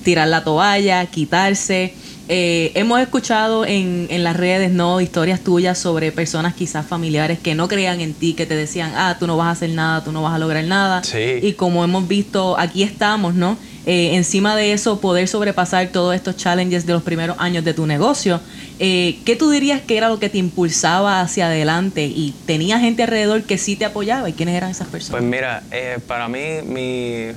tirar 0.03 0.27
la 0.27 0.43
toalla, 0.43 1.05
quitarse. 1.05 1.93
Eh, 2.27 2.71
hemos 2.75 3.01
escuchado 3.01 3.65
en, 3.65 4.07
en 4.09 4.23
las 4.23 4.37
redes, 4.37 4.71
¿no? 4.71 5.01
Historias 5.01 5.41
tuyas 5.41 5.77
sobre 5.77 6.11
personas 6.11 6.53
quizás 6.53 6.85
familiares 6.85 7.39
que 7.39 7.55
no 7.55 7.67
creían 7.67 7.99
en 7.99 8.13
ti, 8.13 8.33
que 8.33 8.45
te 8.45 8.55
decían, 8.55 8.93
ah, 8.95 9.17
tú 9.19 9.27
no 9.27 9.35
vas 9.35 9.47
a 9.47 9.51
hacer 9.51 9.71
nada, 9.71 10.03
tú 10.03 10.11
no 10.11 10.21
vas 10.21 10.33
a 10.33 10.39
lograr 10.39 10.63
nada. 10.63 11.03
Sí. 11.03 11.39
Y 11.41 11.53
como 11.53 11.83
hemos 11.83 12.07
visto, 12.07 12.57
aquí 12.57 12.83
estamos, 12.83 13.33
¿no? 13.33 13.57
Eh, 13.85 14.15
encima 14.15 14.55
de 14.55 14.73
eso, 14.73 15.01
poder 15.01 15.27
sobrepasar 15.27 15.87
todos 15.87 16.15
estos 16.15 16.37
challenges 16.37 16.85
de 16.85 16.93
los 16.93 17.01
primeros 17.01 17.37
años 17.39 17.65
de 17.65 17.73
tu 17.73 17.87
negocio. 17.87 18.39
Eh, 18.79 19.19
¿Qué 19.25 19.35
tú 19.35 19.49
dirías 19.49 19.81
que 19.81 19.97
era 19.97 20.07
lo 20.07 20.19
que 20.19 20.29
te 20.29 20.37
impulsaba 20.37 21.19
hacia 21.19 21.47
adelante? 21.47 22.05
Y 22.05 22.33
tenía 22.45 22.79
gente 22.79 23.03
alrededor 23.03 23.43
que 23.43 23.57
sí 23.57 23.75
te 23.75 23.85
apoyaba. 23.85 24.29
¿Y 24.29 24.33
quiénes 24.33 24.55
eran 24.55 24.69
esas 24.69 24.87
personas? 24.87 25.19
Pues 25.19 25.23
mira, 25.23 25.63
eh, 25.71 25.97
para 26.05 26.27
mí 26.27 26.61
mi, 26.63 27.31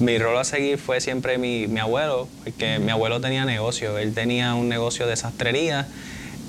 mi 0.00 0.16
rol 0.18 0.38
a 0.38 0.44
seguir 0.44 0.78
fue 0.78 1.00
siempre 1.00 1.36
mi, 1.36 1.66
mi 1.66 1.78
abuelo, 1.78 2.26
porque 2.42 2.78
mi 2.78 2.90
abuelo 2.90 3.20
tenía 3.20 3.44
negocio. 3.44 3.98
Él 3.98 4.14
tenía 4.14 4.54
un 4.54 4.68
negocio 4.68 5.06
de 5.06 5.14
sastrería 5.14 5.86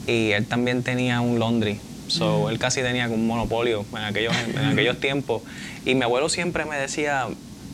y 0.08 0.32
él 0.32 0.46
también 0.46 0.84
tenía 0.84 1.20
un 1.22 1.38
laundry. 1.38 1.80
So, 2.08 2.50
Él 2.50 2.60
casi 2.60 2.82
tenía 2.82 3.08
un 3.08 3.26
monopolio 3.26 3.86
en 3.92 4.04
aquellos, 4.04 4.34
en 4.36 4.66
aquellos 4.66 5.00
tiempos. 5.00 5.42
Y 5.86 5.96
mi 5.96 6.04
abuelo 6.04 6.30
siempre 6.30 6.66
me 6.66 6.78
decía, 6.78 7.28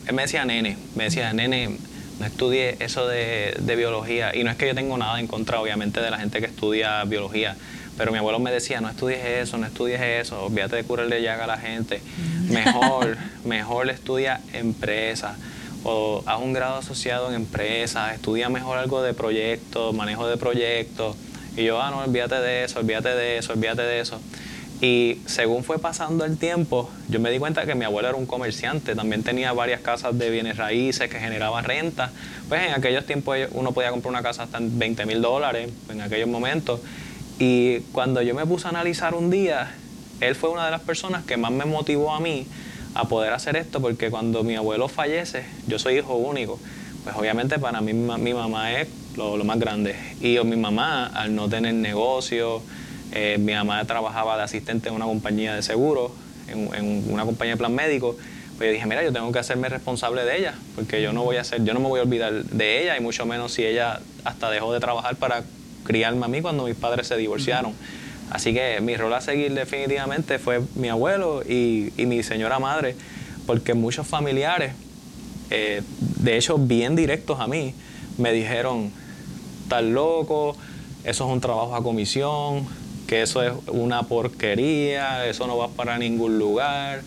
él 0.06 0.14
me 0.14 0.22
decía 0.22 0.44
nene, 0.44 0.76
me 0.94 1.04
decía, 1.04 1.32
nene, 1.32 1.76
no 2.20 2.26
estudie 2.26 2.76
eso 2.78 3.06
de, 3.08 3.56
de 3.58 3.76
biología. 3.76 4.34
Y 4.34 4.44
no 4.44 4.50
es 4.50 4.56
que 4.56 4.68
yo 4.68 4.74
tengo 4.74 4.96
nada 4.96 5.18
en 5.18 5.26
contra, 5.26 5.60
obviamente, 5.60 6.00
de 6.00 6.10
la 6.10 6.18
gente 6.18 6.40
que 6.40 6.46
estudia 6.46 7.02
biología. 7.04 7.56
Pero 7.96 8.12
mi 8.12 8.18
abuelo 8.18 8.38
me 8.38 8.52
decía, 8.52 8.80
no 8.80 8.88
estudies 8.88 9.24
eso, 9.24 9.58
no 9.58 9.66
estudies 9.66 10.00
eso, 10.00 10.44
olvídate 10.44 10.76
de 10.76 10.84
curarle 10.84 11.20
llaga 11.20 11.44
a 11.44 11.48
la 11.48 11.58
gente. 11.58 12.00
Mejor, 12.48 13.16
mejor 13.44 13.90
estudia 13.90 14.40
empresa 14.52 15.36
o 15.84 16.22
haz 16.26 16.40
un 16.40 16.52
grado 16.52 16.76
asociado 16.76 17.28
en 17.28 17.34
empresa, 17.34 18.14
estudia 18.14 18.48
mejor 18.48 18.78
algo 18.78 19.02
de 19.02 19.14
proyectos, 19.14 19.94
manejo 19.94 20.26
de 20.26 20.36
proyectos. 20.36 21.16
Y 21.56 21.64
yo, 21.64 21.80
ah, 21.80 21.90
no, 21.90 21.98
olvídate 21.98 22.36
de 22.36 22.64
eso, 22.64 22.80
olvídate 22.80 23.08
de 23.10 23.38
eso, 23.38 23.52
olvídate 23.52 23.82
de 23.82 24.00
eso. 24.00 24.20
Y 24.80 25.18
según 25.26 25.64
fue 25.64 25.78
pasando 25.80 26.24
el 26.24 26.38
tiempo, 26.38 26.88
yo 27.08 27.18
me 27.18 27.30
di 27.30 27.40
cuenta 27.40 27.66
que 27.66 27.74
mi 27.74 27.84
abuelo 27.84 28.08
era 28.10 28.16
un 28.16 28.26
comerciante, 28.26 28.94
también 28.94 29.24
tenía 29.24 29.52
varias 29.52 29.80
casas 29.80 30.16
de 30.16 30.30
bienes 30.30 30.56
raíces 30.56 31.10
que 31.10 31.18
generaban 31.18 31.64
renta. 31.64 32.12
Pues 32.48 32.62
en 32.62 32.74
aquellos 32.74 33.04
tiempos 33.04 33.36
uno 33.52 33.72
podía 33.72 33.90
comprar 33.90 34.10
una 34.10 34.22
casa 34.22 34.44
hasta 34.44 34.58
en 34.58 34.78
20 34.78 35.04
mil 35.06 35.20
dólares, 35.20 35.70
en 35.88 36.00
aquellos 36.00 36.28
momentos. 36.28 36.80
Y 37.40 37.80
cuando 37.92 38.22
yo 38.22 38.34
me 38.34 38.46
puse 38.46 38.66
a 38.66 38.70
analizar 38.70 39.14
un 39.14 39.30
día, 39.30 39.72
él 40.20 40.36
fue 40.36 40.50
una 40.50 40.64
de 40.64 40.70
las 40.70 40.82
personas 40.82 41.24
que 41.24 41.36
más 41.36 41.50
me 41.50 41.64
motivó 41.64 42.14
a 42.14 42.20
mí 42.20 42.46
a 42.94 43.08
poder 43.08 43.32
hacer 43.32 43.56
esto, 43.56 43.80
porque 43.80 44.10
cuando 44.10 44.42
mi 44.42 44.56
abuelo 44.56 44.88
fallece, 44.88 45.44
yo 45.66 45.78
soy 45.78 45.98
hijo 45.98 46.16
único, 46.16 46.58
pues 47.04 47.16
obviamente 47.16 47.58
para 47.58 47.80
mí 47.80 47.92
mi 47.92 48.34
mamá 48.34 48.72
es 48.72 48.88
lo, 49.16 49.36
más 49.44 49.58
grande. 49.58 49.96
Y 50.20 50.34
yo, 50.34 50.44
mi 50.44 50.56
mamá, 50.56 51.06
al 51.06 51.34
no 51.34 51.48
tener 51.48 51.74
negocio, 51.74 52.62
eh, 53.12 53.36
mi 53.38 53.52
mamá 53.52 53.84
trabajaba 53.84 54.36
de 54.36 54.44
asistente 54.44 54.88
en 54.88 54.94
una 54.94 55.06
compañía 55.06 55.54
de 55.54 55.62
seguros, 55.62 56.12
en, 56.48 56.72
en 56.74 57.12
una 57.12 57.24
compañía 57.24 57.54
de 57.54 57.58
plan 57.58 57.74
médico, 57.74 58.16
pues 58.58 58.68
yo 58.68 58.72
dije, 58.72 58.86
mira, 58.86 59.04
yo 59.04 59.12
tengo 59.12 59.30
que 59.30 59.38
hacerme 59.38 59.68
responsable 59.68 60.24
de 60.24 60.36
ella, 60.36 60.54
porque 60.74 61.00
yo 61.00 61.12
no 61.12 61.22
voy 61.22 61.36
a 61.36 61.42
hacer, 61.42 61.64
yo 61.64 61.74
no 61.74 61.80
me 61.80 61.86
voy 61.86 62.00
a 62.00 62.02
olvidar 62.02 62.32
de 62.44 62.82
ella, 62.82 62.96
y 62.96 63.00
mucho 63.00 63.24
menos 63.24 63.52
si 63.52 63.64
ella 63.64 64.00
hasta 64.24 64.50
dejó 64.50 64.72
de 64.72 64.80
trabajar 64.80 65.14
para 65.14 65.44
criarme 65.84 66.24
a 66.24 66.28
mí 66.28 66.42
cuando 66.42 66.64
mis 66.64 66.74
padres 66.74 67.06
se 67.06 67.16
divorciaron. 67.16 67.72
Así 68.30 68.52
que 68.52 68.80
mi 68.80 68.96
rol 68.96 69.12
a 69.14 69.20
seguir 69.20 69.54
definitivamente 69.54 70.38
fue 70.38 70.60
mi 70.74 70.88
abuelo 70.88 71.42
y, 71.48 71.92
y 71.96 72.06
mi 72.06 72.22
señora 72.22 72.58
madre, 72.58 72.94
porque 73.46 73.74
muchos 73.74 74.06
familiares, 74.06 74.72
eh, 75.50 75.82
de 75.98 76.36
hecho 76.36 76.58
bien 76.58 76.94
directos 76.94 77.40
a 77.40 77.46
mí, 77.46 77.74
me 78.18 78.32
dijeron, 78.32 78.90
estás 79.62 79.82
loco, 79.82 80.56
eso 81.04 81.26
es 81.26 81.32
un 81.32 81.40
trabajo 81.40 81.74
a 81.74 81.82
comisión, 81.82 82.66
que 83.06 83.22
eso 83.22 83.42
es 83.42 83.52
una 83.68 84.02
porquería, 84.02 85.26
eso 85.26 85.46
no 85.46 85.56
va 85.56 85.68
para 85.68 85.96
ningún 85.98 86.38
lugar 86.38 87.00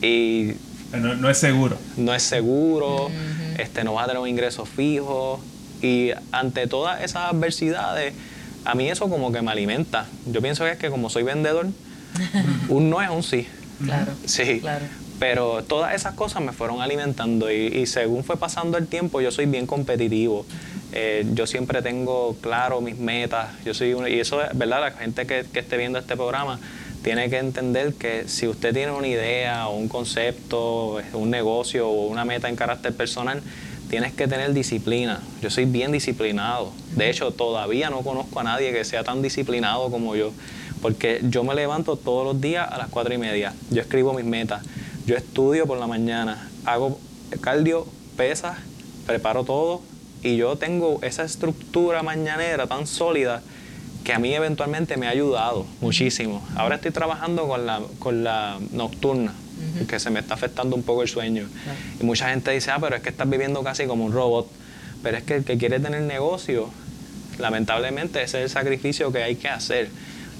y 0.00 0.52
No, 0.92 1.14
no 1.14 1.28
es 1.28 1.36
seguro. 1.36 1.76
no 1.98 2.14
es 2.14 2.22
seguro, 2.22 3.10
este, 3.58 3.84
no 3.84 3.92
vas 3.94 4.04
a 4.04 4.06
tener 4.08 4.22
un 4.22 4.28
ingreso 4.28 4.64
fijo. 4.64 5.40
Y 5.82 6.12
ante 6.32 6.66
todas 6.66 7.02
esas 7.02 7.30
adversidades, 7.34 8.14
a 8.64 8.74
mí 8.74 8.88
eso 8.90 9.08
como 9.08 9.32
que 9.32 9.42
me 9.42 9.50
alimenta. 9.50 10.06
Yo 10.26 10.40
pienso 10.42 10.64
que 10.64 10.72
es 10.72 10.78
que 10.78 10.90
como 10.90 11.10
soy 11.10 11.22
vendedor, 11.22 11.66
un 12.68 12.90
no 12.90 13.02
es 13.02 13.10
un 13.10 13.22
sí. 13.22 13.46
Claro. 13.82 14.12
Sí. 14.24 14.60
Claro. 14.60 14.84
Pero 15.18 15.62
todas 15.62 15.94
esas 15.94 16.14
cosas 16.14 16.42
me 16.42 16.52
fueron 16.52 16.80
alimentando 16.82 17.50
y, 17.50 17.66
y 17.66 17.86
según 17.86 18.24
fue 18.24 18.36
pasando 18.36 18.76
el 18.78 18.86
tiempo 18.88 19.20
yo 19.20 19.30
soy 19.30 19.46
bien 19.46 19.66
competitivo. 19.66 20.44
Eh, 20.92 21.24
yo 21.34 21.46
siempre 21.46 21.82
tengo 21.82 22.36
claro 22.40 22.80
mis 22.80 22.98
metas. 22.98 23.48
Yo 23.64 23.74
soy 23.74 23.94
uno- 23.94 24.08
y 24.08 24.18
eso 24.20 24.42
es 24.42 24.56
verdad, 24.56 24.80
la 24.80 24.90
gente 24.92 25.26
que, 25.26 25.44
que 25.52 25.60
esté 25.60 25.76
viendo 25.76 25.98
este 25.98 26.14
programa 26.16 26.58
tiene 27.02 27.28
que 27.30 27.38
entender 27.38 27.94
que 27.94 28.24
si 28.28 28.46
usted 28.48 28.72
tiene 28.72 28.90
una 28.92 29.06
idea 29.06 29.68
o 29.68 29.76
un 29.76 29.88
concepto, 29.88 31.00
un 31.12 31.30
negocio 31.30 31.88
o 31.88 32.06
una 32.06 32.24
meta 32.24 32.48
en 32.48 32.56
carácter 32.56 32.94
personal, 32.94 33.42
tienes 33.90 34.12
que 34.12 34.26
tener 34.26 34.52
disciplina. 34.52 35.20
Yo 35.42 35.50
soy 35.50 35.64
bien 35.64 35.92
disciplinado. 35.92 36.72
De 36.96 37.10
hecho, 37.10 37.30
todavía 37.30 37.90
no 37.90 38.02
conozco 38.02 38.40
a 38.40 38.44
nadie 38.44 38.72
que 38.72 38.84
sea 38.84 39.04
tan 39.04 39.22
disciplinado 39.22 39.90
como 39.90 40.16
yo. 40.16 40.32
Porque 40.82 41.20
yo 41.22 41.44
me 41.44 41.54
levanto 41.54 41.96
todos 41.96 42.24
los 42.24 42.40
días 42.40 42.70
a 42.70 42.78
las 42.78 42.88
cuatro 42.88 43.14
y 43.14 43.18
media. 43.18 43.54
Yo 43.70 43.80
escribo 43.80 44.12
mis 44.12 44.24
metas. 44.24 44.62
Yo 45.06 45.16
estudio 45.16 45.66
por 45.66 45.78
la 45.78 45.86
mañana. 45.86 46.50
Hago 46.64 46.98
cardio, 47.40 47.86
pesas, 48.16 48.58
preparo 49.06 49.44
todo. 49.44 49.82
Y 50.22 50.36
yo 50.36 50.56
tengo 50.56 50.98
esa 51.02 51.24
estructura 51.24 52.02
mañanera 52.02 52.66
tan 52.66 52.86
sólida 52.86 53.42
que 54.04 54.12
a 54.12 54.18
mí 54.18 54.34
eventualmente 54.34 54.96
me 54.96 55.06
ha 55.06 55.10
ayudado 55.10 55.66
muchísimo. 55.80 56.46
Ahora 56.56 56.76
estoy 56.76 56.90
trabajando 56.90 57.48
con 57.48 57.66
la, 57.66 57.80
con 57.98 58.22
la 58.22 58.58
nocturna, 58.72 59.34
que 59.88 59.98
se 59.98 60.10
me 60.10 60.20
está 60.20 60.34
afectando 60.34 60.76
un 60.76 60.82
poco 60.82 61.02
el 61.02 61.08
sueño. 61.08 61.46
Y 62.00 62.04
mucha 62.04 62.30
gente 62.30 62.50
dice, 62.50 62.70
ah, 62.70 62.78
pero 62.80 62.96
es 62.96 63.02
que 63.02 63.10
estás 63.10 63.28
viviendo 63.28 63.62
casi 63.62 63.86
como 63.86 64.04
un 64.04 64.12
robot. 64.12 64.50
Pero 65.02 65.18
es 65.18 65.24
que 65.24 65.36
el 65.36 65.44
que 65.44 65.58
quiere 65.58 65.80
tener 65.80 66.02
negocio, 66.02 66.70
lamentablemente 67.38 68.22
ese 68.22 68.38
es 68.38 68.44
el 68.44 68.50
sacrificio 68.50 69.12
que 69.12 69.22
hay 69.22 69.36
que 69.36 69.48
hacer. 69.48 69.88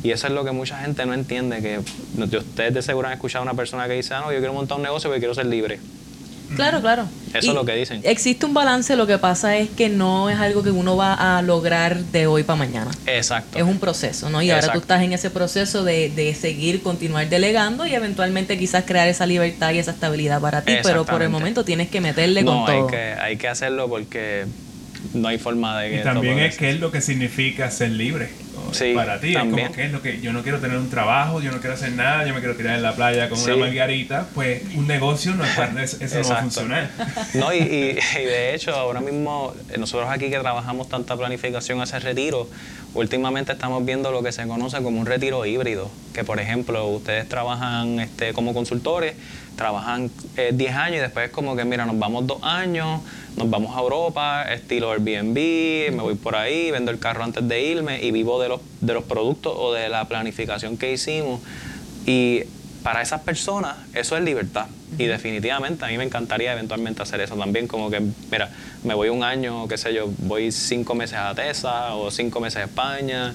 Y 0.03 0.11
eso 0.11 0.27
es 0.27 0.33
lo 0.33 0.44
que 0.44 0.53
mucha 0.53 0.79
gente 0.81 1.07
no 1.07 1.14
entiende, 1.14 1.62
que 1.62 1.79
ustedes 2.37 2.74
de 2.74 2.83
seguro 2.83 3.09
han 3.09 3.14
escuchado 3.14 3.42
a 3.42 3.44
una 3.44 3.55
persona 3.55 3.87
que 3.87 3.94
dice, 3.94 4.14
ah, 4.14 4.20
no, 4.20 4.33
yo 4.33 4.38
quiero 4.38 4.53
montar 4.53 4.77
un 4.77 4.83
negocio 4.83 5.09
porque 5.09 5.20
quiero 5.20 5.35
ser 5.35 5.46
libre. 5.46 5.81
Claro, 6.55 6.81
claro. 6.81 7.07
Eso 7.35 7.49
es 7.51 7.55
lo 7.55 7.64
que 7.64 7.75
dicen. 7.75 8.01
Existe 8.05 8.47
un 8.47 8.55
balance, 8.55 8.95
lo 8.97 9.07
que 9.07 9.19
pasa 9.19 9.57
es 9.57 9.69
que 9.69 9.88
no 9.88 10.31
es 10.31 10.38
algo 10.38 10.62
que 10.62 10.71
uno 10.71 10.97
va 10.97 11.37
a 11.37 11.43
lograr 11.43 11.99
de 11.99 12.27
hoy 12.27 12.45
para 12.45 12.57
mañana. 12.57 12.90
Exacto. 13.07 13.59
Es 13.59 13.64
un 13.64 13.79
proceso, 13.79 14.31
¿no? 14.31 14.40
Y 14.40 14.51
ahora 14.51 14.73
tú 14.73 14.79
estás 14.79 15.03
en 15.03 15.12
ese 15.12 15.31
proceso 15.31 15.83
de, 15.83 16.11
de, 16.11 16.35
seguir, 16.35 16.83
continuar 16.83 17.29
delegando 17.29 17.87
y 17.87 17.95
eventualmente 17.95 18.57
quizás 18.57 18.85
crear 18.85 19.09
esa 19.09 19.27
libertad 19.27 19.73
y 19.73 19.79
esa 19.79 19.90
estabilidad 19.90 20.40
para 20.40 20.62
ti, 20.62 20.75
pero 20.83 21.05
por 21.05 21.23
el 21.23 21.29
momento 21.29 21.64
tienes 21.64 21.88
que 21.88 22.01
meterle 22.01 22.45
con 22.45 22.64
todo. 22.64 22.87
Hay 22.87 22.90
que, 22.90 23.21
hay 23.21 23.37
que 23.37 23.49
hacerlo 23.49 23.88
porque 23.88 24.47
no 25.12 25.29
hay 25.29 25.38
forma 25.38 25.81
de 25.81 25.90
que... 25.90 25.97
Y 26.01 26.03
también 26.03 26.38
es 26.38 26.57
qué 26.57 26.71
es 26.71 26.81
lo 26.81 26.90
que 26.90 27.01
significa 27.01 27.71
ser 27.71 27.90
libre 27.90 28.29
para 28.95 29.21
ti. 29.21 29.35
Es 29.35 29.38
como 29.38 29.73
que 29.73 29.85
es 29.85 29.93
lo 29.93 30.03
que 30.03 30.21
yo 30.21 30.33
no 30.33 30.43
quiero 30.43 30.59
tener 30.59 30.77
un 30.77 30.90
trabajo, 30.90 31.40
yo 31.40 31.53
no 31.53 31.59
quiero 31.59 31.75
hacer 31.75 31.93
nada, 31.93 32.27
yo 32.27 32.35
me 32.35 32.40
quiero 32.40 32.57
tirar 32.57 32.77
en 32.77 32.83
la 32.83 32.95
playa 32.95 33.29
con 33.29 33.40
una 33.40 33.57
margarita. 33.57 34.27
Pues 34.35 34.62
un 34.75 34.87
negocio 34.87 35.35
no 35.35 35.45
es 35.45 35.55
para 35.55 35.83
eso, 35.83 35.99
no 35.99 36.29
va 36.29 36.38
a 36.38 36.43
funcionar. 36.43 36.90
No, 37.35 37.53
y, 37.53 37.59
y, 37.59 37.95
de 37.95 38.55
hecho, 38.55 38.75
ahora 38.75 39.01
mismo, 39.01 39.55
eh, 39.71 39.79
nosotros 39.79 40.09
aquí 40.11 40.31
que 40.31 40.38
trabajamos 40.38 40.88
tanta 40.88 41.17
planificación 41.17 41.81
hacia 41.81 41.99
retiro, 41.99 42.49
últimamente 42.95 43.53
estamos 43.53 43.85
viendo 43.85 44.12
lo 44.12 44.23
que 44.23 44.33
se 44.33 44.47
conoce 44.47 44.83
como 44.83 45.01
un 45.01 45.07
retiro 45.07 45.45
híbrido. 45.47 45.90
Que 46.12 46.25
por 46.25 46.38
ejemplo, 46.38 46.87
ustedes 46.87 47.29
trabajan 47.29 48.01
este, 48.01 48.33
como 48.33 48.55
consultores, 48.55 49.14
trabajan 49.57 50.11
10 50.37 50.61
eh, 50.61 50.69
años 50.75 50.97
y 50.97 51.01
después 51.01 51.31
como 51.31 51.57
que, 51.57 51.64
mira, 51.64 51.87
nos 51.87 51.99
vamos 51.99 52.27
dos 52.27 52.43
años 52.43 53.01
nos 53.37 53.51
vamos 53.51 53.77
a 53.77 53.81
Europa, 53.81 54.45
estilo 54.53 54.93
Airbnb, 54.93 55.35
me 55.93 56.03
voy 56.03 56.14
por 56.14 56.37
ahí, 56.37 56.71
vendo 56.71 56.90
el 56.90 56.99
carro 56.99 57.25
antes 57.25 57.47
de 57.47 57.62
irme 57.62 58.03
y 58.03 58.12
vivo 58.12 58.40
de 58.40 58.49
los, 58.49 58.61
de 58.81 58.95
los 58.95 59.05
productos 59.05 59.55
o 59.57 59.73
de 59.73 59.88
la 59.88 60.07
planificación 60.07 60.77
que 60.77 60.93
hicimos. 60.93 61.40
Y 62.07 62.43
para 62.85 63.03
esas 63.03 63.23
personas 63.23 63.77
eso 63.93 64.17
es 64.17 64.23
libertad. 64.23 64.67
Y 64.99 65.07
definitivamente 65.07 65.85
a 65.85 65.88
mí 65.88 65.99
me 65.99 66.05
encantaría 66.05 66.53
eventualmente 66.53 67.03
hacer 67.03 67.21
eso 67.21 67.35
también, 67.35 67.67
como 67.67 67.90
que, 67.90 68.01
mira, 68.31 68.51
me 68.85 68.95
voy 68.95 69.09
un 69.09 69.25
año, 69.25 69.67
qué 69.67 69.79
sé 69.79 69.93
yo, 69.93 70.09
voy 70.19 70.53
cinco 70.53 70.95
meses 70.95 71.19
a 71.19 71.35
Tesa 71.35 71.97
o 71.97 72.12
cinco 72.12 72.38
meses 72.38 72.59
a 72.59 72.64
España 72.64 73.35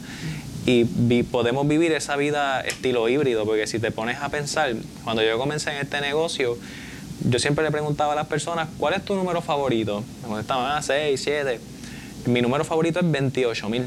y 0.65 1.23
podemos 1.23 1.67
vivir 1.67 1.91
esa 1.93 2.15
vida 2.15 2.61
estilo 2.61 3.09
híbrido, 3.09 3.45
porque 3.45 3.65
si 3.65 3.79
te 3.79 3.91
pones 3.91 4.17
a 4.17 4.29
pensar, 4.29 4.75
cuando 5.03 5.23
yo 5.23 5.37
comencé 5.37 5.71
en 5.71 5.77
este 5.77 5.99
negocio, 5.99 6.57
yo 7.27 7.39
siempre 7.39 7.63
le 7.63 7.71
preguntaba 7.71 8.13
a 8.13 8.15
las 8.15 8.27
personas, 8.27 8.69
¿cuál 8.77 8.93
es 8.93 9.03
tu 9.03 9.15
número 9.15 9.41
favorito? 9.41 10.03
Me 10.21 10.29
contestaban, 10.29 10.71
ah, 10.77 10.81
6, 10.81 11.19
7. 11.21 11.59
Mi 12.25 12.41
número 12.41 12.63
favorito 12.63 12.99
es 12.99 13.05
28.000, 13.05 13.85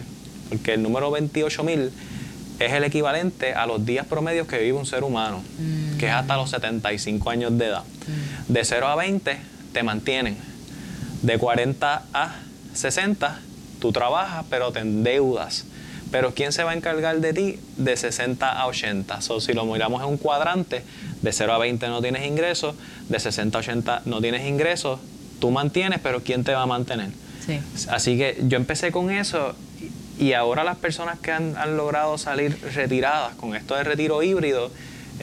porque 0.49 0.75
el 0.75 0.83
número 0.83 1.11
28.000 1.11 1.91
es 2.59 2.73
el 2.73 2.85
equivalente 2.85 3.55
a 3.55 3.67
los 3.67 3.85
días 3.85 4.07
promedios 4.07 4.47
que 4.47 4.59
vive 4.59 4.77
un 4.77 4.87
ser 4.87 5.05
humano, 5.05 5.43
que 5.99 6.07
es 6.07 6.13
hasta 6.13 6.37
los 6.37 6.51
75 6.51 7.31
años 7.31 7.57
de 7.57 7.67
edad. 7.67 7.83
Mm. 8.49 8.53
De 8.53 8.65
0 8.65 8.87
a 8.87 8.97
20 8.97 9.37
te 9.73 9.83
mantienen. 9.83 10.37
De 11.23 11.39
40 11.39 12.03
a 12.13 12.37
60 12.75 13.41
tú 13.81 13.93
trabajas, 13.93 14.45
pero 14.51 14.73
te 14.73 14.81
endeudas. 14.81 15.65
Pero 16.13 16.35
¿quién 16.35 16.53
se 16.53 16.63
va 16.63 16.73
a 16.73 16.75
encargar 16.75 17.19
de 17.21 17.33
ti 17.33 17.59
de 17.79 17.97
60 17.97 18.49
a 18.49 18.67
80? 18.67 19.21
So, 19.23 19.41
si 19.41 19.55
lo 19.55 19.65
miramos 19.65 20.03
en 20.03 20.09
un 20.09 20.19
cuadrante, 20.19 20.85
de 21.23 21.33
0 21.33 21.55
a 21.55 21.59
20 21.59 21.89
no 21.89 22.03
tienes 22.03 22.27
ingresos, 22.27 22.77
de 23.09 23.19
60 23.19 23.57
a 23.57 23.61
80 23.61 24.03
no 24.05 24.21
tienes 24.21 24.47
ingresos, 24.47 25.01
tú 25.41 25.51
mantienes, 25.51 26.01
pero 26.01 26.23
¿quién 26.23 26.45
te 26.45 26.53
va 26.53 26.63
a 26.63 26.67
mantener? 26.67 27.11
Así 27.89 28.19
que 28.19 28.39
yo 28.47 28.57
empecé 28.57 28.93
con 28.93 29.11
eso 29.11 29.57
y 30.19 30.35
ahora 30.35 30.63
las 30.63 30.77
personas 30.77 31.19
que 31.19 31.33
han, 31.33 31.57
han 31.57 31.77
logrado 31.77 32.19
salir 32.19 32.57
retiradas 32.75 33.35
con 33.35 33.57
esto 33.57 33.75
de 33.75 33.83
retiro 33.83 34.23
híbrido, 34.23 34.71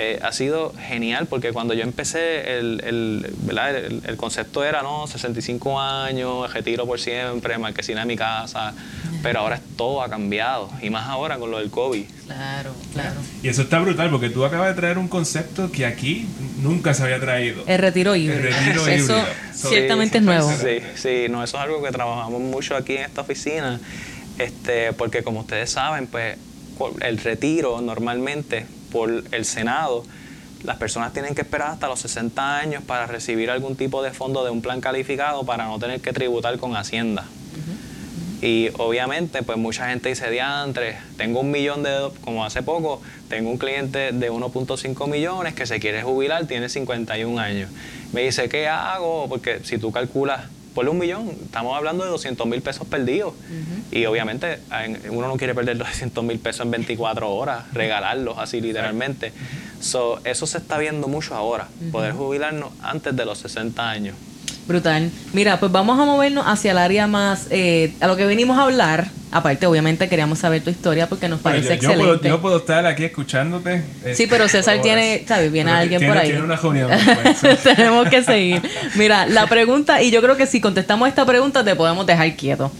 eh, 0.02 0.18
ha 0.24 0.32
sido 0.32 0.72
genial 0.88 1.28
porque 1.28 1.52
cuando 1.52 1.74
yo 1.74 1.84
empecé, 1.84 2.58
el, 2.58 2.82
el, 2.86 4.02
el, 4.08 4.16
concepto 4.16 4.64
era, 4.64 4.82
no, 4.82 5.08
65 5.08 5.78
años, 5.78 6.54
retiro 6.54 6.86
por 6.86 7.02
siempre, 7.02 7.58
marquesina 7.58 8.00
de 8.00 8.06
mi 8.06 8.16
casa, 8.16 8.74
pero 9.22 9.42
ahora 9.42 9.60
todo 9.76 10.02
ha 10.02 10.10
cambiado 10.10 10.72
y 10.82 10.90
más 10.90 11.10
ahora 11.10 11.38
con 11.38 11.52
lo 11.52 11.60
del 11.60 11.70
COVID. 11.70 12.06
Claro, 12.28 12.74
claro. 12.94 13.20
Y 13.44 13.50
eso 13.50 13.64
está 13.64 13.80
brutal 13.80 14.10
porque 14.10 14.30
tú 14.30 14.46
acabas 14.46 14.70
de 14.70 14.76
traer 14.76 14.98
un 14.98 15.10
concepto 15.10 15.70
que 15.70 15.86
aquí 15.86 16.30
nunca 16.62 16.94
se 16.94 17.04
había 17.04 17.20
traído. 17.20 17.66
El 17.68 17.80
retiro 17.80 18.16
híbrido. 18.16 18.48
El 18.48 18.54
retiro 18.54 18.88
eso 18.88 19.22
ciertamente 19.54 20.20
es 20.20 20.24
nuevo. 20.24 20.50
Sí, 20.50 20.80
sí, 20.96 21.26
no, 21.30 21.44
eso 21.44 21.58
es 21.58 21.64
algo 21.64 21.84
que 21.84 21.92
trabajamos 21.92 22.40
mucho 22.40 22.78
aquí 22.78 22.96
en 22.96 23.04
esta 23.04 23.20
oficina, 23.20 23.82
este, 24.38 24.94
porque 24.94 25.24
como 25.24 25.42
ustedes 25.42 25.72
saben, 25.72 26.08
pues 26.08 26.38
el 27.02 27.18
retiro 27.18 27.82
normalmente 27.82 28.66
por 28.92 29.24
el 29.32 29.46
Senado, 29.46 30.04
las 30.64 30.78
personas 30.78 31.14
tienen 31.14 31.36
que 31.36 31.42
esperar 31.42 31.72
hasta 31.72 31.88
los 31.88 32.00
60 32.00 32.58
años 32.58 32.84
para 32.84 33.06
recibir 33.08 33.50
algún 33.50 33.76
tipo 33.76 34.04
de 34.04 34.12
fondo 34.12 34.44
de 34.44 34.52
un 34.52 34.62
plan 34.62 34.82
calificado 34.82 35.46
para 35.46 35.66
no 35.66 35.80
tener 35.80 36.02
que 36.02 36.12
tributar 36.12 36.58
con 36.58 36.76
Hacienda. 36.76 37.26
Y 38.42 38.70
obviamente, 38.78 39.44
pues 39.44 39.58
mucha 39.58 39.90
gente 39.90 40.10
dice, 40.10 40.30
diantre, 40.30 40.98
tengo 41.18 41.42
un 41.42 41.52
millón 41.52 41.84
de, 41.84 42.10
como 42.24 42.46
hace 42.46 42.64
poco, 42.64 43.02
tengo 43.28 43.50
un 43.50 43.58
cliente 43.58 44.14
de 44.14 44.32
1.5 44.32 45.10
millones 45.10 45.54
que 45.56 45.66
se 45.66 45.80
quiere 45.82 46.04
jubilar, 46.04 46.46
tiene 46.46 46.70
51 46.70 47.38
años. 47.38 47.70
Me 48.14 48.22
dice, 48.22 48.48
¿qué 48.48 48.68
hago? 48.70 49.28
Porque 49.28 49.60
si 49.64 49.78
tú 49.78 49.92
calculas 49.92 50.46
por 50.74 50.88
un 50.88 50.98
millón, 50.98 51.30
estamos 51.44 51.76
hablando 51.76 52.04
de 52.04 52.10
200 52.10 52.46
mil 52.48 52.62
pesos 52.62 52.88
perdidos. 52.88 53.34
Y 53.92 54.06
obviamente 54.06 54.60
uno 55.10 55.28
no 55.28 55.38
quiere 55.38 55.56
perder 55.56 55.78
200 55.80 56.24
mil 56.24 56.40
pesos 56.40 56.66
en 56.66 56.72
24 56.72 57.30
horas, 57.30 57.66
regalarlos 57.74 58.38
así 58.38 58.62
literalmente. 58.62 59.32
So, 59.80 60.20
eso 60.26 60.46
se 60.46 60.58
está 60.58 60.78
viendo 60.78 61.08
mucho 61.08 61.36
ahora, 61.36 61.68
poder 61.92 62.14
jubilarnos 62.14 62.72
antes 62.82 63.16
de 63.16 63.26
los 63.26 63.38
60 63.40 63.90
años. 63.90 64.16
Brutal. 64.68 65.12
Mira, 65.34 65.60
pues 65.60 65.72
vamos 65.72 66.00
a 66.00 66.06
movernos 66.06 66.46
hacia 66.48 66.72
el 66.72 66.78
área 66.78 67.08
más, 67.08 67.48
eh, 67.50 67.94
a 68.00 68.08
lo 68.08 68.16
que 68.16 68.26
venimos 68.26 68.58
a 68.58 68.64
hablar. 68.64 69.08
Aparte, 69.32 69.68
obviamente 69.68 70.10
queríamos 70.10 70.40
saber 70.40 70.64
tu 70.64 70.72
historia 70.72 71.08
porque 71.08 71.28
nos 71.28 71.40
parece 71.40 71.74
excelente. 71.74 72.04
Yo 72.04 72.18
puedo, 72.18 72.24
yo 72.24 72.42
puedo, 72.42 72.58
estar 72.58 72.86
aquí 72.86 73.04
escuchándote. 73.04 73.84
Sí, 74.14 74.26
pero 74.28 74.48
César 74.48 74.82
tiene, 74.82 75.24
¿sabes? 75.28 75.52
Viene 75.52 75.72
alguien 75.72 76.06
por 76.06 76.18
ahí. 76.18 76.30
Tiene 76.30 76.44
una. 76.44 76.60
Pues. 77.42 77.64
Tenemos 77.64 78.10
que 78.10 78.24
seguir. 78.24 78.62
Mira, 78.96 79.28
la 79.28 79.48
pregunta, 79.48 80.02
y 80.02 80.12
yo 80.12 80.22
creo 80.22 80.36
que 80.36 80.46
si 80.46 80.60
contestamos 80.62 81.08
esta 81.08 81.26
pregunta 81.26 81.64
te 81.64 81.76
podemos 81.76 82.06
dejar 82.06 82.36
quieto. 82.36 82.72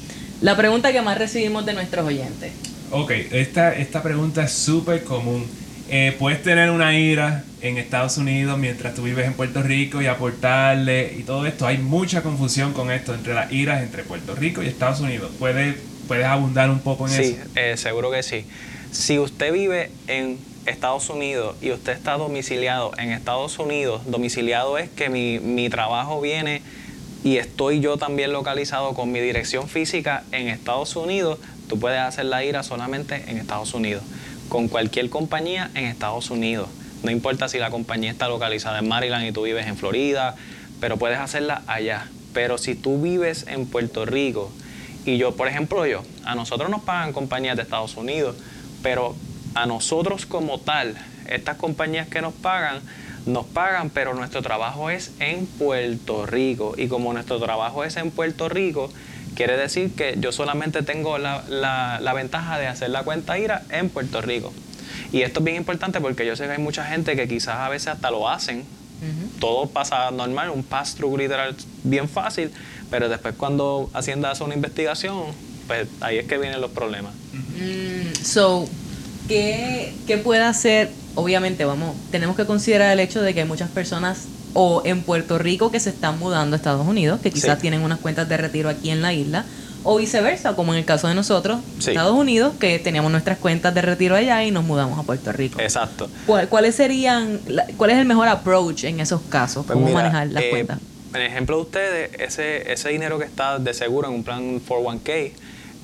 La 0.42 0.56
pregunta 0.56 0.92
que 0.92 1.02
más 1.02 1.18
recibimos 1.18 1.66
de 1.66 1.74
nuestros 1.74 2.06
oyentes. 2.06 2.52
Ok, 2.92 3.12
esta, 3.32 3.76
esta 3.76 4.02
pregunta 4.02 4.44
es 4.44 4.52
súper 4.52 5.04
común. 5.04 5.46
Eh, 5.92 6.16
puedes 6.20 6.44
tener 6.44 6.70
una 6.70 6.98
ira 6.98 7.44
en 7.62 7.78
Estados 7.78 8.18
Unidos 8.18 8.58
mientras 8.60 8.94
tú 8.94 9.04
vives 9.04 9.26
en 9.26 9.34
Puerto 9.34 9.64
Rico 9.64 10.02
y 10.02 10.06
aportarle 10.08 11.16
y 11.18 11.24
todo 11.24 11.46
esto. 11.46 11.66
Hay 11.66 11.80
mucha 11.80 12.22
confusión 12.22 12.74
con 12.74 12.92
esto 12.92 13.14
entre 13.14 13.34
las 13.34 13.52
iras 13.52 13.82
entre 13.82 14.04
Puerto 14.04 14.36
Rico 14.36 14.62
y 14.62 14.68
Estados 14.68 15.00
Unidos. 15.00 15.32
¿Puedes, 15.40 15.76
puedes 16.08 16.26
abundar 16.26 16.70
un 16.70 16.80
poco 16.80 17.08
en 17.08 17.14
eso? 17.14 17.24
Sí, 17.24 17.40
eh, 17.56 17.76
seguro 17.76 18.12
que 18.12 18.22
sí. 18.22 18.46
Si 18.92 19.18
usted 19.18 19.52
vive 19.52 19.90
en 20.08 20.38
Estados 20.68 21.10
Unidos 21.10 21.56
y 21.62 21.72
usted 21.72 21.94
está 21.94 22.18
domiciliado 22.18 22.92
en 22.98 23.12
Estados 23.12 23.58
Unidos, 23.58 24.04
domiciliado 24.06 24.78
es 24.78 24.90
que 24.90 25.10
mi, 25.10 25.40
mi 25.40 25.70
trabajo 25.70 26.22
viene 26.22 26.62
y 27.24 27.38
estoy 27.38 27.80
yo 27.80 27.98
también 27.98 28.32
localizado 28.32 28.94
con 28.94 29.12
mi 29.12 29.20
dirección 29.20 29.68
física 29.68 30.24
en 30.32 30.48
Estados 30.48 30.96
Unidos, 30.96 31.40
tú 31.68 31.80
puedes 31.80 32.00
hacer 32.00 32.26
la 32.26 32.44
IRA 32.44 32.64
solamente 32.64 33.24
en 33.28 33.38
Estados 33.38 33.74
Unidos, 33.74 34.04
con 34.50 34.68
cualquier 34.68 35.10
compañía 35.10 35.72
en 35.76 35.86
Estados 35.86 36.30
Unidos. 36.30 36.68
No 37.04 37.12
importa 37.12 37.48
si 37.48 37.60
la 37.60 37.70
compañía 37.70 38.12
está 38.12 38.28
localizada 38.28 38.80
en 38.80 38.88
Maryland 38.88 39.26
y 39.26 39.32
tú 39.32 39.44
vives 39.44 39.68
en 39.68 39.78
Florida, 39.78 40.36
pero 40.82 40.98
puedes 40.98 41.20
hacerla 41.20 41.62
allá. 41.68 42.08
Pero 42.34 42.58
si 42.58 42.76
tú 42.76 43.02
vives 43.02 43.46
en 43.48 43.66
Puerto 43.68 44.06
Rico 44.06 44.52
y 45.06 45.18
yo, 45.18 45.36
por 45.36 45.48
ejemplo, 45.48 45.86
yo, 45.86 46.04
a 46.26 46.36
nosotros 46.36 46.70
nos 46.70 46.82
pagan 46.82 47.14
compañías 47.14 47.56
de 47.56 47.64
Estados 47.64 47.96
Unidos, 47.96 48.36
pero 48.84 49.16
a 49.56 49.66
nosotros 49.66 50.26
como 50.26 50.60
tal, 50.60 50.98
estas 51.30 51.58
compañías 51.58 52.08
que 52.08 52.22
nos 52.22 52.34
pagan, 52.34 52.82
nos 53.26 53.46
pagan, 53.46 53.90
pero 53.90 54.14
nuestro 54.14 54.42
trabajo 54.42 54.90
es 54.90 55.12
en 55.20 55.46
Puerto 55.46 56.26
Rico. 56.26 56.74
Y 56.78 56.88
como 56.88 57.14
nuestro 57.14 57.40
trabajo 57.40 57.84
es 57.84 57.98
en 57.98 58.12
Puerto 58.12 58.50
Rico, 58.50 58.90
quiere 59.40 59.56
decir 59.56 59.92
que 59.92 60.18
yo 60.20 60.34
solamente 60.34 60.84
tengo 60.84 61.18
la, 61.18 61.42
la 61.48 62.14
ventaja 62.14 62.60
de 62.60 62.68
hacer 62.68 62.90
la 62.90 63.04
cuenta 63.04 63.40
IRA 63.40 63.64
en 63.70 63.88
Puerto 63.88 64.20
Rico. 64.20 64.52
Y 65.14 65.22
esto 65.22 65.40
es 65.40 65.46
bien 65.46 65.56
importante 65.56 66.02
porque 66.02 66.26
yo 66.26 66.36
sé 66.36 66.44
que 66.44 66.52
hay 66.52 66.58
mucha 66.58 66.84
gente 66.84 67.16
que 67.16 67.26
quizás 67.26 67.56
a 67.56 67.70
veces 67.70 67.88
hasta 67.88 68.12
lo 68.12 68.28
hacen. 68.28 68.66
Todo 69.40 69.70
pasa 69.70 70.12
normal, 70.12 70.50
un 70.50 70.62
pass-through 70.62 71.18
literal 71.18 71.56
bien 71.86 72.10
fácil, 72.10 72.52
pero 72.92 73.08
después 73.08 73.34
cuando 73.38 73.90
Hacienda 73.94 74.30
hace 74.30 74.44
una 74.44 74.56
investigación, 74.56 75.28
pues 75.68 75.88
ahí 76.02 76.18
es 76.18 76.26
que 76.26 76.38
vienen 76.38 76.60
los 76.60 76.72
problemas. 76.72 77.14
Mm, 77.34 78.22
so, 78.22 78.68
¿qué, 79.30 79.94
¿qué 80.06 80.18
puede 80.18 80.42
hacer? 80.42 80.92
Obviamente, 81.16 81.64
vamos, 81.64 81.96
tenemos 82.12 82.36
que 82.36 82.46
considerar 82.46 82.92
el 82.92 83.00
hecho 83.00 83.22
de 83.22 83.34
que 83.34 83.40
hay 83.40 83.48
muchas 83.48 83.70
personas 83.70 84.26
o 84.54 84.82
en 84.86 85.02
Puerto 85.04 85.38
Rico 85.38 85.72
que 85.72 85.80
se 85.80 85.90
están 85.92 86.18
mudando 86.20 86.56
a 86.56 86.58
Estados 86.58 86.88
Unidos, 86.88 87.20
que 87.22 87.32
quizás 87.32 87.60
tienen 87.60 87.82
unas 87.82 88.00
cuentas 88.00 88.28
de 88.30 88.38
retiro 88.38 88.70
aquí 88.70 88.90
en 88.90 89.02
la 89.02 89.14
isla, 89.14 89.46
o 89.84 89.98
viceversa, 89.98 90.56
como 90.56 90.74
en 90.74 90.80
el 90.80 90.86
caso 90.86 91.08
de 91.08 91.16
nosotros, 91.16 91.60
Sí. 91.80 91.92
Estados 91.92 92.14
Unidos, 92.16 92.54
que 92.60 92.80
teníamos 92.80 93.12
nuestras 93.12 93.38
cuentas 93.38 93.74
de 93.74 93.82
retiro 93.82 94.16
allá 94.16 94.44
y 94.44 94.52
nos 94.52 94.66
mudamos 94.66 95.00
a 95.00 95.04
Puerto 95.04 95.32
Rico. 95.32 95.60
Exacto. 95.62 96.10
¿Cuál- 96.26 96.50
¿Cuáles 96.50 96.76
serían, 96.76 97.40
la- 97.48 97.66
cuál 97.78 97.92
es 97.92 97.98
el 97.98 98.06
mejor 98.06 98.28
approach 98.28 98.84
en 98.84 99.00
esos 99.00 99.22
casos? 99.30 99.66
Pues 99.66 99.76
¿Cómo 99.76 99.86
mira, 99.88 100.00
manejar 100.00 100.28
las 100.28 100.44
eh, 100.44 100.50
cuentas? 100.50 100.80
En 101.14 101.22
ejemplo 101.22 101.56
de 101.56 101.62
ustedes, 101.62 102.12
ese, 102.20 102.72
ese 102.74 102.90
dinero 102.90 103.18
que 103.20 103.26
está 103.26 103.58
de 103.58 103.74
seguro 103.74 104.10
en 104.10 104.16
un 104.16 104.24
plan 104.24 104.60
401k, 104.60 105.32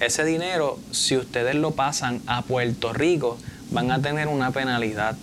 ese 0.01 0.26
dinero, 0.26 0.78
si 0.91 1.16
ustedes 1.16 1.55
lo 1.55 1.72
pasan 1.72 2.22
a 2.28 2.41
Puerto 2.41 2.91
Rico, 2.91 3.38
van 3.72 3.91
a 3.91 4.01
tener 4.01 4.28
una 4.28 4.51
penalidad 4.51 5.16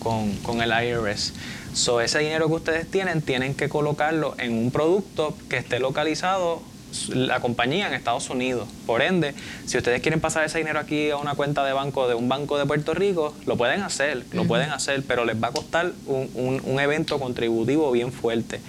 con, 0.00 0.32
con 0.42 0.60
el 0.60 0.70
IRS. 0.70 1.32
So, 1.74 2.00
ese 2.00 2.18
dinero 2.18 2.48
que 2.48 2.54
ustedes 2.54 2.90
tienen, 2.90 3.22
tienen 3.22 3.54
que 3.54 3.68
colocarlo 3.68 4.34
en 4.38 4.52
un 4.52 4.70
producto 4.70 5.34
que 5.48 5.56
esté 5.56 5.78
localizado 5.78 6.60
la 7.08 7.40
compañía 7.40 7.86
en 7.88 7.94
Estados 7.94 8.28
Unidos. 8.28 8.68
Por 8.86 9.00
ende, 9.00 9.34
si 9.64 9.78
ustedes 9.78 10.02
quieren 10.02 10.20
pasar 10.20 10.44
ese 10.44 10.58
dinero 10.58 10.78
aquí 10.78 11.08
a 11.10 11.16
una 11.16 11.34
cuenta 11.34 11.64
de 11.64 11.72
banco 11.72 12.06
de 12.08 12.14
un 12.14 12.28
banco 12.28 12.58
de 12.58 12.66
Puerto 12.66 12.92
Rico, 12.92 13.32
lo 13.46 13.56
pueden 13.56 13.80
hacer, 13.82 14.24
lo 14.32 14.44
pueden 14.44 14.70
hacer, 14.70 15.02
pero 15.08 15.24
les 15.24 15.42
va 15.42 15.48
a 15.48 15.52
costar 15.52 15.92
un, 16.06 16.28
un- 16.34 16.60
un 16.64 16.78
evento 16.80 17.18
contributivo 17.18 17.90
bien 17.92 18.12
fuerte. 18.12 18.60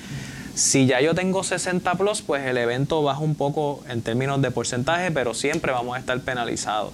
Si 0.56 0.86
ya 0.86 1.02
yo 1.02 1.14
tengo 1.16 1.44
60 1.44 1.96
plus, 1.96 2.22
pues 2.22 2.46
el 2.46 2.58
evento 2.58 3.04
baja 3.04 3.20
un 3.20 3.36
poco 3.36 3.84
en 3.90 4.02
términos 4.02 4.42
de 4.42 4.52
porcentaje, 4.52 5.12
pero 5.12 5.34
siempre 5.34 5.74
vamos 5.74 5.98
a 5.98 6.00
estar 6.00 6.18
penalizados. 6.22 6.94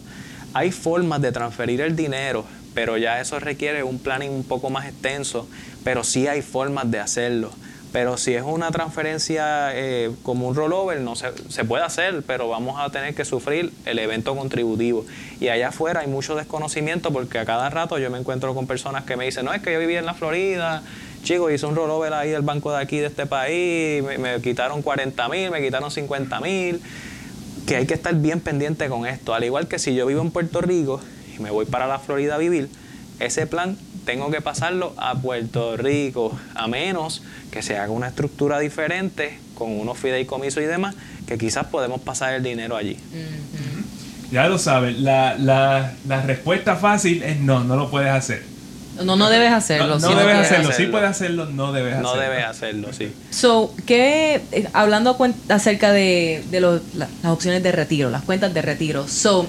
Hay 0.55 0.71
formas 0.71 1.21
de 1.21 1.31
transferir 1.31 1.81
el 1.81 1.95
dinero, 1.95 2.43
pero 2.73 2.97
ya 2.97 3.19
eso 3.19 3.39
requiere 3.39 3.83
un 3.83 3.99
planning 3.99 4.31
un 4.31 4.43
poco 4.43 4.69
más 4.69 4.87
extenso, 4.87 5.47
pero 5.83 6.03
sí 6.03 6.27
hay 6.27 6.41
formas 6.41 6.89
de 6.91 6.99
hacerlo. 6.99 7.51
Pero 7.91 8.17
si 8.17 8.35
es 8.35 8.43
una 8.43 8.69
transferencia 8.69 9.71
eh, 9.73 10.11
como 10.21 10.47
un 10.47 10.55
rollover, 10.55 11.01
no 11.01 11.15
se, 11.15 11.29
se 11.49 11.65
puede 11.65 11.83
hacer, 11.83 12.21
pero 12.27 12.47
vamos 12.47 12.79
a 12.79 12.91
tener 12.91 13.15
que 13.15 13.25
sufrir 13.25 13.73
el 13.85 13.97
evento 13.97 14.35
contributivo. 14.35 15.05
Y 15.39 15.47
allá 15.47 15.69
afuera 15.69 16.01
hay 16.01 16.07
mucho 16.07 16.35
desconocimiento 16.35 17.11
porque 17.11 17.39
a 17.39 17.45
cada 17.45 17.67
rato 17.71 17.97
yo 17.97 18.11
me 18.11 18.19
encuentro 18.19 18.53
con 18.53 18.67
personas 18.67 19.05
que 19.05 19.15
me 19.15 19.25
dicen, 19.25 19.45
no, 19.45 19.53
es 19.53 19.63
que 19.63 19.73
yo 19.73 19.79
vivía 19.79 19.97
en 19.97 20.05
la 20.05 20.13
Florida, 20.13 20.83
chico, 21.23 21.49
hice 21.49 21.65
un 21.65 21.75
rollover 21.75 22.13
ahí 22.13 22.29
del 22.29 22.43
banco 22.43 22.71
de 22.71 22.77
aquí, 22.77 22.99
de 22.99 23.07
este 23.07 23.25
país, 23.25 24.03
me, 24.03 24.19
me 24.19 24.39
quitaron 24.39 24.83
40 24.83 25.27
mil, 25.29 25.49
me 25.49 25.59
quitaron 25.59 25.89
50 25.89 26.39
mil 26.41 26.81
que 27.65 27.75
hay 27.75 27.85
que 27.85 27.93
estar 27.93 28.15
bien 28.15 28.39
pendiente 28.39 28.87
con 28.87 29.05
esto. 29.05 29.33
Al 29.33 29.43
igual 29.43 29.67
que 29.67 29.79
si 29.79 29.95
yo 29.95 30.05
vivo 30.05 30.21
en 30.21 30.31
Puerto 30.31 30.61
Rico 30.61 31.01
y 31.39 31.41
me 31.41 31.49
voy 31.51 31.65
para 31.65 31.87
la 31.87 31.99
Florida 31.99 32.35
a 32.35 32.37
vivir, 32.37 32.69
ese 33.19 33.47
plan 33.47 33.77
tengo 34.05 34.29
que 34.31 34.41
pasarlo 34.41 34.93
a 34.97 35.15
Puerto 35.15 35.77
Rico, 35.77 36.37
a 36.55 36.67
menos 36.67 37.21
que 37.51 37.61
se 37.61 37.77
haga 37.77 37.91
una 37.91 38.07
estructura 38.07 38.59
diferente 38.59 39.37
con 39.55 39.71
unos 39.79 39.97
fideicomisos 39.97 40.63
y 40.63 40.65
demás, 40.65 40.95
que 41.27 41.37
quizás 41.37 41.65
podemos 41.67 42.01
pasar 42.01 42.33
el 42.33 42.43
dinero 42.43 42.75
allí. 42.75 42.97
Ya 44.31 44.47
lo 44.47 44.57
saben, 44.59 45.03
la, 45.03 45.35
la, 45.37 45.93
la 46.07 46.21
respuesta 46.21 46.75
fácil 46.75 47.23
es 47.23 47.39
no, 47.39 47.63
no 47.63 47.75
lo 47.75 47.89
puedes 47.89 48.11
hacer. 48.11 48.43
No, 49.03 49.15
no 49.15 49.29
debes 49.29 49.51
hacerlo. 49.51 49.97
No, 49.99 50.11
no 50.11 50.15
debes 50.19 50.35
hacerlo. 50.37 50.71
Sí 50.73 50.85
puedes 50.87 51.09
hacerlo, 51.09 51.45
no 51.45 51.71
debes 51.71 51.97
No 51.99 52.09
hacerlo. 52.11 52.21
debes 52.29 52.45
hacerlo, 52.45 52.93
sí. 52.93 53.13
So, 53.31 53.73
¿qué, 53.85 54.41
eh, 54.51 54.67
hablando 54.73 55.17
cuen- 55.17 55.33
acerca 55.49 55.91
de, 55.93 56.43
de 56.51 56.59
los- 56.59 56.81
las 56.95 57.09
opciones 57.23 57.63
de 57.63 57.71
retiro, 57.71 58.09
las 58.09 58.23
cuentas 58.23 58.53
de 58.53 58.61
retiro. 58.61 59.07
So, 59.07 59.47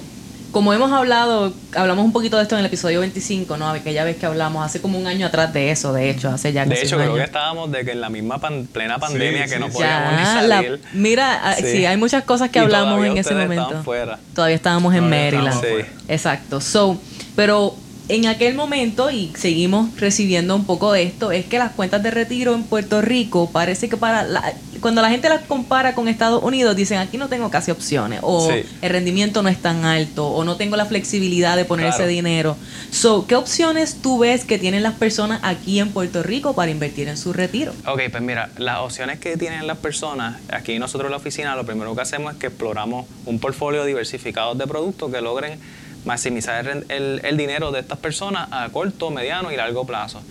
como 0.51 0.73
hemos 0.75 0.91
hablado, 0.93 1.53
hablamos 1.75 2.05
un 2.05 2.13
poquito 2.13 2.37
de 2.37 2.43
esto 2.43 2.55
en 2.57 2.61
el 2.61 2.67
episodio 2.67 3.01
25, 3.01 3.57
¿no? 3.57 3.69
Aquella 3.69 4.05
vez 4.05 4.17
que 4.17 4.27
hablamos, 4.27 4.65
hace 4.65 4.81
como 4.81 4.99
un 4.99 5.07
año 5.07 5.27
atrás 5.27 5.53
de 5.53 5.71
eso, 5.71 5.93
de 5.93 6.11
hecho, 6.11 6.29
hace 6.29 6.53
ya 6.53 6.65
De 6.65 6.71
casi 6.71 6.87
hecho, 6.87 6.97
un 6.97 7.03
creo 7.03 7.15
que 7.17 7.23
estábamos 7.25 7.71
de 7.71 7.85
que 7.85 7.93
en 7.93 8.01
la 8.01 8.11
misma 8.11 8.39
pan- 8.41 8.67
plena 8.73 8.99
pandemia 8.99 9.45
Sí, 9.47 9.53
que 9.55 9.59
no 9.61 9.67
sí, 9.67 9.73
sí. 9.73 9.79
podíamos 9.79 10.13
ni 10.13 10.19
la- 10.49 10.57
salir. 10.57 10.81
mira, 10.93 11.41
ah, 11.45 11.55
sí. 11.57 11.87
hay 11.87 11.97
muchas 11.97 12.25
cosas 12.25 12.51
que 12.51 12.59
Y 12.59 12.63
hablamos 12.63 13.05
en 13.07 13.17
ese 13.17 13.35
momento. 13.35 13.63
estaban 13.65 13.85
fuera. 13.85 14.19
Todavía 14.35 14.57
estábamos 14.57 14.95
en 14.95 15.01
Todavía 15.05 15.25
Maryland. 15.31 15.55
estábamos 15.65 15.87
Sí. 15.87 16.05
Exacto. 16.09 16.61
So, 16.61 17.01
pero 17.37 17.75
en 18.09 18.27
aquel 18.27 18.55
momento, 18.57 19.11
y 19.13 19.33
seguimos 19.37 19.99
recibiendo 20.01 20.57
un 20.57 20.65
poco 20.65 20.93
de 20.93 21.05
esto, 21.05 21.31
es 21.31 21.45
que 21.45 21.59
las 21.59 21.71
cuentas 21.73 22.03
de 22.03 22.11
retiro 22.11 22.55
en 22.55 22.65
Puerto 22.65 23.01
Rico 23.03 23.49
parece 23.53 23.89
que 23.89 23.97
para 23.97 24.25
la- 24.25 24.53
cuando 24.81 25.03
la 25.03 25.11
gente 25.11 25.29
las 25.29 25.43
compara 25.43 25.95
con 25.95 26.09
Estados 26.09 26.43
Unidos, 26.43 26.75
dicen 26.77 26.99
aquí 26.99 27.19
no 27.19 27.29
tengo 27.29 27.51
casi 27.51 27.71
opciones, 27.71 28.21
o 28.23 28.51
Sí. 28.51 28.65
el 28.83 28.91
rendimiento 28.91 29.43
no 29.43 29.49
es 29.49 29.61
tan 29.61 29.85
alto, 29.85 30.27
o 30.29 30.45
no 30.45 30.57
tengo 30.57 30.77
la 30.77 30.87
flexibilidad 30.87 31.57
de 31.57 31.65
poner 31.65 31.87
Claro. 31.87 32.03
ese 32.05 32.11
dinero. 32.13 32.57
So, 32.91 33.27
¿qué 33.27 33.37
opciones 33.37 33.97
tú 34.03 34.19
ves 34.19 34.45
que 34.45 34.59
tienen 34.59 34.83
las 34.83 34.95
personas 34.95 35.41
aquí 35.43 35.79
en 35.81 35.91
Puerto 35.93 36.23
Rico 36.23 36.55
para 36.55 36.71
invertir 36.71 37.09
en 37.09 37.17
su 37.17 37.33
retiro? 37.33 37.73
Ok, 37.87 38.01
pues 38.11 38.23
mira, 38.23 38.51
las 38.59 38.79
opciones 38.79 39.19
que 39.19 39.37
tienen 39.37 39.67
las 39.67 39.79
personas, 39.79 40.37
aquí 40.53 40.79
nosotros 40.79 41.07
en 41.09 41.13
la 41.13 41.17
oficina 41.19 41.55
lo 41.57 41.65
primero 41.67 41.95
que 41.95 42.01
hacemos 42.03 42.33
es 42.35 42.39
que 42.39 42.47
exploramos 42.49 43.07
un 43.27 43.39
portfolio 43.39 43.85
diversificado 43.85 44.55
de 44.55 44.67
productos 44.67 45.13
que 45.13 45.21
logren 45.21 45.59
maximizar 46.05 46.67
el, 46.67 46.87
el- 46.89 47.21
el 47.25 47.37
dinero 47.37 47.71
de 47.73 47.81
estas 47.81 47.99
personas 47.99 48.49
a 48.51 48.69
corto, 48.71 49.11
mediano 49.11 49.53
y 49.53 49.57
largo 49.57 49.85
plazo. 49.87 50.23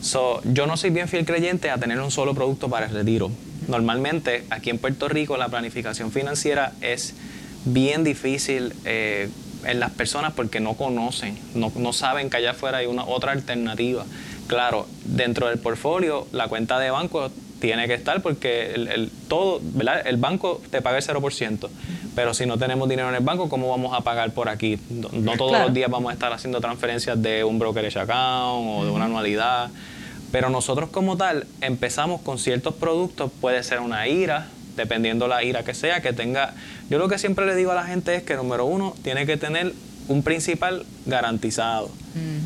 So, 0.00 0.40
yo 0.44 0.66
no 0.66 0.76
soy 0.76 0.90
bien 0.90 1.08
fiel 1.08 1.24
creyente 1.24 1.70
a 1.70 1.78
tener 1.78 1.98
un 2.00 2.10
solo 2.12 2.32
producto 2.34 2.68
para 2.68 2.86
el 2.86 2.92
retiro. 2.92 3.30
Normalmente 3.68 4.44
aquí 4.50 4.70
en 4.70 4.78
Puerto 4.78 5.08
Rico 5.08 5.36
la 5.36 5.48
planificación 5.48 6.12
financiera 6.12 6.72
es 6.80 7.14
bien 7.64 8.04
difícil 8.04 8.74
eh, 8.84 9.28
en 9.64 9.80
las 9.80 9.90
personas 9.90 10.32
porque 10.34 10.60
no 10.60 10.74
conocen, 10.74 11.36
no, 11.54 11.72
no 11.76 11.92
saben 11.92 12.30
que 12.30 12.36
allá 12.36 12.52
afuera 12.52 12.78
hay 12.78 12.86
una 12.86 13.04
otra 13.04 13.32
alternativa. 13.32 14.04
Claro, 14.46 14.86
dentro 15.04 15.48
del 15.48 15.58
portfolio 15.58 16.26
la 16.32 16.46
cuenta 16.48 16.78
de 16.78 16.90
banco 16.90 17.30
tiene 17.60 17.88
que 17.88 17.94
estar 17.94 18.22
porque 18.22 18.74
el, 18.74 18.86
el- 18.88 19.10
todo, 19.28 19.60
¿verdad? 19.62 20.06
El 20.06 20.18
banco 20.18 20.60
te 20.70 20.82
paga 20.82 20.98
el 20.98 21.04
0%, 21.04 21.68
pero 22.14 22.34
si 22.34 22.46
no 22.46 22.58
tenemos 22.58 22.88
dinero 22.88 23.08
en 23.08 23.14
el 23.16 23.24
banco, 23.24 23.48
¿cómo 23.48 23.68
vamos 23.70 23.92
a 23.98 24.02
pagar 24.02 24.30
por 24.32 24.48
aquí? 24.48 24.78
No, 24.90 25.08
no 25.12 25.32
todos 25.36 25.50
Claro. 25.52 25.64
los 25.64 25.74
días 25.74 25.90
vamos 25.90 26.10
a 26.10 26.12
estar 26.12 26.32
haciendo 26.32 26.60
transferencias 26.60 27.20
de 27.20 27.42
un 27.42 27.58
brokerage 27.58 27.98
account 27.98 28.68
o 28.70 28.84
de 28.84 28.90
una 28.90 29.06
anualidad. 29.06 29.70
Pero 30.36 30.50
nosotros 30.50 30.90
como 30.90 31.16
tal 31.16 31.46
empezamos 31.62 32.20
con 32.20 32.38
ciertos 32.38 32.74
productos, 32.74 33.32
puede 33.40 33.62
ser 33.62 33.80
una 33.80 34.06
IRA, 34.06 34.48
dependiendo 34.76 35.28
la 35.28 35.42
IRA 35.42 35.64
que 35.64 35.72
sea, 35.72 36.02
que 36.02 36.12
tenga... 36.12 36.52
Yo 36.90 36.98
lo 36.98 37.08
que 37.08 37.16
siempre 37.16 37.46
le 37.46 37.54
digo 37.54 37.72
a 37.72 37.74
la 37.74 37.84
gente 37.84 38.14
es 38.14 38.22
que 38.22 38.36
número 38.36 38.66
uno, 38.66 38.94
tiene 39.02 39.24
que 39.24 39.38
tener 39.38 39.72
un 40.08 40.22
principal 40.22 40.84
garantizado. 41.06 41.90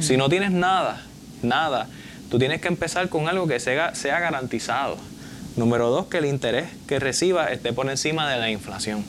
Si 0.00 0.16
no 0.16 0.28
tienes 0.28 0.52
nada, 0.52 1.02
nada, 1.42 1.88
tú 2.30 2.38
tienes 2.38 2.60
que 2.60 2.68
empezar 2.68 3.08
con 3.08 3.26
algo 3.26 3.48
que 3.48 3.58
sea, 3.58 3.92
sea 3.96 4.20
garantizado. 4.20 4.96
Número 5.56 5.90
dos, 5.90 6.06
que 6.06 6.18
el 6.18 6.26
interés 6.26 6.68
que 6.86 7.00
reciba 7.00 7.46
esté 7.46 7.72
por 7.72 7.90
encima 7.90 8.30
de 8.30 8.38
la 8.38 8.52
inflación. 8.52 9.04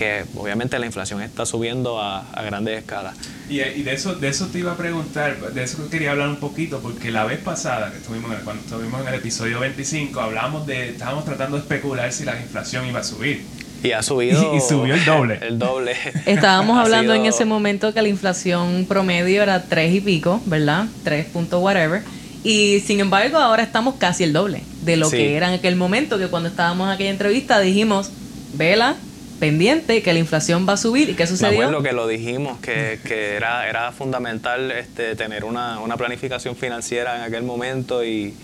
Que 0.00 0.24
obviamente 0.34 0.78
la 0.78 0.86
inflación 0.86 1.20
está 1.20 1.44
subiendo 1.44 2.00
a, 2.00 2.20
a 2.32 2.42
grandes 2.42 2.78
escalas. 2.78 3.14
Y, 3.50 3.60
y 3.60 3.82
de 3.82 3.92
eso 3.92 4.14
de 4.14 4.28
eso 4.28 4.46
te 4.46 4.60
iba 4.60 4.72
a 4.72 4.76
preguntar, 4.78 5.36
de 5.52 5.62
eso 5.62 5.90
quería 5.90 6.12
hablar 6.12 6.28
un 6.28 6.36
poquito, 6.36 6.80
porque 6.80 7.10
la 7.10 7.24
vez 7.24 7.38
pasada 7.38 7.90
que 7.90 7.98
estuvimos 7.98 8.30
en 8.30 8.38
el- 8.38 8.42
cuando 8.44 8.62
estuvimos 8.62 8.98
en 9.02 9.08
el 9.08 9.14
episodio 9.16 9.60
25, 9.60 10.18
hablamos 10.18 10.66
de, 10.66 10.88
estábamos 10.88 11.26
tratando 11.26 11.58
de 11.58 11.64
especular 11.64 12.10
si 12.14 12.24
la 12.24 12.40
inflación 12.40 12.86
iba 12.86 13.00
a 13.00 13.04
subir. 13.04 13.42
Y 13.82 13.92
ha 13.92 14.02
subido... 14.02 14.54
Y 14.56 14.60
subió 14.62 14.94
el 14.94 15.04
doble. 15.04 15.38
El 15.42 15.58
doble. 15.58 15.92
Estábamos 16.24 16.78
Ha 16.78 16.82
hablando 16.82 17.12
en 17.12 17.20
sido- 17.24 17.34
ese 17.34 17.44
momento 17.44 17.92
que 17.92 18.00
la 18.00 18.08
inflación 18.08 18.86
promedio 18.88 19.42
era 19.42 19.64
3 19.64 19.94
y 19.96 20.00
pico, 20.00 20.40
¿verdad? 20.46 20.86
3 21.04 21.26
punto 21.26 21.58
whatever. 21.60 22.02
Y 22.42 22.80
sin 22.86 23.00
embargo, 23.00 23.36
ahora 23.36 23.62
estamos 23.62 23.96
casi 23.96 24.24
el 24.24 24.32
doble 24.32 24.62
de 24.82 24.96
lo 24.96 25.10
Sí. 25.10 25.18
que 25.18 25.36
era 25.36 25.48
en 25.48 25.58
aquel 25.58 25.76
momento, 25.76 26.16
que 26.18 26.28
cuando 26.28 26.48
estábamos 26.48 26.86
en 26.86 26.94
aquella 26.94 27.10
entrevista 27.10 27.60
dijimos, 27.60 28.10
vela, 28.54 28.96
pendiente, 29.40 30.02
que 30.02 30.12
la 30.12 30.18
inflación 30.20 30.66
va 30.68 30.74
a 30.74 30.76
subir. 30.76 31.08
¿Y 31.10 31.14
qué 31.14 31.24
Me 31.24 31.26
sucedió? 31.26 31.60
acuerdo 31.62 31.82
que 31.82 31.92
lo 31.92 32.06
dijimos, 32.06 32.60
que, 32.60 33.00
que 33.04 33.34
era, 33.34 33.68
era 33.68 33.90
fundamental 33.90 34.70
este, 34.70 35.16
tener 35.16 35.44
una, 35.44 35.80
una 35.80 35.96
planificación 35.96 36.54
financiera 36.54 37.16
en 37.16 37.22
aquel 37.22 37.42
momento 37.42 38.04
y, 38.04 38.34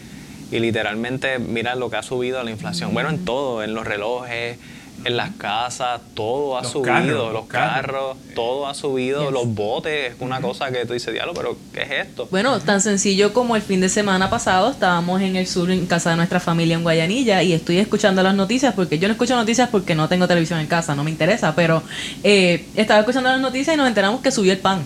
y 0.51 0.59
literalmente 0.59 1.39
mira 1.39 1.75
lo 1.77 1.91
que 1.91 1.97
ha 1.97 2.03
subido 2.03 2.43
la 2.43 2.51
inflación. 2.51 2.93
Bueno, 2.95 3.11
en 3.11 3.25
todo, 3.25 3.63
en 3.63 3.75
los 3.75 3.87
relojes, 3.87 4.59
en 5.07 5.17
las 5.17 5.31
casas, 5.37 6.01
todo 6.15 6.59
ha 6.59 6.63
Los 6.63 6.73
subido, 6.73 6.93
carros, 6.95 7.33
los 7.33 7.47
carros. 7.47 7.75
carros, 7.87 8.17
todo 8.35 8.67
ha 8.67 8.75
subido, 8.75 9.23
Yes. 9.25 9.33
los 9.33 9.47
botes, 9.55 10.13
es 10.13 10.17
una 10.21 10.41
cosa 10.41 10.71
que 10.71 10.85
tú 10.85 10.93
dices, 10.93 11.13
diablo, 11.13 11.33
pero 11.35 11.57
¿qué 11.73 11.83
es 11.83 11.91
esto? 12.09 12.29
Bueno, 12.31 12.59
tan 12.61 12.81
sencillo 12.81 13.33
como 13.33 13.57
el 13.57 13.63
fin 13.63 13.81
de 13.81 13.89
semana 13.89 14.29
pasado 14.31 14.71
estábamos 14.71 15.21
en 15.23 15.37
el 15.37 15.47
sur 15.47 15.71
en 15.71 15.87
casa 15.87 16.11
de 16.11 16.17
nuestra 16.17 16.41
familia 16.41 16.75
en 16.77 16.83
Guayanilla 16.83 17.43
y 17.43 17.53
estoy 17.53 17.79
escuchando 17.79 18.23
las 18.23 18.35
noticias 18.35 18.75
porque 18.75 18.99
yo 18.99 19.09
no 19.09 19.13
escucho 19.13 19.37
noticias 19.37 19.69
porque 19.71 19.95
no 19.95 20.09
tengo 20.09 20.27
televisión 20.29 20.61
en 20.61 20.67
casa, 20.67 20.95
no 20.95 21.05
me 21.05 21.11
interesa, 21.11 21.55
pero 21.55 21.83
eh, 22.23 22.67
estaba 22.75 23.01
escuchando 23.01 23.29
las 23.31 23.41
noticias 23.41 23.75
y 23.75 23.77
nos 23.79 23.89
enteramos 23.89 24.21
que 24.21 24.31
subió 24.31 24.53
el 24.53 24.59
pan, 24.59 24.85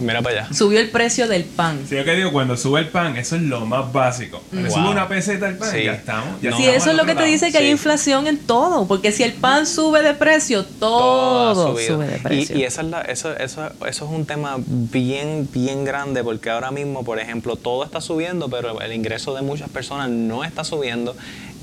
Mira 0.00 0.20
para 0.22 0.44
allá. 0.46 0.54
subió 0.54 0.80
el 0.80 0.90
precio 0.90 1.28
del 1.28 1.44
pan. 1.44 1.80
Si 1.88 1.94
yo 1.96 2.04
que 2.04 2.14
digo, 2.16 2.32
cuando 2.32 2.56
sube 2.56 2.80
el 2.80 2.88
pan, 2.88 3.16
eso 3.16 3.36
es 3.36 3.42
lo 3.42 3.64
más 3.66 3.92
básico. 3.92 4.42
Wow. 4.52 4.70
sube 4.70 4.88
una 4.90 5.06
peseta 5.08 5.48
el 5.48 5.56
pan, 5.56 5.70
Sí. 5.70 5.84
ya 5.84 5.92
estamos. 5.94 6.40
Ya 6.40 6.50
No. 6.50 6.56
Sí, 6.56 6.66
eso 6.66 6.90
es 6.90 6.96
lo 6.96 7.04
que 7.04 7.14
te 7.14 7.24
dice 7.24 7.52
que 7.52 7.58
hay 7.58 7.64
Sí. 7.66 7.70
inflación 7.70 8.26
en 8.26 8.38
todo, 8.38 8.86
porque 8.88 9.12
si 9.12 9.22
el 9.22 9.32
pan 9.34 9.66
sube 9.66 10.02
de 10.02 10.14
precio, 10.14 10.64
todo, 10.64 11.72
subido. 11.72 11.96
sube 11.96 12.06
de 12.06 12.18
precio. 12.18 12.56
Y, 12.56 12.60
y 12.60 12.64
esa 12.64 12.82
es 12.82 12.88
la- 12.88 13.02
eso, 13.02 13.36
eso, 13.36 13.66
eso 13.86 14.04
es 14.04 14.10
un 14.10 14.26
tema 14.26 14.56
bien, 14.58 15.48
bien 15.52 15.84
grande 15.84 16.24
porque 16.24 16.50
ahora 16.50 16.70
mismo, 16.70 17.04
por 17.04 17.18
ejemplo, 17.20 17.56
todo 17.56 17.84
está 17.84 18.00
subiendo, 18.00 18.48
pero 18.48 18.80
el 18.80 18.92
ingreso 18.92 19.34
de 19.34 19.42
muchas 19.42 19.68
personas 19.70 20.08
no 20.10 20.44
está 20.44 20.64
subiendo. 20.64 21.14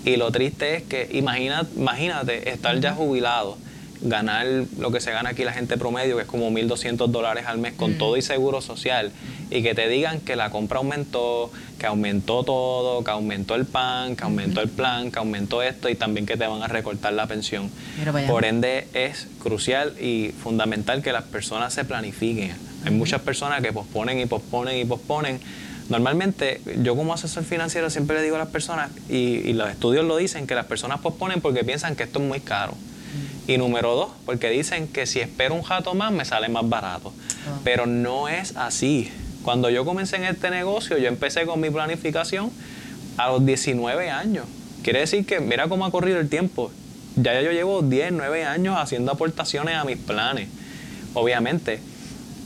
Y 0.05 0.15
lo 0.15 0.31
triste 0.31 0.77
es 0.77 0.83
que 0.83 1.09
imagina, 1.11 1.65
imagínate 1.75 2.49
estar 2.51 2.79
ya 2.79 2.93
jubilado, 2.93 3.57
ganar 4.01 4.45
lo 4.77 4.91
que 4.91 5.01
se 5.01 5.11
gana 5.11 5.31
aquí 5.31 5.43
la 5.43 5.53
gente 5.53 5.77
promedio, 5.77 6.15
que 6.15 6.23
es 6.23 6.27
como 6.27 6.49
1.200 6.51 7.07
dólares 7.07 7.45
al 7.47 7.57
mes 7.57 7.73
con 7.73 7.97
todo 7.97 8.17
y 8.17 8.21
seguro 8.21 8.61
social, 8.61 9.11
y 9.49 9.61
que 9.61 9.75
te 9.75 9.87
digan 9.87 10.21
que 10.21 10.35
la 10.35 10.49
compra 10.49 10.77
aumentó, 10.77 11.51
que 11.77 11.85
aumentó 11.85 12.43
todo, 12.43 13.03
que 13.03 13.11
aumentó 13.11 13.55
el 13.55 13.65
pan, 13.65 14.15
que 14.15 14.23
aumentó 14.23 14.61
el 14.61 14.69
plan, 14.69 15.11
que 15.11 15.19
aumentó 15.19 15.61
esto 15.61 15.89
y 15.89 15.95
también 15.95 16.25
que 16.25 16.37
te 16.37 16.47
van 16.47 16.61
a 16.63 16.67
recortar 16.67 17.13
la 17.13 17.27
pensión. 17.27 17.69
Por 18.27 18.45
ende 18.45 18.87
es 18.93 19.27
crucial 19.39 19.95
y 19.99 20.33
fundamental 20.43 21.01
que 21.01 21.11
las 21.11 21.23
personas 21.23 21.73
se 21.73 21.83
planifiquen. 21.83 22.53
Hay 22.85 22.91
muchas 22.91 23.21
personas 23.21 23.61
que 23.61 23.73
posponen 23.73 24.19
y 24.19 24.25
posponen 24.25 24.77
y 24.77 24.85
posponen. 24.85 25.39
Normalmente 25.89 26.61
yo 26.83 26.95
como 26.95 27.13
asesor 27.13 27.43
financiero 27.43 27.89
siempre 27.89 28.17
le 28.17 28.23
digo 28.23 28.35
a 28.35 28.39
las 28.39 28.49
personas, 28.49 28.91
y, 29.09 29.15
y 29.15 29.53
los 29.53 29.69
estudios 29.69 30.05
lo 30.05 30.15
dicen, 30.17 30.47
que 30.47 30.55
las 30.55 30.67
personas 30.67 30.99
posponen 30.99 31.41
porque 31.41 31.63
piensan 31.63 31.95
que 31.95 32.03
esto 32.03 32.19
es 32.19 32.25
muy 32.25 32.39
caro. 32.39 32.75
Y 33.49 33.57
número 33.57 33.95
dos, 33.95 34.11
porque 34.27 34.47
dicen 34.51 34.87
que 34.87 35.07
si 35.07 35.21
espero 35.21 35.55
un 35.55 35.63
jato 35.63 35.95
más 35.95 36.11
me 36.11 36.23
sale 36.23 36.49
más 36.49 36.69
barato. 36.69 37.11
Ah. 37.47 37.57
Pero 37.63 37.87
no 37.87 38.29
es 38.29 38.55
así. 38.55 39.11
Cuando 39.41 39.71
yo 39.71 39.85
comencé 39.85 40.17
en 40.17 40.25
este 40.25 40.51
negocio, 40.51 40.99
yo 40.99 41.07
empecé 41.07 41.47
con 41.47 41.59
mi 41.59 41.71
planificación 41.71 42.51
a 43.17 43.27
los 43.29 43.43
19 43.43 44.11
años. 44.11 44.45
Quiere 44.83 44.99
decir 44.99 45.25
que 45.25 45.39
mira 45.39 45.67
cómo 45.67 45.83
ha 45.85 45.89
corrido 45.89 46.19
el 46.19 46.29
tiempo. 46.29 46.71
Ya 47.15 47.41
yo 47.41 47.51
llevo 47.51 47.81
10, 47.81 48.11
9 48.11 48.45
años 48.45 48.75
haciendo 48.77 49.11
aportaciones 49.11 49.73
a 49.77 49.83
mis 49.83 49.97
planes. 49.97 50.47
Obviamente, 51.15 51.79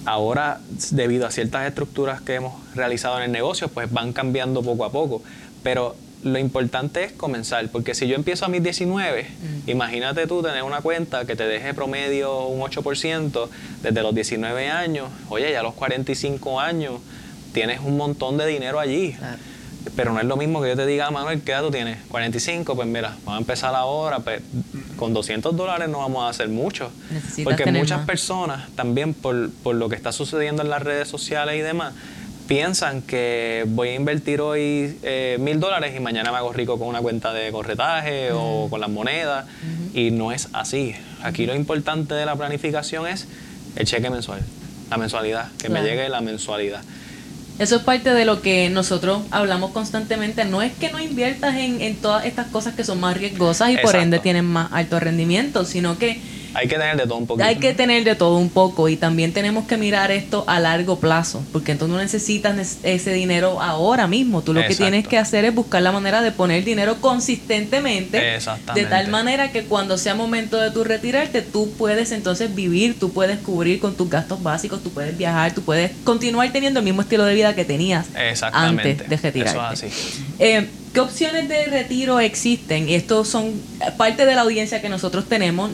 ahora 0.05 0.61
debido 0.91 1.27
a 1.27 1.31
ciertas 1.31 1.67
estructuras 1.67 2.21
que 2.21 2.35
hemos 2.35 2.53
realizado 2.75 3.17
en 3.17 3.23
el 3.23 3.31
negocio, 3.33 3.67
pues 3.67 3.91
van 3.91 4.13
cambiando 4.13 4.63
poco 4.63 4.85
a 4.85 4.91
poco. 4.93 5.21
Pero 5.63 5.97
lo 6.23 6.39
importante 6.39 7.03
es 7.03 7.11
comenzar, 7.11 7.67
porque 7.69 7.93
si 7.93 8.07
yo 8.07 8.15
empiezo 8.15 8.45
a 8.45 8.47
mis 8.47 8.63
19, 8.63 9.23
mm. 9.23 9.69
imagínate 9.69 10.27
tú 10.27 10.41
tener 10.41 10.63
una 10.63 10.81
cuenta 10.81 11.25
que 11.25 11.35
te 11.35 11.45
deje 11.45 11.73
promedio 11.73 12.47
un 12.47 12.61
8% 12.61 13.49
desde 13.81 14.01
los 14.01 14.15
19 14.15 14.69
años, 14.69 15.09
oye, 15.29 15.51
ya 15.51 15.59
a 15.59 15.63
los 15.63 15.73
45 15.73 16.59
años 16.59 17.01
tienes 17.53 17.79
un 17.79 17.97
montón 17.97 18.37
de 18.37 18.47
dinero 18.47 18.79
allí. 18.79 19.15
Pero 19.97 20.13
no 20.13 20.19
es 20.19 20.25
lo 20.25 20.37
mismo 20.37 20.61
que 20.61 20.69
yo 20.69 20.75
te 20.77 20.85
diga, 20.85 21.11
Manuel, 21.11 21.41
¿qué 21.41 21.51
edad 21.51 21.61
tú 21.61 21.69
tienes? 21.69 21.97
45, 22.07 22.73
pues 22.73 22.87
mira, 22.87 23.17
vamos 23.25 23.35
a 23.35 23.37
empezar 23.39 23.75
ahora, 23.75 24.19
pues 24.19 24.41
con 24.95 25.13
200 25.13 25.55
dólares 25.55 25.89
no 25.89 25.99
vamos 25.99 26.23
a 26.23 26.29
hacer 26.29 26.47
mucho. 26.47 26.89
porque 27.43 27.69
muchas 27.69 28.05
personas 28.05 28.69
también 28.75 29.13
por, 29.13 29.51
por 29.51 29.75
lo 29.75 29.89
que 29.89 29.95
está 29.95 30.13
sucediendo 30.13 30.61
en 30.61 30.69
las 30.69 30.81
redes 30.81 31.09
sociales 31.09 31.57
y 31.57 31.61
demás, 31.61 31.93
piensan 32.47 33.01
que 33.01 33.65
voy 33.67 33.89
a 33.89 33.95
invertir 33.95 34.41
hoy 34.41 34.97
eh, 35.03 35.37
mil 35.39 35.59
dólares 35.59 35.93
y 35.95 35.99
mañana 35.99 36.31
me 36.31 36.37
hago 36.37 36.53
rico 36.53 36.77
con 36.77 36.87
una 36.87 37.01
cuenta 37.01 37.33
de 37.33 37.51
corretaje 37.51 38.31
o 38.31 38.67
con 38.69 38.81
las 38.81 38.89
monedas. 38.89 39.45
Y 39.93 40.11
no 40.11 40.31
es 40.31 40.49
así. 40.53 40.95
Aquí 41.21 41.45
lo 41.45 41.55
importante 41.55 42.13
de 42.13 42.25
la 42.25 42.35
planificación 42.35 43.07
es 43.07 43.27
el 43.75 43.85
cheque 43.85 44.09
mensual, 44.09 44.41
la 44.89 44.97
mensualidad, 44.97 45.51
que 45.57 45.69
me 45.69 45.81
llegue 45.81 46.09
la 46.09 46.21
mensualidad. 46.21 46.81
Eso 47.59 47.75
es 47.75 47.83
parte 47.83 48.13
de 48.13 48.25
lo 48.25 48.41
que 48.41 48.69
nosotros 48.69 49.21
hablamos 49.29 49.71
constantemente. 49.71 50.43
No 50.43 50.63
es 50.63 50.73
que 50.73 50.91
no 50.91 50.99
inviertas 50.99 51.55
en, 51.55 51.81
en 51.81 51.95
todas 51.95 52.25
estas 52.25 52.47
cosas 52.47 52.73
que 52.73 52.83
son 52.83 52.99
más 52.99 53.15
riesgosas 53.15 53.69
y 53.69 53.77
por 53.77 53.95
ende 53.95 54.17
tienen 54.19 54.45
más 54.45 54.71
alto 54.71 54.99
rendimiento, 54.99 55.63
sino 55.63 55.99
que 55.99 56.19
hay 56.53 56.67
que 56.67 56.75
tener 56.75 56.97
de 56.97 57.03
todo 57.03 57.17
un 57.17 57.27
poco. 57.27 57.43
Hay 57.43 57.55
que 57.55 57.73
tener 57.73 58.03
de 58.03 58.15
todo 58.15 58.37
un 58.37 58.49
poco 58.49 58.89
y 58.89 58.95
también 58.95 59.33
tenemos 59.33 59.65
que 59.65 59.77
mirar 59.77 60.11
esto 60.11 60.43
a 60.47 60.59
largo 60.59 60.99
plazo, 60.99 61.43
porque 61.51 61.71
entonces 61.71 61.95
no 61.95 62.01
necesitas 62.01 62.77
ese 62.83 63.13
dinero 63.13 63.61
ahora 63.61 64.07
mismo. 64.07 64.41
Tú 64.41 64.53
lo 64.53 64.65
que 64.65 64.75
tienes 64.75 65.07
que 65.07 65.17
hacer 65.17 65.45
es 65.45 65.53
buscar 65.53 65.81
la 65.81 65.91
manera 65.91 66.21
de 66.21 66.31
poner 66.31 66.63
dinero 66.63 66.97
consistentemente, 67.01 68.39
de 68.75 68.85
tal 68.85 69.07
manera 69.09 69.51
que 69.51 69.63
cuando 69.63 69.97
sea 69.97 70.15
momento 70.15 70.59
de 70.59 70.71
tu 70.71 70.83
retirarte, 70.83 71.41
tú 71.41 71.71
puedes 71.77 72.11
entonces 72.11 72.53
vivir, 72.53 72.99
tú 72.99 73.11
puedes 73.11 73.39
cubrir 73.39 73.79
con 73.79 73.95
tus 73.95 74.09
gastos 74.09 74.41
básicos, 74.43 74.83
tú 74.83 74.91
puedes 74.91 75.17
viajar, 75.17 75.53
tú 75.53 75.61
puedes 75.61 75.91
continuar 76.03 76.51
teniendo 76.51 76.79
el 76.79 76.85
mismo 76.85 77.01
estilo 77.01 77.25
de 77.25 77.33
vida 77.33 77.55
que 77.55 77.65
tenías 77.65 78.07
antes 78.51 79.09
de 79.09 79.17
retirarte. 79.17 79.89
Eh, 80.39 80.67
¿Qué 80.93 80.99
opciones 80.99 81.49
de 81.49 81.65
retiro 81.65 82.19
existen? 82.19 82.87
Estos 82.87 83.27
son 83.27 83.51
parte 83.97 84.27
de 84.27 84.35
la 84.35 84.41
audiencia 84.41 84.79
que 84.79 84.89
nosotros 84.89 85.27
tenemos 85.27 85.71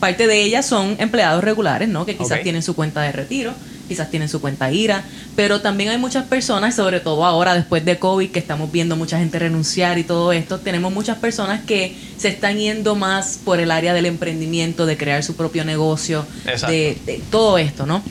parte 0.00 0.26
de 0.26 0.42
ellas 0.42 0.66
son 0.66 0.96
empleados 0.98 1.42
regulares, 1.42 1.88
¿no? 1.88 2.06
Que 2.06 2.16
quizás 2.16 2.42
tienen 2.42 2.62
su 2.62 2.74
cuenta 2.74 3.02
de 3.02 3.12
retiro, 3.12 3.52
quizás 3.88 4.10
tienen 4.10 4.28
su 4.28 4.40
cuenta 4.40 4.70
IRA, 4.70 5.04
pero 5.36 5.60
también 5.60 5.90
hay 5.90 5.98
muchas 5.98 6.24
personas, 6.24 6.74
sobre 6.74 7.00
todo 7.00 7.24
ahora 7.24 7.54
después 7.54 7.84
de 7.84 7.98
COVID, 7.98 8.30
que 8.30 8.38
estamos 8.38 8.70
viendo 8.72 8.96
mucha 8.96 9.18
gente 9.18 9.38
renunciar 9.38 9.98
y 9.98 10.04
todo 10.04 10.32
esto, 10.32 10.58
tenemos 10.58 10.92
muchas 10.92 11.18
personas 11.18 11.62
que 11.62 11.96
se 12.16 12.28
están 12.28 12.58
yendo 12.58 12.94
más 12.94 13.38
por 13.44 13.60
el 13.60 13.70
área 13.70 13.94
del 13.94 14.06
emprendimiento, 14.06 14.86
de 14.86 14.96
crear 14.96 15.22
su 15.22 15.36
propio 15.36 15.64
negocio, 15.64 16.26
de, 16.66 16.98
de 17.06 17.20
todo 17.30 17.58
esto, 17.58 17.86
¿no? 17.86 18.02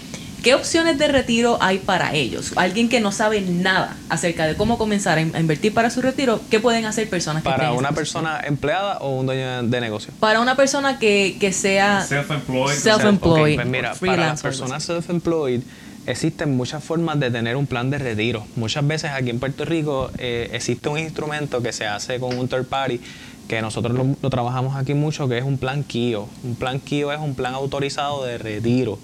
¿Qué 0.44 0.54
opciones 0.56 0.98
de 0.98 1.08
retiro 1.08 1.58
hay 1.62 1.78
para 1.78 2.14
ellos? 2.14 2.52
Alguien 2.58 2.90
que 2.90 3.00
no 3.00 3.14
sabe 3.14 3.40
nada 3.40 3.96
acerca 4.10 4.46
de 4.46 4.56
cómo 4.56 4.78
comenzar 4.78 5.18
a 5.18 5.22
invertir 5.22 5.74
para 5.74 5.90
su 5.90 6.02
retiro, 6.02 6.42
¿qué 6.52 6.60
pueden 6.60 6.84
hacer 6.84 7.10
personas 7.10 7.44
que 7.44 7.50
¿Para 7.50 7.72
una 7.72 7.94
persona 7.94 8.42
empleada 8.44 8.98
o 8.98 9.16
un 9.22 9.26
dueño 9.26 9.64
de 9.64 9.80
negocio? 9.80 10.12
Para 10.20 10.42
una 10.42 10.58
persona 10.58 11.00
que, 11.00 11.38
que 11.40 11.54
sea 11.54 12.02
self-employed. 12.02 12.76
Self-employed. 12.76 13.56
pues 13.56 13.68
mira, 13.68 13.94
para 13.94 14.18
las 14.18 14.42
personas 14.42 14.84
self-employed 14.84 15.62
existen 16.08 16.58
muchas 16.58 16.84
formas 16.84 17.18
de 17.22 17.32
tener 17.32 17.56
un 17.56 17.66
plan 17.66 17.90
de 17.90 18.00
retiro. 18.00 18.46
Muchas 18.58 18.86
veces 18.86 19.12
aquí 19.12 19.30
en 19.30 19.40
Puerto 19.40 19.64
Rico 19.64 20.12
eh, 20.18 20.50
existe 20.52 20.90
un 20.90 21.00
instrumento 21.00 21.64
que 21.64 21.72
se 21.72 21.88
hace 21.88 22.20
con 22.20 22.38
un 22.38 22.50
third 22.50 22.66
party 22.66 23.00
que 23.48 23.62
nosotros 23.62 23.96
lo, 23.96 24.18
lo, 24.22 24.30
trabajamos 24.30 24.76
aquí 24.76 24.94
mucho, 24.94 25.30
que 25.30 25.38
es 25.38 25.46
un 25.46 25.58
plan 25.58 25.84
KIO. 25.84 26.28
Un 26.44 26.56
plan 26.56 26.82
KIO 26.82 27.14
es 27.14 27.20
un 27.20 27.34
plan 27.34 27.54
autorizado 27.54 28.26
de 28.26 28.38
retiro 28.38 29.00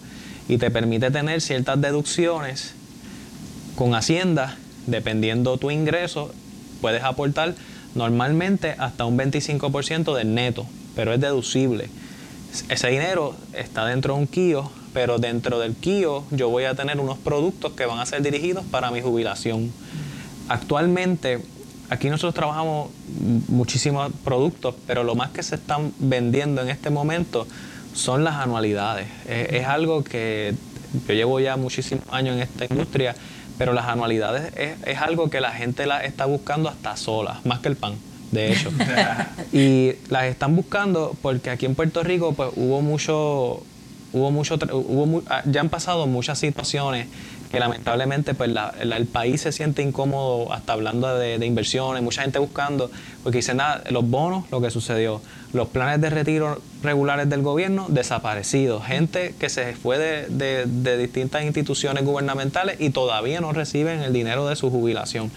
y 0.50 0.58
te 0.58 0.72
permite 0.72 1.12
tener 1.12 1.39
ciertas 1.39 1.80
deducciones 1.80 2.74
con 3.76 3.93
Hacienda, 3.93 4.58
dependiendo 4.88 5.58
tu 5.58 5.72
ingreso, 5.72 6.34
puedes 6.82 7.04
aportar 7.04 7.54
normalmente 7.95 8.76
hasta 8.80 9.06
un 9.06 9.18
25% 9.18 10.16
del 10.16 10.34
neto, 10.34 10.66
pero 10.95 11.14
es 11.14 11.22
deducible. 11.22 11.89
Ese 12.68 12.89
dinero 12.89 13.36
está 13.54 13.86
dentro 13.86 14.16
de 14.16 14.22
un 14.22 14.28
KIO, 14.28 14.72
pero 14.91 15.20
dentro 15.20 15.60
del 15.60 15.76
KIO 15.76 16.26
yo 16.32 16.50
voy 16.50 16.64
a 16.64 16.74
tener 16.74 17.00
unos 17.00 17.20
productos 17.20 17.74
que 17.74 17.86
van 17.86 18.00
a 18.00 18.06
ser 18.08 18.24
dirigidos 18.24 18.66
para 18.66 18.89
mi 18.89 19.02
jubilación. 19.02 19.72
Actualmente, 20.47 21.43
aquí 21.91 22.10
nosotros 22.10 22.34
trabajamos 22.34 22.89
muchísimos 23.47 24.12
productos, 24.24 24.74
pero 24.88 25.04
lo 25.04 25.14
más 25.14 25.30
que 25.30 25.43
se 25.43 25.56
están 25.56 25.93
vendiendo 26.00 26.64
en 26.64 26.70
este 26.70 26.89
momento 26.89 27.45
son 28.00 28.24
las 28.24 28.36
anualidades. 28.36 29.08
Es, 29.28 29.66
algo 29.68 30.04
que 30.04 30.56
yo 31.08 31.14
llevo 31.14 31.39
ya 31.39 31.58
muchísimos 31.58 32.06
años 32.12 32.36
en 32.36 32.41
esta 32.41 32.66
industria, 32.66 33.14
pero 33.58 33.74
las 33.74 33.86
anualidades 33.86 34.54
es, 34.56 34.97
algo 34.97 35.30
que 35.30 35.41
la 35.41 35.52
gente 35.52 35.86
la 35.86 36.04
está 36.04 36.26
buscando 36.26 36.70
hasta 36.70 36.95
sola, 36.95 37.41
más 37.43 37.60
que 37.60 37.68
el 37.68 37.76
pan, 37.76 37.95
de 38.32 38.54
hecho. 38.54 38.72
y 39.54 39.91
las 40.10 40.26
están 40.26 40.56
buscando 40.56 41.16
porque 41.22 41.50
aquí 41.50 41.66
en 41.66 41.76
Puerto 41.76 42.02
Rico 42.02 42.34
pues 42.34 42.52
hubo 42.56 42.82
mucho, 42.82 43.64
hubo 44.14 44.32
mucho, 44.32 44.57
hubo, 44.72 45.24
ah, 45.28 45.41
ya 45.45 45.62
han 45.62 45.70
pasado 45.70 46.07
muchas 46.07 46.39
situaciones 46.39 47.07
que 47.51 47.60
lamentablemente 47.60 48.36
pues 48.36 48.51
el 48.80 49.05
país 49.07 49.41
se 49.41 49.51
siente 49.51 49.82
incómodo 49.82 50.53
hasta 50.53 50.74
hablando 50.74 51.18
de, 51.18 51.43
inversiones, 51.43 52.03
mucha 52.03 52.22
gente 52.22 52.38
buscando, 52.38 52.91
porque 53.24 53.39
dicen 53.39 53.57
nada, 53.57 53.84
los 53.89 54.07
bonos, 54.07 54.45
lo 54.51 54.62
que 54.62 54.70
sucedió, 54.70 55.20
los 55.51 55.68
planes 55.70 55.99
de 55.99 56.12
retiro 56.12 56.62
regulares 56.84 57.28
del 57.28 57.41
gobierno 57.41 57.88
desaparecidos, 57.89 58.86
gente 58.86 59.34
que 59.39 59.49
se 59.49 59.74
fue 59.74 59.97
de, 59.97 60.66
de 60.68 60.97
distintas 60.97 61.43
instituciones 61.43 62.05
gubernamentales 62.05 62.80
y 62.80 62.91
todavía 62.91 63.41
no 63.41 63.51
reciben 63.51 64.01
el 64.01 64.14
dinero 64.14 64.47
de 64.47 64.55
su 64.55 64.70
jubilación. 64.70 65.32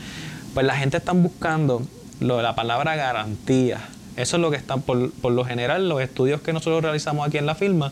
Pues 0.52 0.66
la 0.66 0.76
gente 0.76 0.98
está 0.98 1.12
buscando 1.12 1.82
lo 2.20 2.36
de 2.36 2.42
la 2.42 2.54
palabra 2.54 2.94
garantía. 2.94 3.80
Eso 4.16 4.36
es 4.36 4.42
lo 4.42 4.50
que 4.50 4.58
están, 4.58 4.82
por, 4.82 5.10
por 5.12 5.32
lo 5.32 5.44
general, 5.44 5.88
los 5.88 6.02
estudios 6.02 6.42
que 6.42 6.52
nosotros 6.52 6.82
realizamos 6.82 7.26
aquí 7.26 7.38
en 7.38 7.46
la 7.46 7.54
firma, 7.54 7.90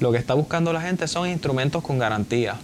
lo 0.00 0.12
que 0.12 0.18
está 0.18 0.34
buscando 0.34 0.72
la 0.72 0.80
gente 0.80 1.06
son 1.08 1.28
instrumentos 1.28 1.82
con 1.82 1.98
garantía 1.98 2.56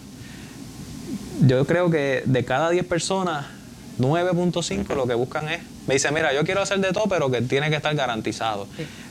yo 1.41 1.65
creo 1.67 1.91
que 1.91 2.23
de 2.25 2.45
cada 2.45 2.71
10 2.71 2.85
personas, 2.87 3.47
9.5 3.99 4.95
lo 4.95 5.07
que 5.07 5.15
buscan 5.15 5.49
es, 5.49 5.61
me 5.87 5.95
dice, 5.95 6.11
mira, 6.13 6.35
yo 6.35 6.45
quiero 6.45 6.61
hacer 6.61 6.81
de 6.81 6.93
todo, 6.93 7.05
pero 7.09 7.31
que 7.31 7.41
tiene 7.41 7.71
que 7.71 7.77
estar 7.77 7.95
garantizado. 7.95 8.67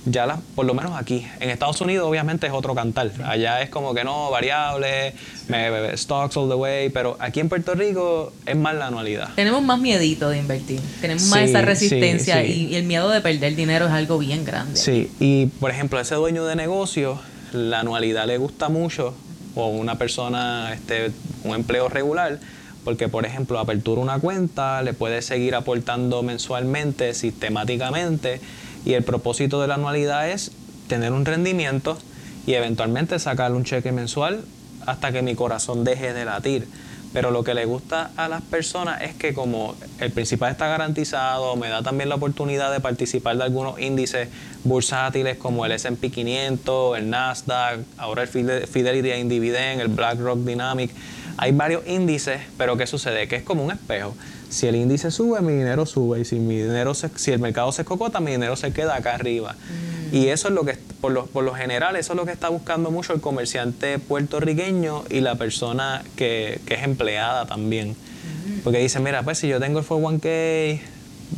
Ya 0.05 0.39
por 0.55 0.65
lo 0.65 0.75
menos 0.75 0.95
aquí. 0.95 1.25
En 1.39 1.49
Estados 1.49 1.81
Unidos 1.81 2.07
obviamente 2.07 2.45
es 2.45 2.53
otro 2.53 2.75
cantar. 2.75 3.11
Allá 3.25 3.61
es 3.61 3.69
como 3.69 3.95
que 3.95 4.03
no, 4.03 4.29
variable, 4.29 5.13
me, 5.47 5.97
stocks 5.97 6.37
all 6.37 6.47
the 6.47 6.55
way, 6.55 6.89
pero 6.89 7.17
aquí 7.19 7.39
en 7.39 7.49
Puerto 7.49 7.73
Rico 7.73 8.31
es 8.45 8.55
más 8.55 8.75
la 8.75 8.87
anualidad. 8.87 9.29
Tenemos 9.35 9.63
más 9.63 9.79
miedito 9.79 10.29
de 10.29 10.37
invertir. 10.37 10.79
Tenemos 11.01 11.23
más 11.23 11.49
esa 11.49 11.61
resistencia 11.61 12.43
Y, 12.43 12.67
y, 12.67 12.75
el 12.75 12.83
miedo 12.83 13.09
de 13.09 13.21
perder 13.21 13.55
dinero 13.55 13.87
es 13.87 13.91
algo 13.91 14.19
bien 14.19 14.45
grande. 14.45 14.77
Sí, 14.77 15.11
y 15.19 15.47
por 15.47 15.71
ejemplo, 15.71 15.99
ese 15.99 16.15
dueño 16.15 16.45
de 16.45 16.55
negocio, 16.55 17.19
la 17.53 17.81
anualidad 17.81 18.27
le 18.27 18.37
gusta 18.37 18.69
mucho 18.69 19.13
o 19.55 19.67
una 19.69 19.97
persona, 19.97 20.73
este, 20.73 21.11
un 21.43 21.55
empleo 21.55 21.89
regular, 21.89 22.39
porque 22.83 23.09
por 23.09 23.25
ejemplo 23.25 23.59
apertura 23.59 24.01
una 24.01 24.19
cuenta, 24.19 24.81
le 24.81 24.93
puede 24.93 25.21
seguir 25.21 25.55
aportando 25.55 26.23
mensualmente, 26.23 27.13
sistemáticamente, 27.13 28.39
y 28.85 28.93
el 28.93 29.03
propósito 29.03 29.59
de 29.61 29.67
la 29.67 29.75
anualidad 29.75 30.29
es 30.29 30.51
tener 30.87 31.11
un 31.11 31.25
rendimiento 31.25 31.97
y 32.45 32.53
eventualmente 32.53 33.19
sacar 33.19 33.53
un 33.53 33.65
cheque 33.65 33.91
mensual 33.91 34.45
hasta 34.85 35.11
que 35.11 35.21
mi 35.21 35.35
corazón 35.35 35.83
deje 35.83 36.13
de 36.13 36.25
latir. 36.25 36.67
Pero 37.13 37.31
lo 37.31 37.43
que 37.43 37.53
le 37.53 37.65
gusta 37.65 38.11
a 38.15 38.27
las 38.27 38.41
personas 38.41 39.01
es 39.01 39.15
que 39.15 39.33
como 39.33 39.75
el 39.99 40.11
principal 40.11 40.51
está 40.51 40.67
garantizado, 40.67 41.55
me 41.55 41.69
da 41.69 41.81
también 41.81 42.09
la 42.09 42.15
oportunidad 42.15 42.71
de 42.71 42.79
participar 42.79 43.37
de 43.37 43.43
algunos 43.43 43.79
índices 43.79 44.29
bursátiles 44.63 45.37
como 45.37 45.65
el 45.65 45.71
S&P 45.71 46.11
500, 46.11 46.97
el 46.97 47.09
Nasdaq, 47.09 47.79
ahora 47.97 48.23
el 48.23 48.27
Fidelity 48.27 49.23
Dividend, 49.23 49.81
el 49.81 49.87
BlackRock 49.87 50.39
Dynamic. 50.39 50.91
Hay 51.37 51.51
varios 51.51 51.87
índices, 51.87 52.41
pero 52.57 52.77
¿qué 52.77 52.87
sucede? 52.87 53.27
Que 53.27 53.37
es 53.37 53.43
como 53.43 53.63
un 53.63 53.71
espejo. 53.71 54.15
Si 54.49 54.65
el 54.67 54.75
índice 54.75 55.11
sube, 55.11 55.41
mi 55.41 55.53
dinero 55.53 55.85
sube. 55.85 56.21
Y 56.21 56.25
si, 56.25 56.39
mi 56.39 56.57
dinero 56.57 56.93
si 56.93 57.31
el 57.31 57.39
mercado 57.39 57.71
se 57.71 57.83
cocota, 57.83 58.19
mi 58.19 58.31
dinero 58.31 58.55
se 58.55 58.71
queda 58.71 58.95
acá 58.95 59.15
arriba. 59.15 59.53
Mm. 59.53 60.15
Y 60.15 60.27
eso 60.29 60.47
es 60.47 60.53
lo 60.53 60.63
que, 60.63 60.77
por 61.01 61.11
lo, 61.11 61.25
por 61.25 61.43
lo 61.43 61.53
general, 61.53 61.95
eso 61.95 62.13
es 62.13 62.17
lo 62.17 62.25
que 62.25 62.31
está 62.31 62.49
buscando 62.49 62.89
mucho 62.91 63.13
el 63.13 63.19
comerciante 63.19 63.99
puertorriqueño 63.99 65.03
y 65.09 65.19
la 65.19 65.35
persona 65.35 66.03
que, 66.15 66.61
es 66.65 66.83
empleada 66.83 67.45
también. 67.45 67.89
Mm. 67.89 68.59
Porque 68.63 68.79
dicen, 68.79 69.03
mira, 69.03 69.23
pues 69.23 69.37
si 69.37 69.47
yo 69.47 69.59
tengo 69.59 69.79
el 69.79 69.85
401k, 69.85 70.79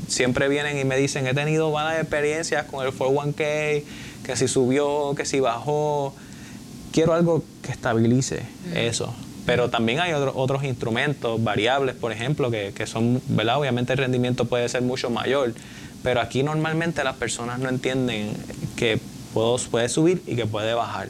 siempre 0.07 0.47
vienen 0.47 0.77
y 0.77 0.83
me 0.85 0.97
dicen, 0.97 1.25
he 1.25 1.33
tenido 1.33 1.71
malas 1.71 1.99
experiencias 1.99 2.65
con 2.65 2.85
el 2.85 2.93
401k, 2.93 3.83
que 4.23 4.35
si 4.35 4.47
subió, 4.47 5.15
que 5.15 5.25
si 5.25 5.39
bajó. 5.39 6.13
Quiero 6.91 7.13
algo 7.13 7.43
que 7.63 7.71
estabilice 7.71 8.43
mm. 8.71 8.77
eso. 8.77 9.15
Pero 9.49 9.67
también 9.71 9.99
hay 9.99 10.13
otros 10.13 10.63
instrumentos, 10.63 11.43
variables, 11.43 11.95
por 11.95 12.11
ejemplo, 12.11 12.51
que, 12.51 12.71
que 12.71 12.85
son, 12.85 13.19
¿verdad? 13.29 13.57
Obviamente 13.57 13.93
el 13.93 13.97
rendimiento 13.97 14.45
puede 14.45 14.69
ser 14.69 14.83
mucho 14.83 15.09
mayor, 15.09 15.55
pero 16.03 16.21
aquí 16.21 16.43
normalmente 16.43 17.03
las 17.03 17.15
personas 17.15 17.57
no 17.57 17.67
entienden 17.67 18.31
que 18.77 18.99
puede 19.33 19.89
subir 19.89 20.21
y 20.27 20.35
que 20.35 20.45
puede 20.45 20.75
bajar 20.75 21.09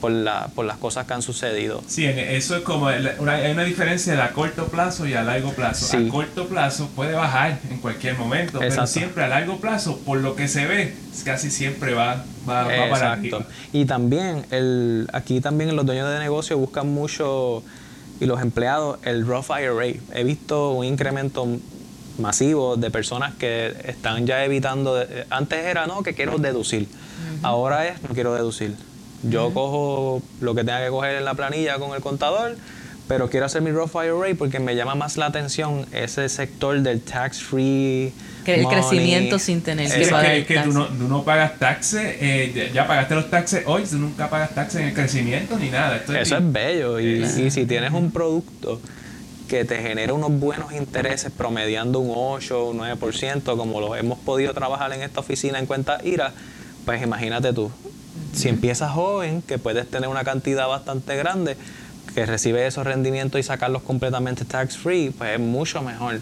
por, 0.00 0.10
la, 0.10 0.48
por 0.54 0.64
las 0.64 0.76
cosas 0.76 1.06
que 1.06 1.14
han 1.14 1.22
sucedido. 1.22 1.82
Sí, 1.86 2.04
eso 2.06 2.56
es 2.56 2.62
como, 2.62 2.88
una, 3.18 3.34
hay 3.34 3.52
una 3.52 3.64
diferencia 3.64 4.14
de 4.14 4.22
a 4.22 4.32
corto 4.32 4.66
plazo 4.66 5.06
y 5.06 5.14
a 5.14 5.22
largo 5.22 5.52
plazo. 5.52 5.96
A 5.96 6.08
corto 6.08 6.46
plazo 6.46 6.88
puede 6.94 7.14
bajar 7.14 7.58
en 7.70 7.78
cualquier 7.78 8.16
momento, 8.16 8.58
pero 8.58 8.86
siempre 8.86 9.24
a 9.24 9.28
largo 9.28 9.58
plazo, 9.58 9.98
por 9.98 10.18
lo 10.18 10.36
que 10.36 10.48
se 10.48 10.66
ve, 10.66 10.94
casi 11.24 11.50
siempre 11.50 11.94
va, 11.94 12.24
va, 12.48 12.64
va 12.64 12.90
para 12.90 13.12
arriba. 13.12 13.46
Y 13.72 13.84
también, 13.84 14.46
el, 14.50 15.08
aquí 15.12 15.40
también 15.40 15.74
los 15.74 15.84
dueños 15.84 16.08
de 16.10 16.18
negocio 16.18 16.56
buscan 16.58 16.88
mucho, 16.88 17.62
y 18.20 18.26
los 18.26 18.40
empleados, 18.40 18.98
el 19.04 19.26
Rough 19.26 19.50
IRA. 19.50 20.00
He 20.14 20.24
visto 20.24 20.72
un 20.72 20.84
incremento 20.84 21.46
masivo 22.18 22.76
de 22.76 22.90
personas 22.90 23.34
que 23.34 23.74
están 23.84 24.26
ya 24.26 24.44
evitando, 24.44 25.00
antes 25.30 25.64
era 25.64 25.86
no, 25.86 26.02
que 26.02 26.14
quiero 26.14 26.38
deducir, 26.38 26.88
ahora 27.42 27.86
es 27.86 28.02
no 28.02 28.08
quiero 28.10 28.34
deducir 28.34 28.74
yo 29.22 29.52
cojo 29.52 30.22
lo 30.40 30.54
que 30.54 30.62
tenga 30.62 30.84
que 30.84 30.90
coger 30.90 31.16
en 31.16 31.24
la 31.24 31.34
planilla 31.34 31.78
con 31.78 31.94
el 31.94 32.00
contador, 32.00 32.56
pero 33.08 33.30
quiero 33.30 33.46
hacer 33.46 33.62
mi 33.62 33.72
Roth 33.72 33.94
IRA 33.94 34.34
porque 34.36 34.60
me 34.60 34.76
llama 34.76 34.94
más 34.94 35.16
la 35.16 35.26
atención 35.26 35.86
ese 35.92 36.28
sector 36.28 36.80
del 36.80 37.00
tax 37.00 37.42
free. 37.42 38.12
Que 38.44 38.60
el 38.60 38.66
crecimiento 38.66 39.38
sin 39.38 39.62
tener 39.62 39.90
que 39.90 40.06
pagar. 40.06 40.34
Es 40.34 40.46
que, 40.46 40.58
tú, 40.58 40.72
no, 40.72 41.24
pagas 41.24 41.58
taxes, 41.58 42.16
eh, 42.20 42.70
ya, 42.72 42.86
pagaste 42.86 43.14
los 43.14 43.30
taxes 43.30 43.62
hoy, 43.66 43.84
tú 43.84 43.96
nunca 43.96 44.28
pagas 44.28 44.54
taxes 44.54 44.82
en 44.82 44.88
el 44.88 44.94
crecimiento 44.94 45.58
ni 45.58 45.70
nada. 45.70 46.02
Eso 46.20 46.36
es 46.36 46.52
bello. 46.52 47.00
Y, 47.00 47.24
y 47.24 47.50
si 47.50 47.66
tienes 47.66 47.92
un 47.92 48.10
producto 48.10 48.80
que 49.48 49.64
te 49.64 49.76
genera 49.80 50.12
unos 50.12 50.30
buenos 50.38 50.72
intereses 50.72 51.32
promediando 51.32 52.00
un 52.00 52.12
8 52.14 52.66
o 52.66 52.70
un 52.70 52.78
9%, 52.78 53.56
como 53.56 53.80
lo 53.80 53.96
hemos 53.96 54.18
podido 54.18 54.52
trabajar 54.52 54.92
en 54.92 55.02
esta 55.02 55.20
oficina 55.20 55.58
en 55.58 55.66
cuenta 55.66 55.98
IRA, 56.04 56.32
pues 56.84 57.02
imagínate 57.02 57.52
tú, 57.52 57.72
si 58.32 58.48
empiezas 58.48 58.92
joven, 58.92 59.42
que 59.42 59.58
puedes 59.58 59.88
tener 59.90 60.08
una 60.08 60.24
cantidad 60.24 60.68
bastante 60.68 61.16
grande, 61.16 61.56
que 62.14 62.26
recibe 62.26 62.66
esos 62.66 62.84
rendimientos 62.84 63.40
y 63.40 63.42
sacarlos 63.42 63.82
completamente 63.82 64.44
tax 64.44 64.76
free, 64.76 65.10
pues 65.10 65.34
es 65.34 65.40
mucho 65.40 65.82
mejor. 65.82 66.20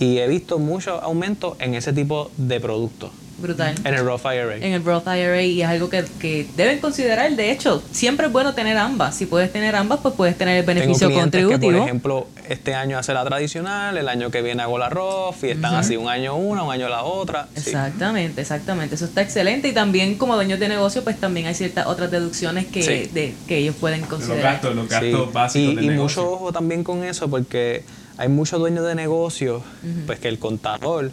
Y 0.00 0.18
he 0.18 0.26
visto 0.26 0.58
mucho 0.58 1.00
aumento 1.00 1.56
en 1.60 1.74
ese 1.74 1.92
tipo 1.92 2.30
de 2.36 2.60
productos. 2.60 3.10
Brutal. 3.42 3.74
En 3.84 3.94
el 3.94 4.04
Roth 4.04 4.24
IRA. 4.24 4.56
En 4.56 4.72
el 4.72 4.84
Roth 4.84 5.06
IRA 5.06 5.42
y 5.42 5.62
es 5.62 5.68
algo 5.68 5.90
que, 5.90 6.04
que, 6.20 6.46
deben 6.56 6.78
considerar. 6.78 7.30
De 7.34 7.50
hecho, 7.50 7.82
siempre 7.90 8.26
es 8.26 8.32
bueno 8.32 8.54
tener 8.54 8.78
ambas. 8.78 9.16
Si 9.16 9.26
puedes 9.26 9.52
tener 9.52 9.74
ambas, 9.76 10.00
pues 10.00 10.14
puedes 10.14 10.38
tener 10.38 10.58
el 10.58 10.64
beneficio 10.64 11.12
contributivo. 11.12 11.60
Que, 11.60 11.66
por 11.66 11.74
ejemplo, 11.74 12.26
este 12.48 12.74
año 12.74 12.98
hace 12.98 13.12
la 13.12 13.24
tradicional, 13.24 13.96
el 13.98 14.08
año 14.08 14.30
que 14.30 14.42
viene 14.42 14.62
hago 14.62 14.78
la 14.78 14.88
Roth 14.88 15.42
y 15.42 15.50
están 15.50 15.74
así 15.74 15.96
un 15.96 16.08
año 16.08 16.36
una, 16.36 16.62
un 16.62 16.72
año 16.72 16.88
la 16.88 17.02
otra. 17.02 17.48
Exactamente, 17.56 18.40
exactamente. 18.40 18.94
Eso 18.94 19.04
está 19.04 19.22
excelente. 19.22 19.68
Y 19.68 19.72
también 19.72 20.16
como 20.16 20.36
dueños 20.36 20.60
de 20.60 20.68
negocio, 20.68 21.02
pues 21.04 21.18
también 21.18 21.46
hay 21.46 21.54
ciertas 21.54 21.86
otras 21.86 22.10
deducciones 22.10 22.66
que, 22.66 23.10
de, 23.12 23.34
que 23.46 23.58
ellos 23.58 23.76
pueden 23.76 24.02
considerar. 24.02 24.36
Los 24.36 24.52
gastos, 24.52 24.74
los 24.76 24.88
gastos 24.88 25.32
básicos. 25.32 25.82
Y, 25.82 25.86
y 25.86 25.90
mucho 25.90 26.30
ojo 26.30 26.52
también 26.52 26.84
con 26.84 27.04
eso 27.04 27.28
porque 27.28 27.84
hay 28.16 28.28
muchos 28.28 28.60
dueños 28.60 28.86
de 28.86 28.94
negocio, 28.94 29.62
pues 30.06 30.18
que 30.18 30.28
el 30.28 30.38
contador 30.38 31.10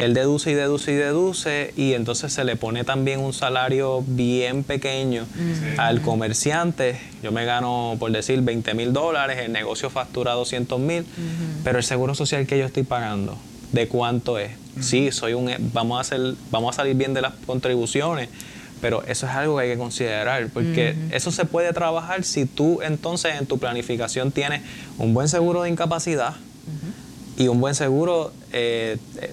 él 0.00 0.14
deduce 0.14 0.50
y 0.50 0.54
deduce 0.54 0.92
y 0.92 0.94
deduce 0.94 1.74
y 1.76 1.92
entonces 1.92 2.32
se 2.32 2.44
le 2.44 2.56
pone 2.56 2.84
también 2.84 3.20
un 3.20 3.32
salario 3.32 4.02
bien 4.06 4.64
pequeño 4.64 5.26
al 5.76 6.00
comerciante. 6.00 6.98
Yo 7.22 7.32
me 7.32 7.44
gano, 7.44 7.96
por 7.98 8.10
decir, 8.10 8.40
20 8.40 8.74
mil 8.74 8.92
dólares, 8.92 9.38
el 9.44 9.52
negocio 9.52 9.90
factura 9.90 10.32
200 10.32 10.80
mil, 10.80 11.04
pero 11.64 11.78
el 11.78 11.84
seguro 11.84 12.14
social 12.14 12.46
que 12.46 12.58
yo 12.58 12.64
estoy 12.64 12.82
pagando, 12.82 13.36
¿de 13.72 13.88
cuánto 13.88 14.38
es? 14.38 14.52
Sí, 14.80 15.12
soy 15.12 15.34
un, 15.34 15.50
vamos, 15.72 15.98
a 15.98 16.00
hacer, 16.00 16.34
vamos 16.50 16.74
a 16.74 16.76
salir 16.78 16.96
bien 16.96 17.12
de 17.12 17.20
las 17.20 17.34
contribuciones, 17.46 18.28
pero 18.80 19.02
eso 19.02 19.26
es 19.26 19.32
algo 19.32 19.56
que 19.58 19.64
hay 19.64 19.70
que 19.70 19.78
considerar, 19.78 20.48
porque 20.48 20.94
eso 21.10 21.30
se 21.30 21.44
puede 21.44 21.72
trabajar 21.72 22.24
si 22.24 22.46
tú 22.46 22.80
entonces 22.82 23.34
en 23.38 23.46
tu 23.46 23.58
planificación 23.58 24.32
tienes 24.32 24.62
un 24.96 25.12
buen 25.12 25.28
seguro 25.28 25.62
de 25.62 25.70
incapacidad, 25.70 26.34
y 27.36 27.48
un 27.48 27.60
buen 27.60 27.74
seguro, 27.74 28.32
eh, 28.52 28.96
eh, 29.20 29.30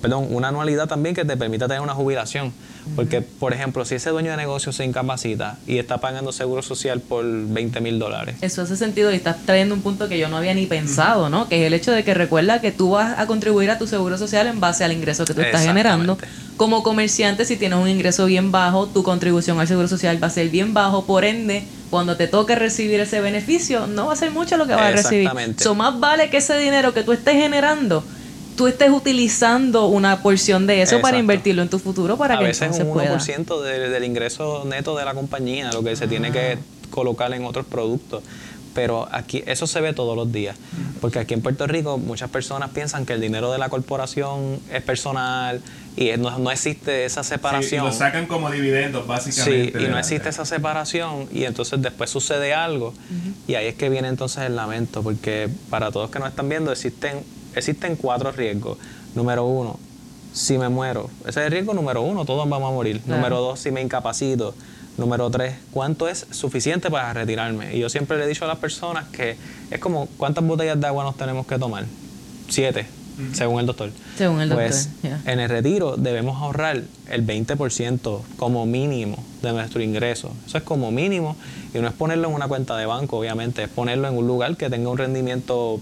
perdón, 0.00 0.26
una 0.30 0.48
anualidad 0.48 0.88
también 0.88 1.14
que 1.14 1.24
te 1.24 1.36
permita 1.36 1.68
tener 1.68 1.82
una 1.82 1.94
jubilación. 1.94 2.52
Porque, 2.94 3.20
por 3.20 3.52
ejemplo, 3.52 3.84
si 3.84 3.96
ese 3.96 4.10
dueño 4.10 4.30
de 4.30 4.36
negocio 4.36 4.72
se 4.72 4.84
incapacita 4.84 5.58
y 5.66 5.78
está 5.78 5.98
pagando 5.98 6.30
seguro 6.30 6.62
social 6.62 7.00
por 7.00 7.24
20 7.24 7.80
mil 7.80 7.98
dólares. 7.98 8.36
Eso 8.42 8.62
hace 8.62 8.76
sentido 8.76 9.10
y 9.12 9.16
estás 9.16 9.44
trayendo 9.44 9.74
un 9.74 9.82
punto 9.82 10.08
que 10.08 10.18
yo 10.18 10.28
no 10.28 10.36
había 10.36 10.54
ni 10.54 10.66
pensado, 10.66 11.28
¿no? 11.28 11.48
Que 11.48 11.62
es 11.62 11.66
el 11.66 11.74
hecho 11.74 11.90
de 11.90 12.04
que 12.04 12.14
recuerda 12.14 12.60
que 12.60 12.70
tú 12.70 12.90
vas 12.90 13.18
a 13.18 13.26
contribuir 13.26 13.70
a 13.70 13.78
tu 13.78 13.88
seguro 13.88 14.18
social 14.18 14.46
en 14.46 14.60
base 14.60 14.84
al 14.84 14.92
ingreso 14.92 15.24
que 15.24 15.34
tú 15.34 15.40
estás 15.40 15.64
generando. 15.64 16.16
Como 16.56 16.82
comerciante, 16.82 17.44
si 17.44 17.56
tienes 17.56 17.78
un 17.78 17.88
ingreso 17.88 18.26
bien 18.26 18.52
bajo, 18.52 18.86
tu 18.86 19.02
contribución 19.02 19.58
al 19.58 19.66
seguro 19.66 19.88
social 19.88 20.22
va 20.22 20.28
a 20.28 20.30
ser 20.30 20.48
bien 20.48 20.72
bajo, 20.72 21.04
por 21.06 21.24
ende, 21.24 21.64
cuando 21.90 22.16
te 22.16 22.28
toque 22.28 22.54
recibir 22.54 23.00
ese 23.00 23.20
beneficio, 23.20 23.86
no 23.88 24.06
va 24.06 24.12
a 24.12 24.16
ser 24.16 24.30
mucho 24.30 24.56
lo 24.56 24.66
que 24.66 24.74
vas 24.74 24.82
a 24.82 24.90
recibir. 24.90 25.30
So, 25.58 25.74
más 25.74 25.98
vale 25.98 26.30
que 26.30 26.38
ese 26.38 26.56
dinero 26.56 26.94
que 26.94 27.02
tú 27.02 27.12
estés 27.12 27.34
generando 27.34 28.04
tú 28.56 28.66
estés 28.66 28.90
utilizando 28.90 29.86
una 29.86 30.22
porción 30.22 30.66
de 30.66 30.82
eso 30.82 31.00
para 31.00 31.18
invertirlo 31.18 31.62
en 31.62 31.68
tu 31.68 31.78
futuro 31.78 32.16
para 32.16 32.34
a 32.34 32.38
que 32.38 32.44
veces 32.44 32.78
un 32.80 32.88
1% 32.88 33.60
del 33.62 34.04
ingreso 34.04 34.64
neto 34.64 34.96
de 34.96 35.04
la 35.04 35.14
compañía, 35.14 35.70
lo 35.72 35.82
que 35.82 35.94
se 35.94 36.08
tiene 36.08 36.32
que 36.32 36.52
ah. 36.52 36.86
colocar 36.90 37.32
en 37.32 37.44
otros 37.44 37.66
productos. 37.66 38.22
Pero 38.74 39.08
aquí 39.10 39.42
eso 39.46 39.66
se 39.66 39.80
ve 39.80 39.94
todos 39.94 40.14
los 40.14 40.30
días, 40.30 40.54
porque 41.00 41.18
aquí 41.18 41.32
en 41.32 41.40
Puerto 41.40 41.66
Rico 41.66 41.96
muchas 41.96 42.28
personas 42.28 42.68
piensan 42.70 43.06
que 43.06 43.14
el 43.14 43.22
dinero 43.22 43.50
de 43.50 43.56
la 43.56 43.70
corporación 43.70 44.60
es 44.70 44.82
personal 44.82 45.62
y 45.96 46.10
no, 46.18 46.38
no 46.38 46.50
existe 46.50 47.06
esa 47.06 47.22
separación. 47.22 47.86
Sí, 47.86 47.90
lo 47.90 47.90
sacan 47.90 48.26
como 48.26 48.50
dividendos, 48.50 49.06
básicamente. 49.06 49.78
Sí, 49.78 49.82
y 49.82 49.88
no 49.88 49.98
existe 49.98 50.28
esa 50.28 50.44
separación 50.44 51.26
y 51.32 51.44
entonces 51.44 51.80
después 51.80 52.10
sucede 52.10 52.52
algo 52.52 52.92
y 53.48 53.54
ahí 53.54 53.66
es 53.66 53.76
que 53.76 53.88
viene 53.88 54.08
entonces 54.08 54.44
el 54.44 54.56
lamento, 54.56 55.02
porque 55.02 55.48
para 55.70 55.90
todos 55.90 56.10
que 56.10 56.18
nos 56.18 56.28
están 56.28 56.50
viendo 56.50 56.70
existen 56.70 57.24
existen 57.56 57.96
cuatro 57.96 58.30
riesgos. 58.30 58.78
Número 59.14 59.44
uno, 59.44 59.78
si 60.32 60.58
me 60.58 60.68
muero. 60.68 61.10
Ese 61.20 61.40
es 61.40 61.46
el 61.46 61.52
riesgo 61.52 61.74
número 61.74 62.02
uno, 62.02 62.24
todos 62.24 62.48
vamos 62.48 62.70
a 62.70 62.72
morir. 62.72 63.00
Número 63.06 63.40
dos, 63.40 63.58
si 63.58 63.70
me 63.70 63.80
incapacito. 63.80 64.54
Número 64.98 65.30
tres, 65.30 65.54
¿cuánto 65.72 66.08
es 66.08 66.26
suficiente 66.30 66.90
para 66.90 67.12
retirarme? 67.12 67.76
Y 67.76 67.80
yo 67.80 67.90
siempre 67.90 68.16
le 68.16 68.24
he 68.24 68.28
dicho 68.28 68.44
a 68.44 68.48
las 68.48 68.58
personas 68.58 69.06
que 69.08 69.36
es 69.70 69.78
como, 69.78 70.06
¿cuántas 70.16 70.44
botellas 70.44 70.80
de 70.80 70.86
agua 70.86 71.04
nos 71.04 71.16
tenemos 71.16 71.46
que 71.46 71.58
tomar? 71.58 71.84
Siete, 72.48 72.86
según 73.32 73.60
el 73.60 73.66
doctor. 73.66 73.90
Según 74.16 74.40
el 74.40 74.48
doctor. 74.48 74.66
Pues 74.66 74.88
en 75.02 75.40
el 75.40 75.50
retiro 75.50 75.96
debemos 75.96 76.40
ahorrar 76.40 76.82
el 77.10 77.26
20% 77.26 78.20
como 78.36 78.64
mínimo 78.64 79.22
de 79.42 79.52
nuestro 79.52 79.82
ingreso. 79.82 80.32
Eso 80.46 80.58
es 80.58 80.64
como 80.64 80.90
mínimo 80.90 81.36
y 81.74 81.78
no 81.78 81.88
es 81.88 81.94
ponerlo 81.94 82.28
en 82.28 82.34
una 82.34 82.48
cuenta 82.48 82.76
de 82.76 82.86
banco, 82.86 83.18
obviamente, 83.18 83.64
es 83.64 83.68
ponerlo 83.68 84.08
en 84.08 84.16
un 84.16 84.26
lugar 84.26 84.56
que 84.56 84.70
tenga 84.70 84.88
un 84.88 84.96
rendimiento 84.96 85.78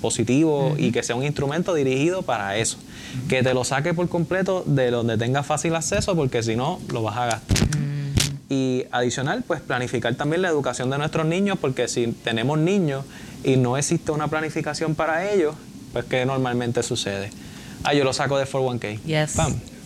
positivo 0.00 0.74
y 0.78 0.92
que 0.92 1.02
sea 1.02 1.16
un 1.16 1.24
instrumento 1.24 1.74
dirigido 1.74 2.22
para 2.22 2.56
eso. 2.56 2.78
Que 3.28 3.42
te 3.42 3.54
lo 3.54 3.64
saque 3.64 3.94
por 3.94 4.08
completo 4.08 4.62
de 4.66 4.90
donde 4.90 5.16
tenga 5.18 5.42
fácil 5.42 5.74
acceso 5.74 6.14
porque 6.14 6.42
si 6.42 6.56
no 6.56 6.80
lo 6.92 7.02
vas 7.02 7.16
a 7.16 7.26
gastar. 7.26 7.68
Y 8.50 8.84
adicional, 8.92 9.44
pues 9.46 9.60
planificar 9.60 10.14
también 10.14 10.42
la 10.42 10.48
educación 10.48 10.88
de 10.90 10.98
nuestros 10.98 11.26
niños 11.26 11.58
porque 11.60 11.86
si 11.86 12.06
tenemos 12.08 12.58
niños 12.58 13.04
y 13.44 13.56
no 13.56 13.76
existe 13.76 14.10
una 14.10 14.28
planificación 14.28 14.94
para 14.94 15.30
ellos, 15.30 15.54
pues 15.92 16.04
¿qué 16.06 16.24
normalmente 16.24 16.82
sucede? 16.82 17.30
Ah, 17.84 17.92
yo 17.94 18.04
lo 18.04 18.12
saco 18.12 18.38
de 18.38 18.46
401k. 18.46 19.00
Yes. 19.04 19.36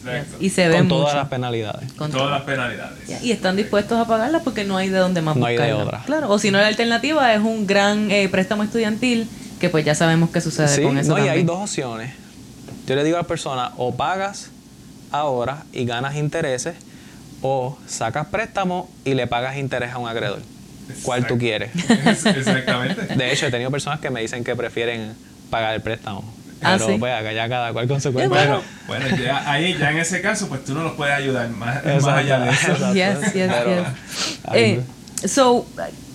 Exacto. 0.04 0.36
Y 0.40 0.50
se 0.50 0.68
ve 0.68 0.78
Con 0.78 0.88
todas 0.88 1.04
mucho. 1.06 1.16
las 1.16 1.28
penalidades. 1.28 1.92
Con 1.92 2.10
Todas 2.10 2.30
las 2.30 2.42
penalidades. 2.42 3.22
Y 3.22 3.30
están 3.30 3.56
dispuestos 3.56 3.98
a 3.98 4.06
pagarlas 4.06 4.42
porque 4.42 4.64
no 4.64 4.76
hay 4.76 4.88
de 4.88 4.98
dónde 4.98 5.22
más 5.22 5.36
No 5.36 5.46
hay 5.46 5.56
de 5.56 5.72
otra. 5.72 6.02
Claro, 6.06 6.28
o 6.30 6.38
si 6.38 6.50
no 6.50 6.58
la 6.58 6.66
alternativa 6.66 7.32
es 7.34 7.40
un 7.40 7.66
gran 7.66 8.10
eh, 8.10 8.28
préstamo 8.28 8.62
estudiantil 8.64 9.28
que 9.62 9.68
pues 9.68 9.84
ya 9.84 9.94
sabemos 9.94 10.30
qué 10.30 10.40
sucede 10.40 10.66
Sí, 10.66 10.82
con 10.82 10.98
eso 10.98 11.16
no, 11.16 11.24
y 11.24 11.28
hay 11.28 11.44
dos 11.44 11.60
opciones. 11.60 12.12
Yo 12.84 12.96
le 12.96 13.04
digo 13.04 13.16
a 13.16 13.20
la 13.20 13.28
persona, 13.28 13.70
o 13.76 13.94
pagas 13.94 14.50
ahora 15.12 15.62
y 15.72 15.84
ganas 15.84 16.16
intereses, 16.16 16.74
o 17.42 17.78
sacas 17.86 18.26
préstamo 18.26 18.90
y 19.04 19.14
le 19.14 19.28
pagas 19.28 19.56
interés 19.56 19.92
a 19.92 19.98
un 19.98 20.08
acreedor. 20.08 20.40
¿Cuál 21.04 21.28
tú 21.28 21.38
quieres? 21.38 21.70
Exactamente. 21.88 23.14
De 23.14 23.32
hecho, 23.32 23.46
he 23.46 23.52
tenido 23.52 23.70
personas 23.70 24.00
que 24.00 24.10
me 24.10 24.20
dicen 24.20 24.42
que 24.42 24.56
prefieren 24.56 25.14
pagar 25.48 25.74
el 25.74 25.80
préstamo. 25.80 26.24
Ah, 26.60 26.74
Pero 26.76 26.90
¿sí? 26.90 26.96
pues 26.98 27.12
acá 27.12 27.32
ya 27.32 27.48
cada 27.48 27.72
cual 27.72 27.86
con 27.86 28.00
su 28.00 28.12
cuenta. 28.12 28.34
Bueno, 28.34 28.62
bueno 28.88 29.16
ya, 29.16 29.48
ahí 29.48 29.76
ya 29.78 29.92
en 29.92 29.98
ese 29.98 30.20
caso, 30.20 30.48
pues 30.48 30.64
tú 30.64 30.74
no 30.74 30.82
los 30.82 30.94
puedes 30.94 31.14
ayudar 31.14 31.48
más, 31.50 31.84
más 31.84 32.04
allá 32.04 32.40
de 32.40 32.50
eso. 32.50 32.72
Yes, 32.94 33.32
yes, 33.32 33.52
Pero, 33.52 33.76
yes. 33.76 33.88
Eh, 34.54 34.82
so, 35.24 35.64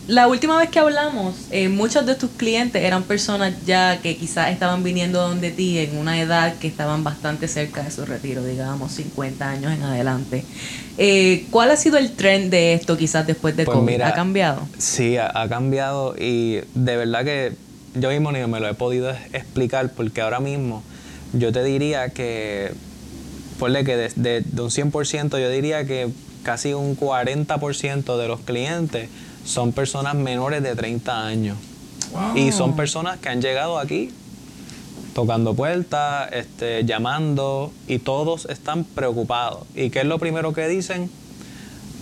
la 0.07 0.27
última 0.27 0.57
vez 0.57 0.69
que 0.69 0.79
hablamos, 0.79 1.35
eh, 1.51 1.67
muchos 1.69 2.05
de 2.05 2.15
tus 2.15 2.29
clientes 2.31 2.81
eran 2.83 3.03
personas 3.03 3.53
ya 3.65 3.99
que 4.01 4.15
quizás 4.15 4.51
estaban 4.51 4.81
viniendo 4.83 5.19
donde 5.21 5.51
ti 5.51 5.77
en 5.79 5.97
una 5.97 6.19
edad 6.21 6.55
que 6.55 6.67
estaban 6.67 7.03
bastante 7.03 7.47
cerca 7.49 7.83
de 7.83 7.91
su 7.91 8.05
retiro, 8.05 8.43
digamos 8.43 8.93
50 8.93 9.49
años 9.49 9.73
en 9.73 9.83
adelante. 9.83 10.45
Eh, 10.97 11.45
¿Cuál 11.51 11.71
ha 11.71 11.75
sido 11.77 11.97
el 11.97 12.13
trend 12.13 12.49
de 12.51 12.73
esto 12.73 12.95
quizás 12.97 13.27
después 13.27 13.55
de 13.57 13.65
Pues 13.65 13.77
COVID? 13.77 13.85
mira, 13.91 14.07
¿Ha 14.07 14.13
cambiado? 14.13 14.61
Sí, 14.77 15.17
ha, 15.17 15.29
ha 15.33 15.49
cambiado 15.49 16.15
y 16.17 16.59
de 16.73 16.95
verdad 16.97 17.25
que 17.25 17.51
yo 17.95 18.09
mismo 18.09 18.31
ni 18.31 18.39
me 18.47 18.59
lo 18.61 18.69
he 18.69 18.73
podido 18.73 19.09
explicar 19.33 19.91
porque 19.91 20.21
ahora 20.21 20.39
mismo 20.39 20.83
yo 21.33 21.51
te 21.51 21.63
diría 21.65 22.09
que, 22.09 22.71
ponle 23.59 23.83
que 23.83 23.97
de, 23.97 24.11
de- 24.15 24.41
de 24.41 24.61
un 24.61 24.69
100% 24.71 25.37
yo 25.37 25.49
diría 25.49 25.85
que 25.85 26.07
casi 26.43 26.73
un 26.73 26.95
40% 26.95 28.17
de 28.17 28.27
los 28.29 28.39
clientes 28.39 29.09
son 29.47 29.71
personas 29.71 30.13
menores 30.15 30.61
de 30.61 30.75
30 30.75 31.25
años. 31.25 31.57
Y 32.35 32.51
son 32.51 32.75
personas 32.75 33.17
que 33.17 33.29
han 33.29 33.41
llegado 33.41 33.79
aquí 33.79 34.11
tocando 35.13 35.55
puertas, 35.55 36.29
este, 36.31 36.85
llamando 36.85 37.71
y 37.87 37.99
todos 37.99 38.45
están 38.45 38.83
preocupados. 38.83 39.63
¿Y 39.75 39.89
qué 39.89 39.99
es 39.99 40.05
lo 40.05 40.19
primero 40.19 40.53
que 40.53 40.67
dicen? 40.67 41.09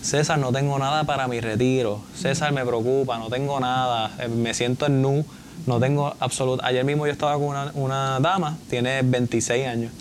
César, 0.02 0.38
no 0.38 0.52
tengo 0.52 0.78
nada 0.80 1.04
para 1.06 1.28
mi 1.28 1.40
retiro. 1.40 2.02
César, 2.16 2.52
me 2.52 2.66
preocupa, 2.66 3.18
no 3.18 3.30
tengo 3.30 3.60
nada. 3.60 4.12
eh, 4.20 4.28
Me 4.28 4.54
siento 4.54 4.86
en 4.88 5.02
nu, 5.02 5.26
no 5.66 5.80
tengo 5.80 6.14
absoluto. 6.20 6.64
Ayer 6.66 6.84
mismo 6.84 7.06
yo 7.08 7.12
estaba 7.14 7.34
con 7.36 7.44
una, 7.46 7.72
una 7.74 8.20
dama, 8.20 8.58
tiene 8.70 9.02
26 9.02 9.66
años. 9.68 9.92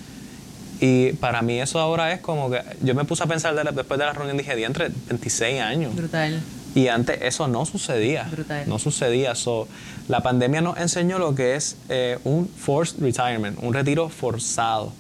Y 0.80 1.12
para 1.14 1.40
mí 1.40 1.61
eso 1.61 1.78
ahora 1.78 2.12
es 2.12 2.20
como 2.20 2.51
que 2.51 2.61
yo 2.82 2.95
me 2.95 3.05
puse 3.05 3.22
a 3.22 3.26
pensar 3.26 3.55
de 3.55 3.64
la- 3.64 3.70
después 3.72 3.99
de 3.99 4.05
la 4.07 4.12
reunión 4.12 4.36
dije, 4.36 4.62
entre 4.64 4.88
26 5.09 5.61
años. 5.61 5.95
Brutal. 5.95 6.42
Y 6.75 6.89
antes 6.89 7.18
eso 7.22 7.47
no 7.47 7.64
sucedía. 7.66 8.29
Brutal. 8.31 8.68
No 8.68 8.79
sucedía. 8.79 9.35
So, 9.35 9.68
la 10.09 10.22
pandemia 10.22 10.61
nos 10.61 10.77
enseñó 10.79 11.18
lo 11.18 11.35
que 11.35 11.55
es 11.55 11.77
eh, 11.89 12.18
un 12.25 12.49
forced 12.49 13.01
retirement, 13.01 13.59
un 13.62 13.72
retiro 13.72 14.09
forzado. 14.09 14.93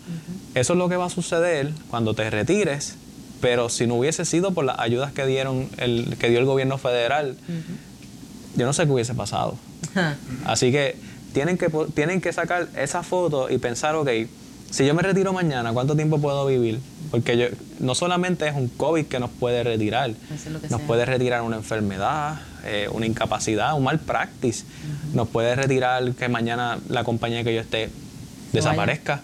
Eso 0.54 0.72
es 0.74 0.78
lo 0.78 0.88
que 0.88 0.96
va 0.96 1.06
a 1.06 1.10
suceder 1.10 1.72
cuando 1.90 2.14
te 2.14 2.30
retires, 2.30 2.94
pero 3.40 3.68
si 3.68 3.86
no 3.86 3.96
hubiese 3.96 4.24
sido 4.24 4.52
por 4.52 4.64
las 4.64 4.78
ayudas 4.78 5.12
que 5.12 5.26
dieron 5.26 5.68
el, 5.78 6.16
que 6.18 6.28
dio 6.30 6.38
el 6.38 6.44
gobierno 6.44 6.78
federal, 6.78 7.36
yo 8.56 8.66
no 8.66 8.72
sé 8.72 8.84
qué 8.84 8.92
hubiese 8.92 9.14
pasado. 9.14 9.56
Así 10.44 10.70
que 10.70 10.96
tienen 11.32 11.58
que 11.58 11.68
tienen 11.92 12.20
que 12.20 12.32
sacar 12.32 12.68
esa 12.76 13.02
foto 13.02 13.50
y 13.50 13.58
pensar, 13.58 13.96
ok, 13.96 14.08
si 14.74 14.84
yo 14.84 14.92
me 14.92 15.02
retiro 15.02 15.32
mañana, 15.32 15.72
¿cuánto 15.72 15.94
tiempo 15.94 16.20
puedo 16.20 16.44
vivir? 16.46 16.80
Porque 17.12 17.38
yo, 17.38 17.46
no 17.78 17.94
solamente 17.94 18.48
es 18.48 18.56
un 18.56 18.66
COVID 18.66 19.04
que 19.04 19.20
nos 19.20 19.30
puede 19.30 19.62
retirar, 19.62 20.10
es 20.10 20.46
nos 20.50 20.62
sea. 20.62 20.78
puede 20.78 21.04
retirar 21.04 21.42
una 21.42 21.54
enfermedad, 21.54 22.40
eh, 22.64 22.88
una 22.90 23.06
incapacidad, 23.06 23.76
un 23.76 23.84
mal 23.84 24.00
practice, 24.00 24.64
nos 25.12 25.28
puede 25.28 25.54
retirar 25.54 26.10
que 26.14 26.28
mañana 26.28 26.80
la 26.88 27.04
compañía 27.04 27.44
que 27.44 27.54
yo 27.54 27.60
esté 27.60 27.88
desaparezca. 28.52 29.22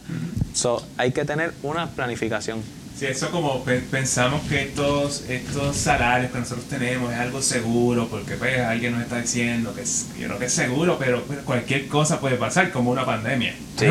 So, 0.55 0.87
hay 0.97 1.11
que 1.11 1.25
tener 1.25 1.53
una 1.65 1.89
planificación. 1.89 2.63
Sí, 3.01 3.07
eso 3.07 3.31
como 3.31 3.65
pe- 3.65 3.81
pensamos 3.81 4.43
que 4.47 4.61
estos, 4.61 5.25
estos 5.27 5.75
salarios 5.75 6.31
que 6.33 6.39
nosotros 6.39 6.67
tenemos 6.69 7.11
es 7.11 7.19
algo 7.19 7.41
seguro, 7.41 8.09
porque 8.09 8.35
pues 8.35 8.61
alguien 8.61 8.93
nos 8.93 9.01
está 9.01 9.23
diciendo 9.23 9.75
que 9.75 9.81
es, 9.81 10.09
yo 10.19 10.27
creo 10.27 10.39
que 10.39 10.45
es 10.45 10.53
seguro, 10.53 10.99
pero 10.99 11.23
pues, 11.23 11.39
cualquier 11.39 11.89
cosa 11.89 12.21
puede 12.21 12.37
pasar, 12.37 12.71
como 12.73 12.91
una 12.91 13.07
pandemia. 13.07 13.55
Sí. 13.79 13.87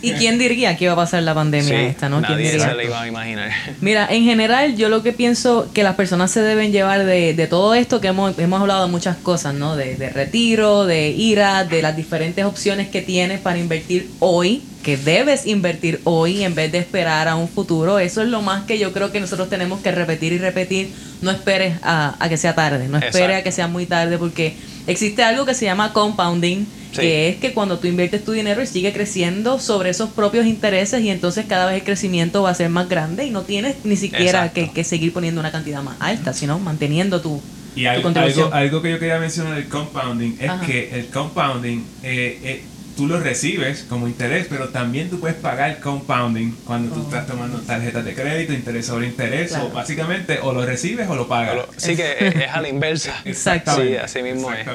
¿Y 0.00 0.12
quién 0.12 0.38
diría 0.38 0.78
que 0.78 0.84
iba 0.84 0.94
a 0.94 0.96
pasar 0.96 1.22
la 1.24 1.34
pandemia 1.34 1.68
Sí, 1.68 1.74
esta, 1.74 2.08
no? 2.08 2.20
¿Quién 2.22 2.32
nadie 2.38 2.52
diría? 2.52 2.68
se 2.70 2.74
le 2.74 2.84
iba 2.86 3.02
a 3.02 3.06
imaginar. 3.06 3.50
Mira, 3.82 4.06
en 4.10 4.24
general 4.24 4.76
yo 4.76 4.88
lo 4.88 5.02
que 5.02 5.12
pienso 5.12 5.70
que 5.74 5.82
las 5.82 5.94
personas 5.96 6.30
se 6.30 6.40
deben 6.40 6.72
llevar 6.72 7.04
de, 7.04 7.34
de 7.34 7.46
todo 7.46 7.74
esto 7.74 8.00
que 8.00 8.08
hemos, 8.08 8.38
hemos 8.38 8.62
hablado 8.62 8.86
de 8.86 8.90
muchas 8.90 9.18
cosas, 9.18 9.52
¿no? 9.52 9.76
De, 9.76 9.96
de 9.96 10.08
retiro, 10.08 10.86
de 10.86 11.10
IRA, 11.10 11.64
de 11.64 11.82
las 11.82 11.96
diferentes 11.98 12.42
opciones 12.46 12.88
que 12.88 13.02
tienes 13.02 13.40
para 13.40 13.58
invertir 13.58 14.08
hoy, 14.20 14.62
que 14.84 14.96
debes 14.96 15.46
invertir 15.46 16.00
hoy 16.04 16.44
en 16.44 16.54
vez 16.54 16.70
de 16.70 16.78
esperar 16.78 17.26
a 17.26 17.34
un 17.34 17.48
futuro. 17.48 17.98
Eso 17.98 18.22
es 18.22 18.28
lo 18.28 18.42
más 18.42 18.64
que 18.64 18.78
yo 18.78 18.92
creo 18.92 19.10
que 19.10 19.18
nosotros 19.18 19.48
tenemos 19.50 19.80
que 19.80 19.90
repetir 19.90 20.32
y 20.32 20.38
repetir. 20.38 20.90
No 21.22 21.30
esperes 21.32 21.78
a, 21.82 22.14
a 22.20 22.28
que 22.28 22.36
sea 22.36 22.54
tarde, 22.54 22.86
no 22.88 22.98
esperes 22.98 23.38
a 23.38 23.42
que 23.42 23.50
sea 23.50 23.66
muy 23.66 23.86
tarde 23.86 24.18
porque 24.18 24.54
existe 24.86 25.24
algo 25.24 25.44
que 25.46 25.54
se 25.54 25.64
llama 25.64 25.92
compounding, 25.92 26.66
Sí. 26.94 27.00
que 27.00 27.28
es 27.30 27.36
que 27.38 27.52
cuando 27.52 27.80
tú 27.80 27.88
inviertes 27.88 28.24
tu 28.24 28.30
dinero 28.30 28.62
y 28.62 28.68
sigue 28.68 28.92
creciendo 28.92 29.58
sobre 29.58 29.90
esos 29.90 30.10
propios 30.10 30.46
intereses 30.46 31.02
y 31.02 31.10
entonces 31.10 31.44
cada 31.48 31.66
vez 31.66 31.74
el 31.78 31.82
crecimiento 31.82 32.44
va 32.44 32.50
a 32.50 32.54
ser 32.54 32.68
más 32.68 32.88
grande 32.88 33.26
y 33.26 33.30
no 33.30 33.42
tienes 33.42 33.74
ni 33.82 33.96
siquiera 33.96 34.52
que, 34.52 34.70
que 34.70 34.84
seguir 34.84 35.12
poniendo 35.12 35.40
una 35.40 35.50
cantidad 35.50 35.82
más 35.82 35.96
alta, 35.98 36.32
sino 36.32 36.60
manteniendo 36.60 37.20
tu, 37.20 37.42
Y 37.74 37.82
tu 37.82 37.88
al- 37.88 38.00
contribución. 38.02 38.44
algo, 38.44 38.54
algo 38.56 38.82
que 38.82 38.92
yo 38.92 39.00
quería 39.00 39.18
mencionar 39.18 39.56
del 39.56 39.68
compounding 39.68 40.36
es 40.38 40.48
Ajá. 40.48 40.64
que 40.64 40.90
el 41.00 41.06
compounding 41.06 41.78
eh, 42.04 42.38
eh, 42.44 42.62
tú 42.96 43.06
lo 43.06 43.20
recibes 43.20 43.84
como 43.88 44.06
interés, 44.06 44.46
pero 44.48 44.68
también 44.68 45.10
tú 45.10 45.20
puedes 45.20 45.36
pagar 45.36 45.80
compounding 45.80 46.52
cuando 46.64 46.94
tú 46.94 47.02
estás 47.02 47.26
tomando 47.26 47.58
tarjetas 47.60 48.04
de 48.04 48.14
crédito, 48.14 48.52
interés 48.52 48.86
sobre 48.86 49.06
interés, 49.06 49.50
Claro. 49.50 49.66
o 49.66 49.70
básicamente 49.70 50.38
o 50.42 50.52
lo 50.52 50.64
recibes 50.64 51.08
o 51.08 51.14
lo 51.14 51.28
pagas. 51.28 51.56
Sí 51.76 51.96
que 51.96 52.16
es, 52.20 52.50
a 52.52 52.60
la 52.60 52.68
inversa. 52.68 53.14
Exactamente. 53.24 53.92
Sí, 53.92 53.96
así 53.96 54.22
mismo 54.22 54.52
es. 54.52 54.66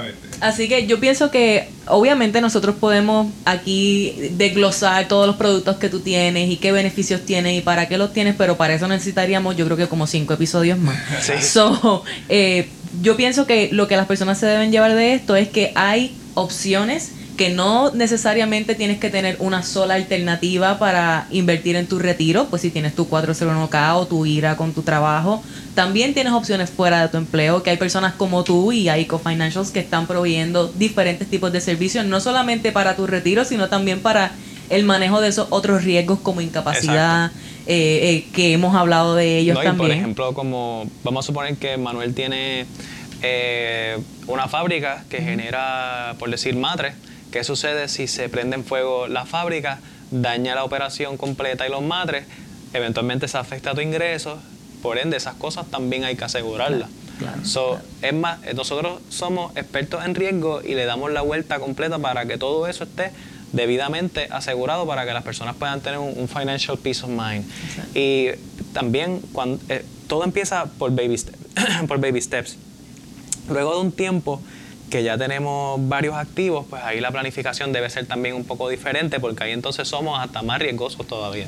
Así 0.41 0.67
que 0.67 0.85
yo 0.87 0.99
pienso 0.99 1.31
que 1.31 1.69
obviamente 1.87 2.41
nosotros 2.41 2.75
podemos 2.75 3.27
aquí 3.45 4.31
desglosar 4.31 5.07
todos 5.07 5.27
los 5.27 5.35
productos 5.35 5.77
que 5.77 5.89
tú 5.89 6.01
tienes 6.01 6.49
y 6.49 6.57
qué 6.57 6.71
beneficios 6.71 7.25
tienes 7.25 7.57
y 7.57 7.61
para 7.61 7.87
qué 7.87 7.97
los 7.97 8.13
tienes, 8.13 8.35
pero 8.37 8.57
para 8.57 8.73
eso 8.73 8.87
necesitaríamos 8.87 9.55
yo 9.55 9.65
creo 9.65 9.77
que 9.77 9.87
como 9.87 10.07
cinco 10.07 10.33
episodios 10.33 10.77
más. 10.77 10.97
Sí. 11.21 11.33
So, 11.41 12.03
eh, 12.29 12.69
yo 13.01 13.15
pienso 13.15 13.45
que 13.45 13.69
lo 13.71 13.87
que 13.87 13.95
las 13.97 14.07
personas 14.07 14.39
se 14.39 14.45
deben 14.45 14.71
llevar 14.71 14.95
de 14.95 15.13
esto 15.13 15.35
es 15.35 15.47
que 15.49 15.71
hay 15.75 16.15
opciones 16.33 17.11
que 17.39 17.49
no 17.49 17.91
necesariamente 17.91 18.75
tienes 18.75 18.99
que 18.99 19.09
tener 19.09 19.37
una 19.39 19.63
sola 19.63 19.93
alternativa 19.93 20.77
para 20.77 21.25
invertir 21.31 21.77
en 21.77 21.87
tu 21.87 21.97
retiro, 21.97 22.47
pues 22.49 22.63
si 22.63 22.69
tienes 22.69 22.93
tu 22.93 23.07
401k 23.07 23.95
o 23.95 24.05
tu 24.07 24.25
IRA 24.25 24.57
con 24.57 24.73
tu 24.73 24.81
trabajo, 24.81 25.41
también 25.73 26.13
tienes 26.13 26.33
opciones 26.33 26.69
fuera 26.69 27.01
de 27.01 27.07
tu 27.07 27.15
empleo, 27.15 27.63
que 27.63 27.69
hay 27.69 27.77
personas 27.77 28.13
como 28.15 28.43
tú 28.43 28.73
y 28.73 28.89
hay 28.89 29.05
Financials 29.05 29.71
que 29.71 29.79
están 29.79 30.05
proveyendo 30.05 30.67
diferentes 30.67 31.29
tipos 31.29 31.53
de 31.53 31.61
servicios, 31.61 32.05
no 32.05 32.19
solamente 32.19 32.73
para 32.73 32.97
tu 32.97 33.07
retiro, 33.07 33.45
sino 33.45 33.69
también 33.69 34.01
para 34.01 34.33
el 34.69 34.83
manejo 34.83 35.21
de 35.21 35.29
esos 35.29 35.47
otros 35.49 35.85
riesgos 35.85 36.19
como 36.19 36.41
incapacidad, 36.41 37.31
eh, 37.67 38.25
eh, 38.27 38.27
que 38.33 38.51
hemos 38.51 38.75
hablado 38.75 39.15
de 39.15 39.37
ellos 39.37 39.55
No, 39.55 39.63
también. 39.63 39.77
por 39.87 39.97
ejemplo, 39.97 40.33
como 40.33 40.91
vamos 41.05 41.23
a 41.23 41.27
suponer 41.27 41.55
que 41.55 41.77
Manuel 41.77 42.13
tiene 42.13 42.65
eh, 43.21 43.97
una 44.27 44.49
fábrica 44.49 45.05
que 45.09 45.21
genera, 45.21 46.15
por 46.19 46.29
decir, 46.29 46.57
matres. 46.57 46.95
¿Qué 47.31 47.43
sucede 47.43 47.87
si 47.87 48.07
se 48.07 48.27
prende 48.29 48.55
en 48.55 48.65
fuego 48.65 49.07
la 49.07 49.25
fábrica, 49.25 49.79
daña 50.11 50.55
la 50.55 50.63
operación 50.63 51.17
completa 51.17 51.67
y 51.67 51.69
los 51.69 51.81
matres? 51.81 52.25
Eventualmente 52.73 53.27
se 53.27 53.37
afecta 53.37 53.71
a 53.71 53.75
tu 53.75 53.81
ingreso. 53.81 54.39
Por 54.81 54.97
ende, 54.97 55.17
esas 55.17 55.35
cosas 55.35 55.67
también 55.67 56.03
hay 56.05 56.15
que 56.15 56.23
asegurarlas. 56.23 56.89
Claro, 57.19 57.45
So, 57.45 57.79
Es 58.01 58.13
más, 58.13 58.39
nosotros 58.55 59.01
somos 59.09 59.55
expertos 59.57 60.05
en 60.05 60.15
riesgo 60.15 60.61
y 60.63 60.73
le 60.73 60.85
damos 60.85 61.11
la 61.11 61.21
vuelta 61.21 61.59
completa 61.59 61.99
para 61.99 62.25
que 62.25 62.37
todo 62.37 62.65
eso 62.67 62.85
esté 62.85 63.11
debidamente 63.51 64.27
asegurado 64.31 64.85
para 64.85 65.05
que 65.05 65.13
las 65.13 65.23
personas 65.23 65.55
puedan 65.55 65.81
tener 65.81 65.99
un, 65.99 66.13
un 66.17 66.27
financial 66.27 66.77
peace 66.77 67.03
of 67.03 67.09
mind. 67.09 67.45
Y 67.93 68.29
también 68.73 69.21
cuando, 69.33 69.59
eh, 69.69 69.83
todo 70.07 70.23
empieza 70.23 70.65
por 70.65 70.91
baby, 70.91 71.19
por 71.87 71.99
baby 71.99 72.21
steps. 72.21 72.57
Luego 73.49 73.75
de 73.75 73.81
un 73.81 73.91
tiempo 73.91 74.41
que 74.89 75.03
ya 75.03 75.17
tenemos 75.17 75.79
varios 75.87 76.15
activos, 76.15 76.65
pues 76.69 76.81
ahí 76.83 76.99
la 76.99 77.11
planificación 77.11 77.71
debe 77.71 77.89
ser 77.89 78.05
también 78.07 78.35
un 78.35 78.43
poco 78.43 78.69
diferente 78.69 79.19
porque 79.19 79.43
ahí 79.43 79.51
entonces 79.51 79.87
somos 79.87 80.19
hasta 80.19 80.41
más 80.41 80.59
riesgosos 80.59 81.05
todavía. 81.07 81.47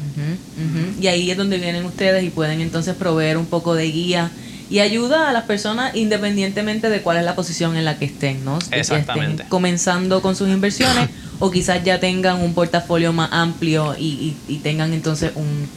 Y 0.99 1.07
ahí 1.07 1.31
es 1.31 1.37
donde 1.37 1.57
vienen 1.57 1.85
ustedes 1.85 2.23
y 2.23 2.29
pueden 2.29 2.61
entonces 2.61 2.95
proveer 2.95 3.37
un 3.37 3.47
poco 3.47 3.73
de 3.73 3.85
guía 3.91 4.31
y 4.69 4.79
ayuda 4.79 5.29
a 5.29 5.33
las 5.33 5.43
personas 5.43 5.95
independientemente 5.95 6.89
de 6.89 7.01
cuál 7.01 7.17
es 7.17 7.23
la 7.25 7.35
posición 7.35 7.75
en 7.75 7.83
la 7.83 7.97
que 7.97 8.05
estén, 8.05 8.45
¿no? 8.45 8.59
De 8.59 8.69
que 8.69 8.79
Exactamente. 8.79 9.31
estén 9.33 9.47
comenzando 9.49 10.21
con 10.21 10.35
sus 10.35 10.47
inversiones 10.47 11.09
o 11.39 11.51
quizás 11.51 11.83
ya 11.83 11.99
tengan 11.99 12.41
un 12.41 12.53
portafolio 12.53 13.11
más 13.11 13.29
amplio 13.33 13.95
y, 13.97 14.05
y- 14.05 14.37
y 14.47 14.57
tengan 14.59 14.93
entonces 14.93 15.31
un, 15.35 15.67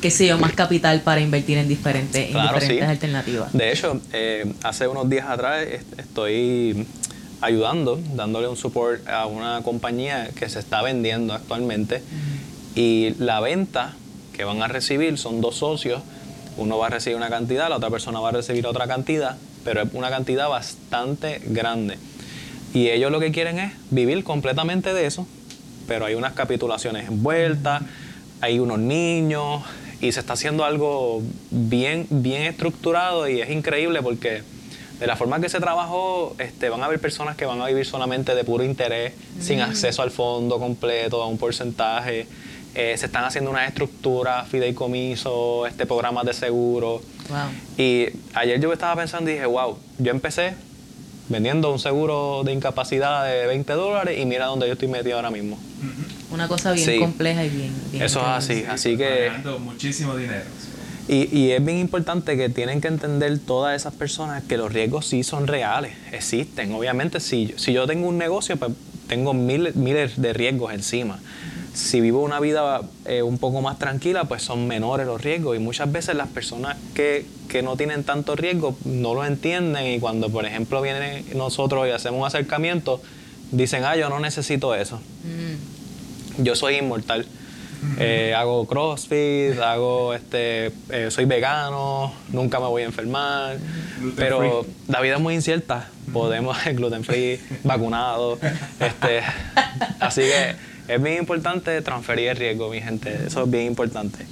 qué 0.00 0.10
sé 0.10 0.26
yo, 0.26 0.38
más 0.38 0.54
capital 0.54 1.02
para 1.02 1.20
invertir 1.20 1.58
en 1.58 1.68
diferentes, 1.68 2.20
en 2.26 2.32
Claro, 2.32 2.54
diferentes 2.54 2.84
sí. 2.84 2.90
alternativas. 2.90 3.52
De 3.52 3.70
hecho, 3.70 4.00
eh, 4.12 4.52
hace 4.64 4.88
unos 4.88 5.08
días 5.08 5.26
atrás 5.28 5.64
est- 5.70 5.98
estoy 6.00 6.84
ayudando, 7.42 8.00
dándole 8.14 8.48
un 8.48 8.56
support 8.56 9.06
a 9.08 9.26
una 9.26 9.60
compañía 9.62 10.30
que 10.34 10.48
se 10.48 10.60
está 10.60 10.80
vendiendo 10.80 11.34
actualmente 11.34 12.02
y 12.74 13.14
la 13.18 13.40
venta 13.40 13.94
que 14.32 14.44
van 14.44 14.62
a 14.62 14.68
recibir 14.68 15.18
son 15.18 15.40
dos 15.40 15.56
socios, 15.56 16.02
uno 16.56 16.78
va 16.78 16.86
a 16.86 16.90
recibir 16.90 17.16
una 17.16 17.28
cantidad, 17.28 17.68
la 17.68 17.76
otra 17.76 17.90
persona 17.90 18.20
va 18.20 18.30
a 18.30 18.32
recibir 18.32 18.66
otra 18.66 18.86
cantidad, 18.86 19.36
pero 19.64 19.82
es 19.82 19.88
una 19.92 20.08
cantidad 20.08 20.48
bastante 20.48 21.40
grande. 21.44 21.98
Y 22.72 22.88
ellos 22.88 23.10
lo 23.10 23.20
que 23.20 23.32
quieren 23.32 23.58
es 23.58 23.72
vivir 23.90 24.24
completamente 24.24 24.94
de 24.94 25.06
eso, 25.06 25.26
pero 25.86 26.06
hay 26.06 26.14
unas 26.14 26.32
capitulaciones 26.32 27.08
envueltas, 27.08 27.82
hay 28.40 28.58
unos 28.58 28.78
niños 28.78 29.62
y 30.00 30.12
se 30.12 30.20
está 30.20 30.32
haciendo 30.32 30.64
algo 30.64 31.22
bien, 31.50 32.06
bien 32.08 32.42
estructurado 32.42 33.28
y 33.28 33.40
es 33.40 33.50
increíble 33.50 34.00
porque 34.00 34.42
de 35.02 35.08
la 35.08 35.16
forma 35.16 35.40
que 35.40 35.48
se 35.48 35.58
trabajó, 35.58 36.36
este, 36.38 36.68
van 36.68 36.80
a 36.80 36.84
haber 36.84 37.00
personas 37.00 37.34
que 37.36 37.44
van 37.44 37.60
a 37.60 37.66
vivir 37.66 37.84
solamente 37.84 38.36
de 38.36 38.44
puro 38.44 38.62
interés, 38.62 39.12
sin 39.40 39.60
acceso 39.60 40.00
al 40.00 40.12
fondo 40.12 40.60
completo, 40.60 41.20
a 41.20 41.26
un 41.26 41.38
porcentaje. 41.38 42.28
Eh, 42.76 42.94
se 42.96 43.06
están 43.06 43.24
haciendo 43.24 43.50
unas 43.50 43.66
estructuras, 43.66 44.46
fideicomisos, 44.46 45.68
este, 45.68 45.86
programas 45.86 46.24
de 46.24 46.32
seguro. 46.34 47.02
Wow. 47.28 47.38
Y 47.84 48.06
ayer 48.34 48.60
yo 48.60 48.72
estaba 48.72 48.94
pensando 48.94 49.28
y 49.28 49.32
dije, 49.34 49.46
wow, 49.46 49.76
yo 49.98 50.12
empecé 50.12 50.54
vendiendo 51.28 51.72
un 51.72 51.80
seguro 51.80 52.42
de 52.44 52.52
incapacidad 52.52 53.24
de 53.26 53.44
20 53.48 53.72
dólares 53.72 54.20
y 54.20 54.24
mira 54.24 54.46
dónde 54.46 54.68
yo 54.68 54.74
estoy 54.74 54.86
metido 54.86 55.16
ahora 55.16 55.32
mismo. 55.32 55.58
Una 56.30 56.46
cosa 56.46 56.70
bien 56.70 56.86
Sí. 56.86 56.98
compleja 57.00 57.44
y 57.44 57.48
bien. 57.48 57.74
bien 57.90 58.04
Eso 58.04 58.20
es 58.20 58.26
así, 58.26 58.64
así 58.68 58.96
que... 58.96 59.24
Ganando 59.26 59.58
muchísimo 59.58 60.14
dinero. 60.16 60.44
Y, 61.08 61.36
y 61.36 61.50
es 61.50 61.64
bien 61.64 61.78
importante 61.78 62.36
que 62.36 62.48
tienen 62.48 62.80
que 62.80 62.88
entender 62.88 63.38
todas 63.40 63.74
esas 63.74 63.92
personas 63.94 64.44
que 64.44 64.56
los 64.56 64.72
riesgos 64.72 65.06
sí 65.06 65.24
son 65.24 65.46
reales, 65.46 65.92
existen. 66.12 66.72
Obviamente, 66.72 67.18
si, 67.20 67.54
si 67.56 67.72
yo 67.72 67.86
tengo 67.86 68.08
un 68.08 68.18
negocio, 68.18 68.56
pues 68.56 68.72
tengo 69.08 69.34
miles, 69.34 69.76
miles 69.76 70.20
de 70.20 70.32
riesgos 70.32 70.72
encima. 70.72 71.18
Si 71.74 72.00
vivo 72.00 72.22
una 72.22 72.38
vida 72.38 72.82
eh, 73.06 73.22
un 73.22 73.38
poco 73.38 73.62
más 73.62 73.78
tranquila, 73.78 74.24
pues 74.24 74.42
son 74.42 74.68
menores 74.68 75.06
los 75.06 75.20
riesgos. 75.20 75.56
Y 75.56 75.58
muchas 75.58 75.90
veces 75.90 76.14
las 76.14 76.28
personas 76.28 76.76
que, 76.94 77.26
que 77.48 77.62
no 77.62 77.76
tienen 77.76 78.04
tanto 78.04 78.36
riesgo 78.36 78.76
no 78.84 79.14
lo 79.14 79.24
entienden 79.24 79.86
y 79.86 79.98
cuando, 79.98 80.30
por 80.30 80.44
ejemplo, 80.44 80.80
vienen 80.82 81.24
nosotros 81.34 81.86
y 81.88 81.90
hacemos 81.90 82.20
un 82.20 82.26
acercamiento, 82.26 83.02
dicen, 83.50 83.84
ah, 83.84 83.96
yo 83.96 84.08
no 84.08 84.20
necesito 84.20 84.74
eso. 84.74 84.96
Mm. 84.96 86.42
Yo 86.44 86.54
soy 86.54 86.76
inmortal. 86.76 87.26
Eh, 87.98 88.34
hago 88.36 88.66
crossfit, 88.66 89.58
hago 89.60 90.14
este, 90.14 90.72
eh, 90.90 91.10
soy 91.10 91.24
vegano, 91.24 92.12
nunca 92.28 92.60
me 92.60 92.66
voy 92.66 92.82
a 92.82 92.86
enfermar. 92.86 93.58
Gluten 93.98 94.16
pero 94.16 94.66
la 94.88 95.00
vida 95.00 95.16
es 95.16 95.20
muy 95.20 95.34
incierta. 95.34 95.88
Podemos 96.12 96.56
gluten 96.74 97.04
free, 97.04 97.40
vacunado. 97.64 98.38
Este, 98.78 99.20
así 100.00 100.22
que 100.22 100.54
es 100.92 101.02
bien 101.02 101.18
importante 101.18 101.80
transferir 101.82 102.28
el 102.28 102.36
riesgo, 102.36 102.70
mi 102.70 102.80
gente. 102.80 103.26
Eso 103.26 103.44
es 103.44 103.50
bien 103.50 103.66
importante. 103.66 104.26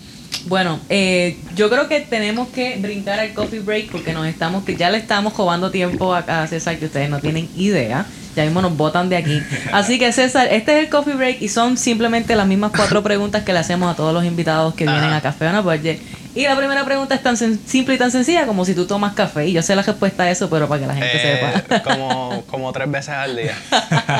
Bueno, 0.46 0.80
eh, 0.88 1.36
yo 1.54 1.68
creo 1.68 1.86
que 1.88 2.00
tenemos 2.00 2.48
que 2.48 2.76
brincar 2.78 3.20
al 3.20 3.34
coffee 3.34 3.60
break 3.60 3.90
porque 3.90 4.12
nos 4.12 4.26
estamos, 4.26 4.64
que 4.64 4.74
ya 4.74 4.90
le 4.90 4.98
estamos 4.98 5.36
robando 5.36 5.70
tiempo 5.70 6.14
a, 6.14 6.18
a 6.18 6.46
César 6.46 6.78
que 6.78 6.86
ustedes 6.86 7.10
no 7.10 7.20
tienen 7.20 7.48
idea. 7.56 8.06
Ya 8.36 8.44
mismo 8.44 8.62
nos 8.62 8.76
botan 8.76 9.08
de 9.08 9.16
aquí. 9.16 9.42
Así 9.72 9.98
que 9.98 10.12
César, 10.12 10.48
este 10.52 10.78
es 10.78 10.84
el 10.84 10.88
coffee 10.88 11.14
break 11.14 11.42
y 11.42 11.48
son 11.48 11.76
simplemente 11.76 12.36
las 12.36 12.46
mismas 12.46 12.70
cuatro 12.74 13.02
preguntas 13.02 13.42
que 13.42 13.52
le 13.52 13.58
hacemos 13.58 13.92
a 13.92 13.96
todos 13.96 14.12
los 14.14 14.24
invitados 14.24 14.74
que 14.74 14.84
vienen 14.84 15.12
a 15.12 15.20
Café 15.20 15.46
Ana 15.48 15.60
Budget. 15.60 16.00
Y 16.32 16.44
la 16.44 16.56
primera 16.56 16.84
pregunta 16.84 17.16
es 17.16 17.22
tan 17.24 17.36
simple 17.36 17.96
y 17.96 17.98
tan 17.98 18.12
sencilla 18.12 18.46
como 18.46 18.64
si 18.64 18.72
tú 18.72 18.86
tomas 18.86 19.14
café. 19.14 19.48
Y 19.48 19.52
yo 19.52 19.62
sé 19.62 19.74
la 19.74 19.82
respuesta 19.82 20.22
a 20.22 20.30
eso, 20.30 20.48
pero 20.48 20.68
para 20.68 20.80
que 20.80 20.86
la 20.86 20.94
gente 20.94 21.10
Eh, 21.12 21.40
sepa. 21.64 21.82
como, 21.82 22.44
como 22.46 22.72
tres 22.72 22.88
veces 22.88 23.08
al 23.08 23.34
día. 23.36 23.56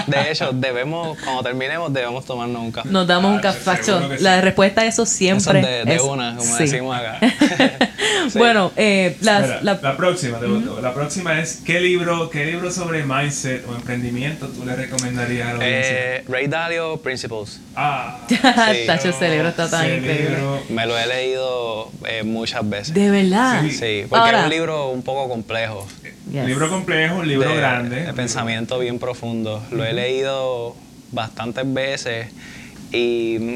De 0.09 0.33
hecho, 0.33 0.51
debemos, 0.53 1.17
cuando 1.23 1.45
terminemos, 1.45 1.93
debemos 1.93 2.25
tomarnos 2.25 2.63
un 2.63 2.73
café. 2.73 2.89
Nos 2.89 3.07
damos 3.07 3.31
un 3.31 3.39
Ah, 3.39 3.43
café. 3.43 3.85
seguro 3.85 4.09
que 4.09 4.19
sí. 4.19 4.25
La 4.25 4.41
respuesta 4.41 4.81
a 4.81 4.87
eso 4.87 5.05
Eso 5.05 5.13
siempre 5.13 5.61
es 5.61 5.67
de, 5.67 5.85
de 5.85 5.95
es 5.95 6.03
una, 6.03 6.35
como 6.37 6.57
sí. 6.57 6.65
decimos 6.65 6.97
acá. 6.99 7.19
Sí. 8.31 8.39
Bueno, 8.39 8.71
eh, 8.77 9.17
las- 9.23 9.43
Mira, 9.43 9.61
la- 9.63 9.79
la, 9.83 9.97
próxima, 9.97 10.39
te- 10.39 10.47
la 10.83 10.95
próxima 10.95 11.41
es 11.41 11.57
¿qué 11.65 11.81
libro, 11.81 12.29
qué 12.31 12.45
libro 12.45 12.71
sobre 12.71 13.03
mindset 13.03 13.67
o 13.67 13.75
emprendimiento 13.75 14.00
tú 14.55 14.65
le 14.65 14.77
recomendarías 14.77 15.49
a 15.49 15.53
la? 15.55 15.59
Eh, 15.63 16.25
Ray 16.29 16.47
Dalio 16.47 16.97
Principles. 16.99 17.61
ah, 17.77 18.19
Tacho, 18.87 19.11
ese 19.11 19.29
libro 19.31 19.49
está 19.49 19.69
tan 19.71 19.87
increíble. 19.87 20.39
Me 20.69 20.87
lo 20.87 20.99
he 20.99 21.07
leído 21.07 21.91
eh, 22.07 22.23
muchas 22.23 22.69
veces. 22.69 22.95
De 22.95 23.11
verdad. 23.11 23.63
Sí. 23.63 23.71
Sí, 23.71 24.07
porque 24.09 24.25
Ahora- 24.25 24.39
es 24.41 24.45
un 24.45 24.51
libro 24.51 24.89
un 24.91 25.03
poco 25.03 25.29
complejo. 25.29 25.87
Yes. 26.31 26.47
Libro 26.47 26.69
complejo, 26.69 27.17
un 27.17 27.29
libro 27.29 27.49
de, 27.51 27.57
grande. 27.57 28.05
de 28.05 28.13
pensamiento 28.13 28.79
bien 28.79 28.99
profundo. 28.99 29.63
Lo 29.71 29.85
he 29.85 29.93
leído 29.93 30.77
bastantes 31.13 31.65
veces. 31.73 32.29
Y 32.93 33.37
mm, 33.41 33.55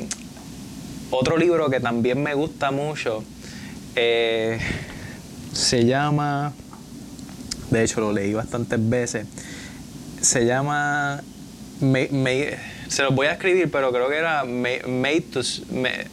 otro 1.10 1.36
libro 1.36 1.70
que 1.70 1.80
también 1.80 2.22
me 2.22 2.34
gusta 2.34 2.70
mucho 2.70 3.22
eh, 3.96 4.58
se 5.52 5.84
llama, 5.84 6.52
de 7.70 7.84
hecho 7.84 8.00
lo 8.00 8.12
leí 8.12 8.34
bastantes 8.34 8.78
veces, 8.88 9.26
se 10.24 10.44
llama, 10.46 11.22
Ma- 11.80 11.98
Ma- 12.10 12.30
se 12.88 13.02
los 13.02 13.14
voy 13.14 13.26
a 13.26 13.32
escribir, 13.32 13.70
pero 13.70 13.92
creo 13.92 14.08
que 14.08 14.16
era 14.16 14.44
Ma- 14.44 14.86
Made 14.86 15.20
to, 15.32 15.40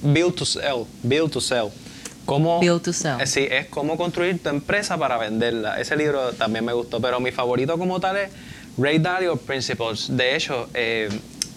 Build 0.02 0.36
to 0.36 0.46
Sell. 0.46 0.86
Build 1.04 1.32
to 1.32 1.42
Sell. 1.42 1.70
Cómo, 2.26 2.60
Build 2.60 2.82
to 2.84 2.94
Sell. 2.94 3.20
eh, 3.20 3.26
Sí, 3.28 3.48
es 3.50 3.68
cómo 3.68 3.98
construir 3.98 4.42
tu 4.42 4.50
empresa 4.50 4.98
para 4.98 5.18
venderla. 5.18 5.80
Ese 5.80 5.96
libro 5.96 6.32
también 6.34 6.64
me 6.66 6.74
gustó, 6.74 7.02
pero 7.02 7.20
mi 7.20 7.32
favorito 7.32 7.78
como 7.78 8.00
tal 8.00 8.18
es 8.18 8.30
Ray 8.78 9.00
Dalio 9.00 9.38
Principles. 9.38 10.16
De 10.16 10.36
hecho, 10.36 10.70
eh, 10.74 11.10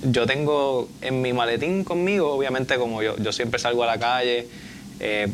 yo 0.03 0.27
tengo 0.27 0.89
en 1.01 1.23
mi 1.23 1.33
maletín 1.33 1.85
conmigo, 1.85 2.33
obviamente 2.33 2.77
como 2.77 3.03
yo, 3.03 3.17
yo 3.19 3.33
siempre 3.33 3.59
salgo 3.59 3.85
a 3.85 3.87
la 3.87 3.99
calle, 3.99 4.49
eh, 5.01 5.29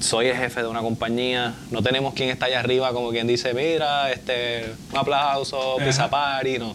soy 0.00 0.26
el 0.26 0.36
jefe 0.36 0.62
de 0.62 0.68
una 0.68 0.80
compañía, 0.80 1.54
no 1.70 1.82
tenemos 1.82 2.14
quien 2.14 2.28
está 2.28 2.46
allá 2.46 2.60
arriba 2.60 2.92
como 2.92 3.10
quien 3.10 3.26
dice, 3.26 3.54
mira, 3.54 4.10
este, 4.12 4.66
un 4.92 4.98
aplauso, 4.98 5.76
pizza 5.84 6.08
party, 6.10 6.58
no. 6.58 6.74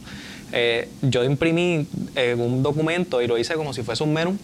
Eh, 0.52 0.90
yo 1.02 1.24
imprimí 1.24 1.88
eh, 2.16 2.36
un 2.38 2.64
documento 2.64 3.22
y 3.22 3.28
lo 3.28 3.38
hice 3.38 3.56
como 3.56 3.74
si 3.74 3.84
fuese 3.84 4.04
un 4.04 4.14
menú 4.14 4.38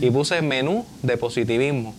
y 0.00 0.10
puse 0.10 0.42
menú 0.42 0.84
de 1.02 1.16
positivismo. 1.16 1.94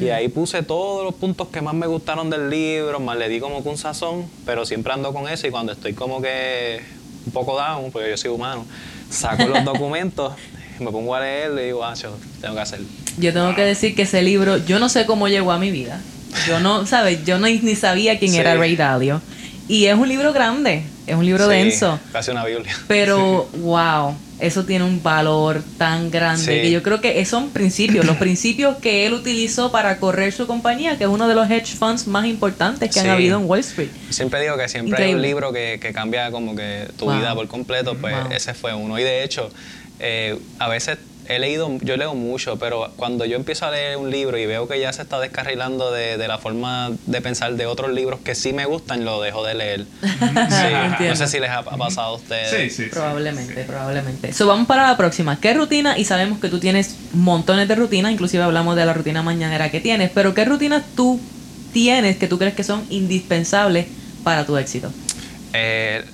Y 0.00 0.08
ahí 0.10 0.28
puse 0.28 0.62
todos 0.62 1.04
los 1.04 1.14
puntos 1.14 1.48
que 1.48 1.60
más 1.60 1.74
me 1.74 1.86
gustaron 1.86 2.30
del 2.30 2.50
libro, 2.50 3.00
más 3.00 3.16
le 3.16 3.28
di 3.28 3.40
como 3.40 3.62
que 3.62 3.68
un 3.68 3.78
sazón, 3.78 4.26
pero 4.44 4.66
siempre 4.66 4.92
ando 4.92 5.12
con 5.12 5.28
eso 5.28 5.46
y 5.46 5.50
cuando 5.50 5.72
estoy 5.72 5.94
como 5.94 6.20
que 6.20 6.80
un 7.26 7.32
poco 7.32 7.56
down, 7.56 7.90
porque 7.90 8.10
yo 8.10 8.16
soy 8.16 8.30
humano, 8.30 8.64
saco 9.10 9.46
los 9.46 9.64
documentos, 9.64 10.34
me 10.78 10.90
pongo 10.90 11.14
a 11.14 11.20
leer 11.20 11.52
y 11.58 11.64
digo, 11.66 11.84
ah, 11.84 11.94
yo 11.94 12.10
tengo 12.40 12.54
que 12.54 12.60
hacerlo. 12.60 12.86
Yo 13.18 13.32
tengo 13.32 13.54
que 13.54 13.62
decir 13.62 13.94
que 13.94 14.02
ese 14.02 14.22
libro, 14.22 14.58
yo 14.58 14.78
no 14.78 14.88
sé 14.88 15.06
cómo 15.06 15.28
llegó 15.28 15.52
a 15.52 15.58
mi 15.58 15.70
vida. 15.70 16.00
Yo 16.46 16.60
no, 16.60 16.84
¿sabes? 16.86 17.24
Yo 17.24 17.38
no, 17.38 17.46
ni 17.46 17.74
sabía 17.76 18.18
quién 18.18 18.32
Sí. 18.32 18.38
era 18.38 18.54
Ray 18.56 18.76
Dalio. 18.76 19.22
Y 19.68 19.86
es 19.86 19.94
un 19.96 20.08
libro 20.08 20.32
grande, 20.32 20.84
es 21.06 21.16
un 21.16 21.24
libro 21.24 21.44
Sí, 21.48 21.50
denso. 21.56 21.98
Casi 22.12 22.30
una 22.30 22.44
Biblia. 22.44 22.72
Pero, 22.86 23.48
wow, 23.56 24.14
eso 24.38 24.64
tiene 24.64 24.84
un 24.84 25.02
valor 25.02 25.62
tan 25.78 26.10
grande 26.10 26.42
Sí. 26.44 26.60
que 26.62 26.70
yo 26.70 26.82
creo 26.82 27.00
que 27.00 27.24
son 27.24 27.48
principios, 27.50 28.04
los 28.04 28.16
principios 28.18 28.76
que 28.76 29.06
él 29.06 29.14
utilizó 29.14 29.72
para 29.72 29.96
correr 29.98 30.32
su 30.32 30.46
compañía, 30.46 30.98
que 30.98 31.04
es 31.04 31.10
uno 31.10 31.26
de 31.26 31.34
los 31.34 31.50
hedge 31.50 31.74
funds 31.74 32.06
más 32.06 32.26
importantes 32.26 32.90
que 32.92 33.00
han 33.00 33.06
Sí. 33.06 33.10
habido 33.10 33.40
en 33.40 33.46
Wall 33.46 33.60
Street. 33.60 33.88
Siempre 34.10 34.40
digo 34.42 34.56
que 34.58 34.68
siempre 34.68 35.02
hay 35.02 35.14
un 35.14 35.18
Increíble. 35.18 35.28
libro 35.28 35.52
que, 35.52 35.78
que 35.80 35.92
cambia 35.92 36.30
como 36.30 36.54
que 36.54 36.86
tu 36.98 37.06
Wow. 37.06 37.18
vida 37.18 37.34
por 37.34 37.48
completo, 37.48 37.96
pues 38.00 38.14
Wow. 38.14 38.32
ese 38.32 38.52
fue 38.54 38.72
uno. 38.74 38.98
Y 39.00 39.02
de 39.02 39.24
hecho, 39.24 39.50
eh, 39.98 40.38
a 40.60 40.68
veces 40.68 40.98
he 41.28 41.38
leído, 41.38 41.70
yo 41.82 41.96
leo 41.96 42.14
mucho, 42.14 42.58
pero 42.58 42.90
cuando 42.96 43.24
yo 43.24 43.36
empiezo 43.36 43.66
a 43.66 43.70
leer 43.70 43.96
un 43.96 44.10
libro 44.10 44.38
y 44.38 44.46
veo 44.46 44.66
que 44.66 44.80
ya 44.80 44.92
se 44.92 45.02
está 45.02 45.20
descarrilando 45.20 45.90
de, 45.90 46.16
de 46.16 46.28
la 46.28 46.38
forma 46.38 46.92
de 47.06 47.20
pensar 47.20 47.54
de 47.54 47.66
otros 47.66 47.92
libros 47.92 48.20
que 48.20 48.34
sí 48.34 48.52
me 48.52 48.64
gustan, 48.64 49.04
lo 49.04 49.20
dejo 49.20 49.44
de 49.44 49.54
leer. 49.54 49.86
Sí, 50.46 51.04
no 51.06 51.16
sé 51.16 51.26
si 51.26 51.40
les 51.40 51.50
ha 51.50 51.58
ha 51.58 51.76
pasado 51.76 52.08
a 52.08 52.14
ustedes. 52.14 52.50
Sí, 52.50 52.70
sí, 52.70 52.84
sí. 52.84 52.90
Probablemente, 52.90 53.64
probablemente. 53.64 54.32
So, 54.32 54.46
vamos 54.46 54.66
para 54.66 54.86
la 54.86 54.96
próxima. 54.96 55.38
¿Qué 55.40 55.54
rutina? 55.54 55.98
Y 55.98 56.04
sabemos 56.04 56.38
que 56.38 56.48
tú 56.48 56.58
tienes 56.60 56.96
montones 57.12 57.68
de 57.68 57.74
rutinas, 57.74 58.12
inclusive 58.12 58.42
hablamos 58.42 58.76
de 58.76 58.84
la 58.84 58.92
rutina 58.92 59.22
mañanera 59.22 59.70
que 59.70 59.80
tienes, 59.80 60.10
pero 60.14 60.34
¿qué 60.34 60.44
rutinas 60.44 60.84
tú 60.94 61.20
tienes 61.72 62.16
que 62.16 62.28
tú 62.28 62.38
crees 62.38 62.54
que 62.54 62.64
son 62.64 62.84
indispensables 62.90 63.86
para 64.22 64.46
tu 64.46 64.56
éxito? 64.56 64.92
Eh, 65.52 66.04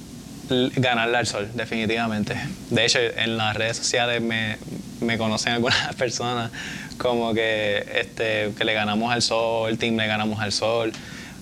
ganarle 0.76 1.18
al 1.18 1.26
sol, 1.26 1.48
definitivamente. 1.54 2.34
De 2.70 2.84
hecho, 2.84 2.98
en 2.98 3.36
las 3.36 3.56
redes 3.56 3.76
sociales 3.76 4.20
me, 4.20 4.56
me 5.00 5.18
conocen 5.18 5.54
algunas 5.54 5.94
personas 5.96 6.50
como 6.98 7.34
que, 7.34 7.84
este, 8.00 8.52
que 8.56 8.64
le 8.64 8.74
ganamos 8.74 9.12
al 9.12 9.22
sol, 9.22 9.76
team 9.78 9.96
le 9.96 10.06
ganamos 10.06 10.40
al 10.40 10.52
sol. 10.52 10.92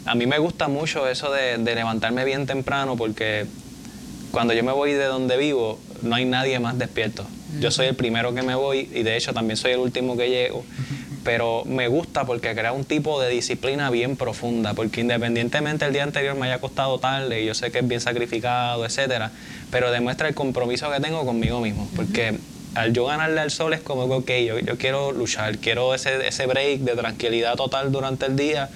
A 0.06 0.14
mí 0.14 0.26
me 0.26 0.38
gusta 0.38 0.68
mucho 0.68 1.08
eso 1.08 1.30
de, 1.30 1.58
de 1.58 1.74
levantarme 1.74 2.24
bien 2.24 2.46
temprano 2.46 2.96
porque 2.96 3.46
cuando 4.30 4.54
yo 4.54 4.62
me 4.64 4.72
voy 4.72 4.92
de 4.92 5.04
donde 5.04 5.36
vivo, 5.36 5.78
no 6.02 6.14
hay 6.14 6.24
nadie 6.24 6.58
más 6.60 6.78
despierto. 6.78 7.26
Yo 7.58 7.70
soy 7.70 7.86
el 7.86 7.96
primero 7.96 8.32
que 8.34 8.42
me 8.42 8.54
voy 8.54 8.88
y 8.94 9.02
de 9.02 9.16
hecho 9.16 9.34
también 9.34 9.56
soy 9.56 9.72
el 9.72 9.78
último 9.78 10.16
que 10.16 10.28
llego. 10.28 10.64
Pero 11.24 11.64
me 11.66 11.88
gusta 11.88 12.24
porque 12.24 12.54
crea 12.54 12.72
un 12.72 12.84
tipo 12.84 13.20
de 13.20 13.30
disciplina 13.30 13.90
bien 13.90 14.16
profunda, 14.16 14.74
porque 14.74 15.00
independientemente 15.00 15.84
el 15.84 15.92
día 15.92 16.02
anterior 16.02 16.36
me 16.36 16.46
haya 16.46 16.60
costado 16.60 16.98
tarde 16.98 17.42
y 17.42 17.46
yo 17.46 17.54
sé 17.54 17.70
que 17.70 17.80
es 17.80 17.88
bien 17.88 18.00
sacrificado, 18.00 18.84
etcétera, 18.84 19.30
pero 19.70 19.90
demuestra 19.90 20.28
el 20.28 20.34
compromiso 20.34 20.90
que 20.90 21.00
tengo 21.00 21.24
conmigo 21.24 21.60
mismo, 21.60 21.88
porque 21.96 22.38
al 22.74 22.92
yo 22.92 23.06
ganarle 23.06 23.40
al 23.40 23.50
sol 23.50 23.72
es 23.74 23.80
como 23.80 24.24
que, 24.24 24.44
yo, 24.44 24.58
yo 24.58 24.78
quiero 24.78 25.12
luchar, 25.12 25.58
quiero 25.58 25.94
ese, 25.94 26.26
ese 26.26 26.46
break 26.46 26.80
de 26.80 26.92
tranquilidad 26.92 27.56
total 27.56 27.90
durante 27.92 28.26
el 28.26 28.36
día 28.36 28.70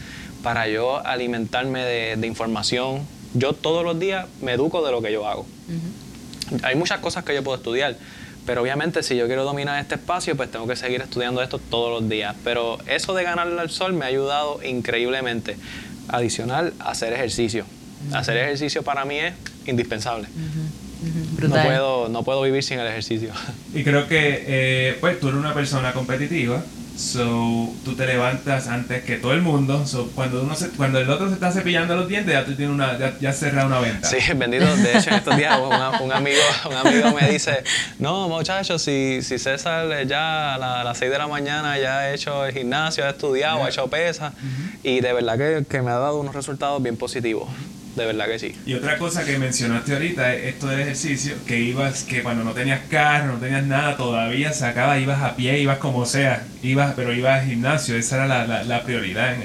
para 0.45 0.69
yo 0.69 1.05
alimentarme 1.05 1.81
de, 1.81 2.27
información. 2.27 3.01
Yo 3.33 3.55
todos 3.55 3.85
los 3.85 3.99
días 3.99 4.27
me 4.43 4.53
educo 4.53 4.85
de 4.85 4.93
lo 4.93 5.03
que 5.03 5.11
yo 5.11 5.27
hago. 5.27 5.47
Hay 6.63 6.77
muchas 6.77 7.01
cosas 7.01 7.25
que 7.25 7.35
yo 7.35 7.43
puedo 7.43 7.57
estudiar, 7.57 7.97
pero 8.47 8.63
obviamente 8.63 9.03
si 9.03 9.17
yo 9.17 9.27
quiero 9.27 9.45
dominar 9.45 9.81
este 9.81 9.95
espacio, 9.95 10.37
pues 10.37 10.51
tengo 10.51 10.67
que 10.67 10.77
seguir 10.77 11.01
estudiando 11.01 11.43
esto 11.43 11.59
todos 11.59 12.01
los 12.01 12.09
días. 12.09 12.35
Pero 12.45 12.79
eso 12.87 13.15
de 13.15 13.25
ganarle 13.25 13.61
al 13.61 13.71
sol 13.71 13.93
me 13.93 14.05
ha 14.05 14.09
ayudado 14.09 14.61
increíblemente. 14.63 15.57
Adicional, 16.09 16.75
hacer 16.79 17.13
ejercicio. 17.13 17.65
Hacer 18.13 18.37
ejercicio 18.37 18.83
para 18.83 19.05
mí 19.05 19.19
es 19.19 19.35
indispensable. 19.67 20.29
No 21.41 21.63
puedo, 21.63 22.09
no 22.09 22.23
puedo 22.23 22.43
vivir 22.43 22.63
sin 22.63 22.79
el 22.79 22.87
ejercicio. 22.87 23.31
Y 23.75 23.83
creo 23.83 24.07
que, 24.07 24.45
eh, 24.47 24.97
pues, 25.01 25.19
tú 25.19 25.29
eres 25.29 25.41
una 25.41 25.53
persona 25.53 25.93
competitiva 25.93 26.63
So, 26.97 27.73
tú 27.85 27.97
te 27.97 28.07
levantas 28.07 28.69
antes 28.69 29.03
que 29.03 29.17
todo 29.17 29.33
el 29.33 29.43
mundo. 29.43 29.85
So, 29.87 30.11
cuando, 30.15 30.43
uno 30.43 30.55
se, 30.55 30.69
cuando 30.71 31.01
el 31.01 31.11
otro 31.11 31.29
se 31.29 31.35
está 31.35 31.51
cepillando 31.51 31.97
los 31.97 32.09
dientes, 32.09 32.33
ya 32.33 32.45
tú 32.45 32.55
tienes 32.55 32.73
una, 32.75 32.97
ya, 32.99 33.19
ya 33.21 33.33
cerrado 33.33 33.67
una 33.67 33.81
venta. 33.81 34.09
Sí, 34.09 34.19
bendito. 34.37 34.65
De 34.77 34.99
hecho, 34.99 35.11
en 35.11 35.17
estos 35.17 35.37
días 35.37 35.59
un, 35.59 35.73
amigo, 36.13 36.41
un 36.71 36.77
amigo 36.77 37.13
me 37.21 37.31
dice, 37.31 37.65
no, 37.99 38.29
muchachos, 38.29 38.81
si, 38.81 39.21
si 39.23 39.39
César 39.39 40.07
ya 40.07 40.55
a, 40.55 40.85
las 40.85 40.99
6 40.99 41.11
de 41.11 41.19
la 41.19 41.27
mañana 41.27 41.79
ya 41.79 41.99
ha 41.99 42.15
hecho 42.15 42.47
el 42.47 42.53
gimnasio, 42.53 43.05
ha 43.05 43.11
estudiado, 43.11 43.65
ha 43.65 43.69
hecho 43.69 43.89
pesas, 43.89 44.33
y 44.83 45.01
de 45.01 45.13
verdad 45.13 45.37
que, 45.37 45.65
que 45.69 45.83
me 45.83 45.91
ha 45.91 45.99
dado 45.99 46.21
unos 46.21 46.35
resultados 46.35 46.83
bien 46.83 46.97
positivos 46.97 47.49
de 47.95 48.07
verdad 48.07 48.27
que 48.27 48.39
sí. 48.39 48.55
Y 48.67 48.75
otra 48.75 48.99
cosa 48.99 49.25
que 49.25 49.39
mencionaste 49.39 49.93
ahorita 49.93 50.35
es 50.35 50.55
esto 50.55 50.67
del 50.67 50.81
ejercicio, 50.81 51.35
que 51.47 51.61
ibas, 51.61 52.03
que 52.03 52.23
cuando 52.23 52.45
no 52.45 52.53
tenías 52.53 52.81
carro, 52.91 53.35
no 53.35 53.39
tenías 53.39 53.65
nada, 53.65 53.97
todavía 53.97 54.53
sacabas, 54.53 55.01
ibas 55.01 55.23
a 55.23 55.37
pie, 55.37 55.61
ibas 55.61 55.79
como 55.79 56.05
sea, 56.07 56.45
ibas, 56.63 56.95
pero 56.95 57.13
ibas 57.13 57.43
al 57.43 57.49
gimnasio, 57.49 57.97
esa 57.97 58.25
era 58.25 58.47
la, 58.47 58.65
la, 58.65 58.83
prioridad, 58.83 59.37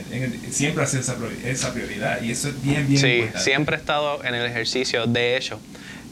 siempre 0.50 0.84
hacer 0.84 1.02
esa, 1.02 1.16
esa 1.46 1.74
prioridad, 1.74 2.22
y 2.22 2.32
eso 2.32 2.50
es 2.50 2.62
bien, 2.62 2.88
bien 2.88 3.00
Sí, 3.00 3.24
siempre 3.40 3.76
he 3.76 3.80
estado 3.80 4.24
en 4.24 4.36
el 4.36 4.46
ejercicio, 4.46 5.06
de 5.06 5.38
hecho. 5.38 5.60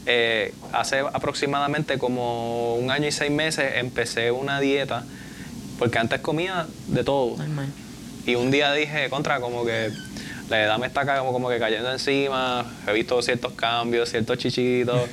Eh, 0.09 0.53
hace 0.71 0.99
aproximadamente 0.99 1.97
como 1.97 2.75
un 2.75 2.91
año 2.91 3.07
y 3.07 3.11
seis 3.11 3.29
meses 3.29 3.73
empecé 3.75 4.31
una 4.31 4.61
dieta, 4.61 5.03
porque 5.77 5.99
antes 5.99 6.21
comía 6.21 6.65
de 6.87 7.03
todo. 7.03 7.35
Y 8.25 8.35
un 8.35 8.51
día 8.51 8.71
dije, 8.73 9.09
contra, 9.09 9.39
como 9.39 9.65
que 9.65 9.89
la 10.49 10.63
edad 10.63 10.77
me 10.77 10.87
está 10.87 11.05
como, 11.17 11.33
como 11.33 11.49
que 11.49 11.59
cayendo 11.59 11.91
encima, 11.91 12.65
he 12.87 12.93
visto 12.93 13.21
ciertos 13.21 13.53
cambios, 13.53 14.09
ciertos 14.09 14.37
chichitos, 14.37 15.09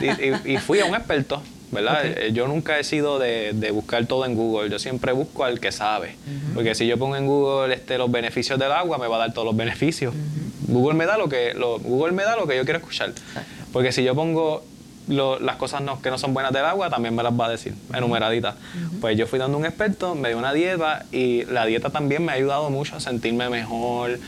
y, 0.44 0.56
fui 0.58 0.80
a 0.80 0.86
un 0.86 0.94
experto, 0.94 1.42
¿verdad? 1.70 2.04
Eh, 2.04 2.30
yo 2.32 2.48
nunca 2.48 2.78
he 2.78 2.84
sido 2.84 3.18
de, 3.18 3.70
buscar 3.72 4.06
todo 4.06 4.24
en 4.24 4.34
Google, 4.34 4.70
yo 4.70 4.78
siempre 4.78 5.12
busco 5.12 5.44
al 5.44 5.60
que 5.60 5.72
sabe, 5.72 6.16
porque 6.54 6.74
si 6.74 6.86
yo 6.86 6.98
pongo 6.98 7.16
en 7.16 7.26
Google 7.26 7.74
este, 7.74 7.98
los 7.98 8.10
beneficios 8.10 8.58
del 8.58 8.72
agua, 8.72 8.98
me 8.98 9.06
va 9.06 9.16
a 9.16 9.20
dar 9.20 9.32
todos 9.32 9.46
los 9.46 9.56
beneficios. 9.56 10.14
Google, 10.68 10.94
me 10.94 11.06
da 11.06 11.16
lo 11.16 11.28
que, 11.28 11.54
lo, 11.54 11.78
Google 11.78 12.12
me 12.12 12.24
da 12.24 12.34
lo 12.36 12.46
que 12.46 12.56
yo 12.56 12.64
quiero 12.64 12.78
escuchar, 12.78 13.12
porque 13.72 13.92
si 13.92 14.02
yo 14.02 14.14
pongo 14.14 14.64
las 15.08 15.56
cosas 15.56 15.82
que 16.02 16.10
no 16.10 16.18
son 16.18 16.34
buenas 16.34 16.52
del 16.52 16.64
agua 16.64 16.90
también 16.90 17.14
me 17.14 17.22
las 17.22 17.32
va 17.32 17.46
a 17.46 17.50
decir, 17.50 17.74
enumeraditas. 17.94 18.54
Pues 19.00 19.16
yo 19.16 19.26
fui 19.26 19.38
dando 19.38 19.56
un 19.56 19.64
experto, 19.64 20.14
me 20.14 20.28
dio 20.28 20.38
una 20.38 20.52
dieta 20.52 21.06
y 21.12 21.44
la 21.44 21.64
dieta 21.66 21.90
también 21.90 22.24
me 22.24 22.32
ha 22.32 22.34
ayudado 22.34 22.70
mucho 22.70 22.96
a 22.96 23.00
sentirme 23.00 23.48
mejor, 23.48 24.18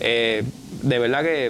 eh, 0.00 0.44
de 0.82 0.98
verdad 0.98 1.22
que 1.22 1.46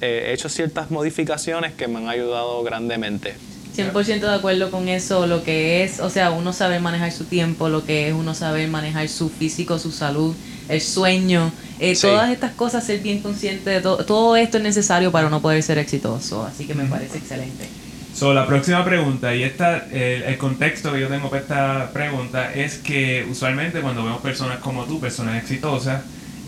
eh, 0.00 0.26
he 0.28 0.32
hecho 0.32 0.48
ciertas 0.48 0.90
modificaciones 0.90 1.72
que 1.72 1.88
me 1.88 1.98
han 1.98 2.08
ayudado 2.08 2.62
grandemente. 2.62 3.34
100% 3.76 4.20
de 4.20 4.34
acuerdo 4.34 4.70
con 4.70 4.88
eso, 4.88 5.26
lo 5.26 5.44
que 5.44 5.82
es, 5.82 6.00
o 6.00 6.10
sea, 6.10 6.30
uno 6.30 6.52
sabe 6.52 6.78
manejar 6.78 7.10
su 7.10 7.24
tiempo, 7.24 7.70
lo 7.70 7.86
que 7.86 8.08
es 8.08 8.14
uno 8.14 8.34
saber 8.34 8.68
manejar 8.68 9.08
su 9.08 9.30
físico, 9.30 9.78
su 9.78 9.92
salud, 9.92 10.34
el 10.68 10.80
sueño, 10.80 11.50
eh, 11.78 11.96
todas 11.98 12.30
estas 12.30 12.52
cosas, 12.52 12.84
ser 12.84 13.00
bien 13.00 13.22
consciente 13.22 13.70
de 13.70 13.80
todo, 13.80 14.04
todo 14.04 14.36
esto 14.36 14.58
es 14.58 14.62
necesario 14.62 15.10
para 15.10 15.26
uno 15.26 15.40
poder 15.40 15.62
ser 15.62 15.78
exitoso, 15.78 16.44
así 16.44 16.66
que 16.66 16.74
me 16.74 16.84
parece 16.84 17.16
excelente. 17.18 17.66
So, 18.14 18.34
la 18.34 18.46
próxima 18.46 18.84
pregunta, 18.84 19.34
y 19.34 19.42
esta, 19.42 19.86
el 19.90 20.36
contexto 20.36 20.92
que 20.92 21.00
yo 21.00 21.08
tengo 21.08 21.30
para 21.30 21.42
esta 21.42 21.90
pregunta 21.94 22.52
es 22.52 22.76
que 22.76 23.26
usualmente 23.30 23.80
cuando 23.80 24.04
vemos 24.04 24.20
personas 24.20 24.58
como 24.58 24.84
tú, 24.84 25.00
personas 25.00 25.42
exitosas, 25.42 26.02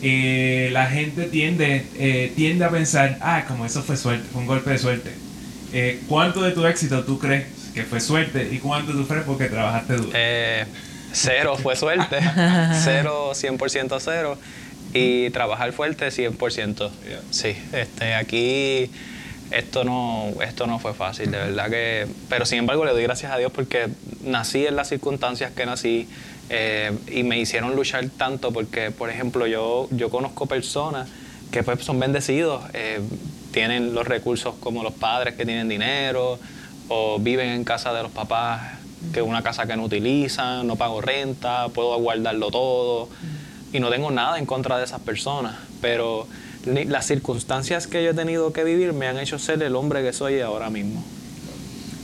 eh, 0.07 0.69
la 0.71 0.87
gente 0.87 1.25
tiende, 1.25 1.87
eh, 1.97 2.31
tiende 2.37 2.67
a 2.67 2.69
pensar, 2.69 3.17
ah, 3.23 3.47
como 3.49 3.65
eso 3.65 3.83
fue 3.83 3.97
suerte, 3.97 4.29
fue 4.31 4.43
un 4.43 4.47
golpe 4.47 4.69
de 4.69 4.79
suerte. 4.79 5.11
Eh, 5.73 6.03
¿Cuánto 6.07 6.43
de 6.43 6.53
tu 6.53 6.67
éxito 6.67 7.05
tú 7.05 7.19
crees 7.19 7.47
que 7.73 7.85
fue 7.85 8.01
suerte 8.01 8.51
y 8.53 8.59
cuánto 8.59 8.93
tú 8.93 9.07
crees 9.07 9.25
porque 9.25 9.47
trabajaste 9.47 9.97
duro? 9.97 10.11
cero 11.13 11.57
fue 11.57 11.75
suerte, 11.75 12.19
cero, 12.85 13.31
100% 13.33 13.97
cero 13.99 14.37
y 14.93 15.31
trabajar 15.31 15.73
fuerte 15.73 16.09
100%. 16.09 16.91
Sí, 17.31 17.57
este, 17.73 18.15
aquí 18.15 18.91
esto 19.51 19.85
no, 19.85 20.33
esto 20.43 20.67
no 20.67 20.79
fue 20.79 20.93
fácil, 20.93 21.31
de 21.31 21.39
verdad 21.39 21.71
que... 21.71 22.07
Pero 22.29 22.45
sin 22.45 22.59
embargo 22.59 22.85
le 22.85 22.93
doy 22.93 23.05
gracias 23.05 23.33
a 23.33 23.39
Dios 23.39 23.53
porque 23.53 23.89
nací 24.23 24.67
en 24.67 24.77
las 24.77 24.89
circunstancias 24.89 25.53
que 25.53 25.65
nací, 25.65 26.09
eh, 26.51 26.92
y 27.11 27.22
me 27.22 27.38
hicieron 27.38 27.74
luchar 27.74 28.09
tanto 28.16 28.53
porque, 28.53 28.90
por 28.90 29.11
ejemplo, 29.11 29.47
yo, 29.47 29.88
yo 29.90 30.11
conozco 30.11 30.47
personas 30.47 31.09
que 31.51 31.62
pues 31.62 31.84
son 31.84 31.99
bendecidos, 31.99 32.62
eh, 32.74 33.01
tienen 33.53 33.95
los 33.95 34.07
recursos 34.07 34.55
como 34.61 34.82
los 34.82 34.92
padres 34.92 35.34
que 35.34 35.47
tienen 35.47 35.68
dinero 35.68 36.38
o 36.88 37.18
viven 37.18 37.49
en 37.51 37.64
casa 37.64 37.95
de 37.95 38.03
los 38.03 38.11
papás, 38.11 38.78
que 39.12 39.20
es 39.20 39.26
una 39.26 39.42
casa 39.42 39.66
que 39.66 39.76
no 39.76 39.84
utilizan, 39.84 40.66
no 40.66 40.76
pago 40.76 41.01
renta, 41.01 41.68
puedo 41.68 41.97
guardarlo 41.99 42.51
todo 42.51 43.09
y 43.72 43.80
no 43.80 43.90
tengo 43.90 44.11
nada 44.11 44.38
en 44.38 44.47
contra 44.47 44.78
de 44.78 44.84
esas 44.84 45.01
personas, 45.01 45.55
pero 45.80 46.26
las 46.66 47.07
circunstancias 47.07 47.86
que 47.86 48.03
yo 48.03 48.11
he 48.11 48.14
tenido 48.14 48.53
que 48.53 48.64
vivir 48.64 48.92
me 48.92 49.07
han 49.07 49.18
hecho 49.18 49.38
ser 49.38 49.62
el 49.62 49.76
hombre 49.76 50.03
que 50.03 50.12
soy 50.12 50.40
ahora 50.40 50.70
mismo. 50.70 51.03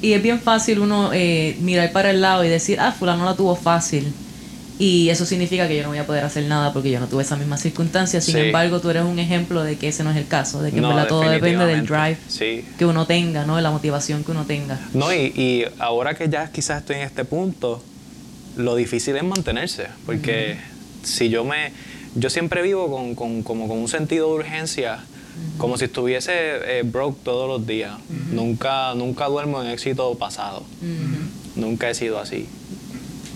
Y 0.02 0.14
es 0.14 0.22
bien 0.22 0.40
fácil 0.40 0.78
uno 0.78 1.10
eh, 1.12 1.56
mirar 1.60 1.92
para 1.92 2.10
el 2.10 2.20
lado 2.20 2.44
y 2.44 2.48
decir, 2.48 2.80
ah, 2.80 2.92
fulano 2.92 3.24
la 3.24 3.34
tuvo 3.34 3.54
fácil 3.54 4.14
y 4.80 5.10
eso 5.10 5.26
significa 5.26 5.68
que 5.68 5.76
yo 5.76 5.82
no 5.82 5.90
voy 5.90 5.98
a 5.98 6.06
poder 6.06 6.24
hacer 6.24 6.44
nada 6.46 6.72
porque 6.72 6.90
yo 6.90 7.00
no 7.00 7.06
tuve 7.06 7.22
esas 7.22 7.38
mismas 7.38 7.60
circunstancias. 7.60 8.24
Sin 8.24 8.38
embargo, 8.38 8.80
tú 8.80 8.88
eres 8.88 9.02
un 9.02 9.18
ejemplo 9.18 9.62
de 9.62 9.76
que 9.76 9.88
ese 9.88 10.02
no 10.02 10.10
es 10.10 10.16
el 10.16 10.26
caso, 10.26 10.62
de 10.62 10.72
que 10.72 10.80
todo 10.80 11.20
depende 11.20 11.66
del 11.66 11.84
drive 11.84 12.16
que 12.78 12.86
uno 12.86 13.06
tenga, 13.06 13.44
¿no? 13.44 13.56
de 13.56 13.62
la 13.62 13.70
motivación 13.70 14.24
que 14.24 14.30
uno 14.30 14.46
tenga. 14.46 14.80
No, 14.94 15.12
y, 15.12 15.34
y, 15.36 15.66
ahora 15.78 16.14
que 16.14 16.30
ya 16.30 16.50
quizás 16.50 16.78
estoy 16.80 16.96
en 16.96 17.02
este 17.02 17.26
punto, 17.26 17.82
lo 18.56 18.74
difícil 18.74 19.16
es 19.16 19.22
mantenerse, 19.22 19.88
porque 20.06 20.56
si 21.02 21.28
yo 21.28 21.44
me... 21.44 21.72
Yo 22.14 22.30
siempre 22.30 22.62
vivo 22.62 22.90
con, 22.90 23.14
con, 23.14 23.42
como 23.42 23.68
con 23.68 23.76
un 23.76 23.88
sentido 23.88 24.28
de 24.28 24.34
urgencia, 24.36 25.00
como 25.58 25.76
si 25.76 25.84
estuviese 25.84 26.32
eh, 26.34 26.82
broke 26.84 27.22
todos 27.22 27.46
los 27.46 27.66
días. 27.66 27.92
Nunca, 28.32 28.94
nunca 28.94 29.26
duermo 29.26 29.62
en 29.62 29.68
éxito 29.68 30.14
pasado. 30.14 30.64
Nunca 31.54 31.90
he 31.90 31.94
sido 31.94 32.18
así. 32.18 32.48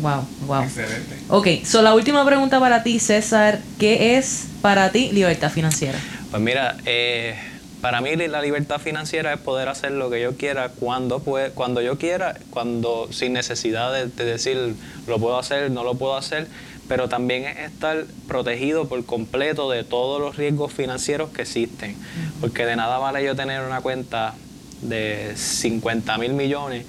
Wow, 0.00 0.26
wow. 0.46 0.62
Excelente. 0.64 1.16
Ok, 1.28 1.48
so 1.64 1.82
la 1.82 1.94
última 1.94 2.24
pregunta 2.24 2.58
para 2.60 2.82
ti, 2.82 2.98
César. 2.98 3.60
¿Qué 3.78 4.16
es 4.16 4.48
para 4.60 4.90
ti 4.90 5.10
libertad 5.12 5.50
financiera? 5.50 5.98
Pues 6.30 6.42
mira, 6.42 6.76
eh, 6.84 7.36
para 7.80 8.00
mí 8.00 8.16
la 8.16 8.42
libertad 8.42 8.80
financiera 8.80 9.34
es 9.34 9.40
poder 9.40 9.68
hacer 9.68 9.92
lo 9.92 10.10
que 10.10 10.20
yo 10.20 10.36
quiera 10.36 10.70
cuando, 10.70 11.20
cuando 11.54 11.80
yo 11.80 11.98
quiera, 11.98 12.36
cuando 12.50 13.08
sin 13.12 13.34
necesidad 13.34 13.92
de, 13.92 14.24
decir 14.24 14.74
lo 15.06 15.18
puedo 15.18 15.38
hacer, 15.38 15.70
no 15.70 15.84
lo 15.84 15.94
puedo 15.94 16.16
hacer, 16.16 16.48
pero 16.88 17.08
también 17.08 17.44
es 17.44 17.58
estar 17.58 18.04
protegido 18.26 18.88
por 18.88 19.04
completo 19.04 19.70
de 19.70 19.84
todos 19.84 20.20
los 20.20 20.36
riesgos 20.36 20.72
financieros 20.72 21.30
que 21.30 21.42
existen. 21.42 21.94
Porque 22.40 22.66
de 22.66 22.74
nada 22.74 22.98
vale 22.98 23.24
yo 23.24 23.36
tener 23.36 23.62
una 23.62 23.80
cuenta 23.80 24.34
de 24.82 25.34
50 25.36 26.18
mil 26.18 26.32
millones 26.32 26.84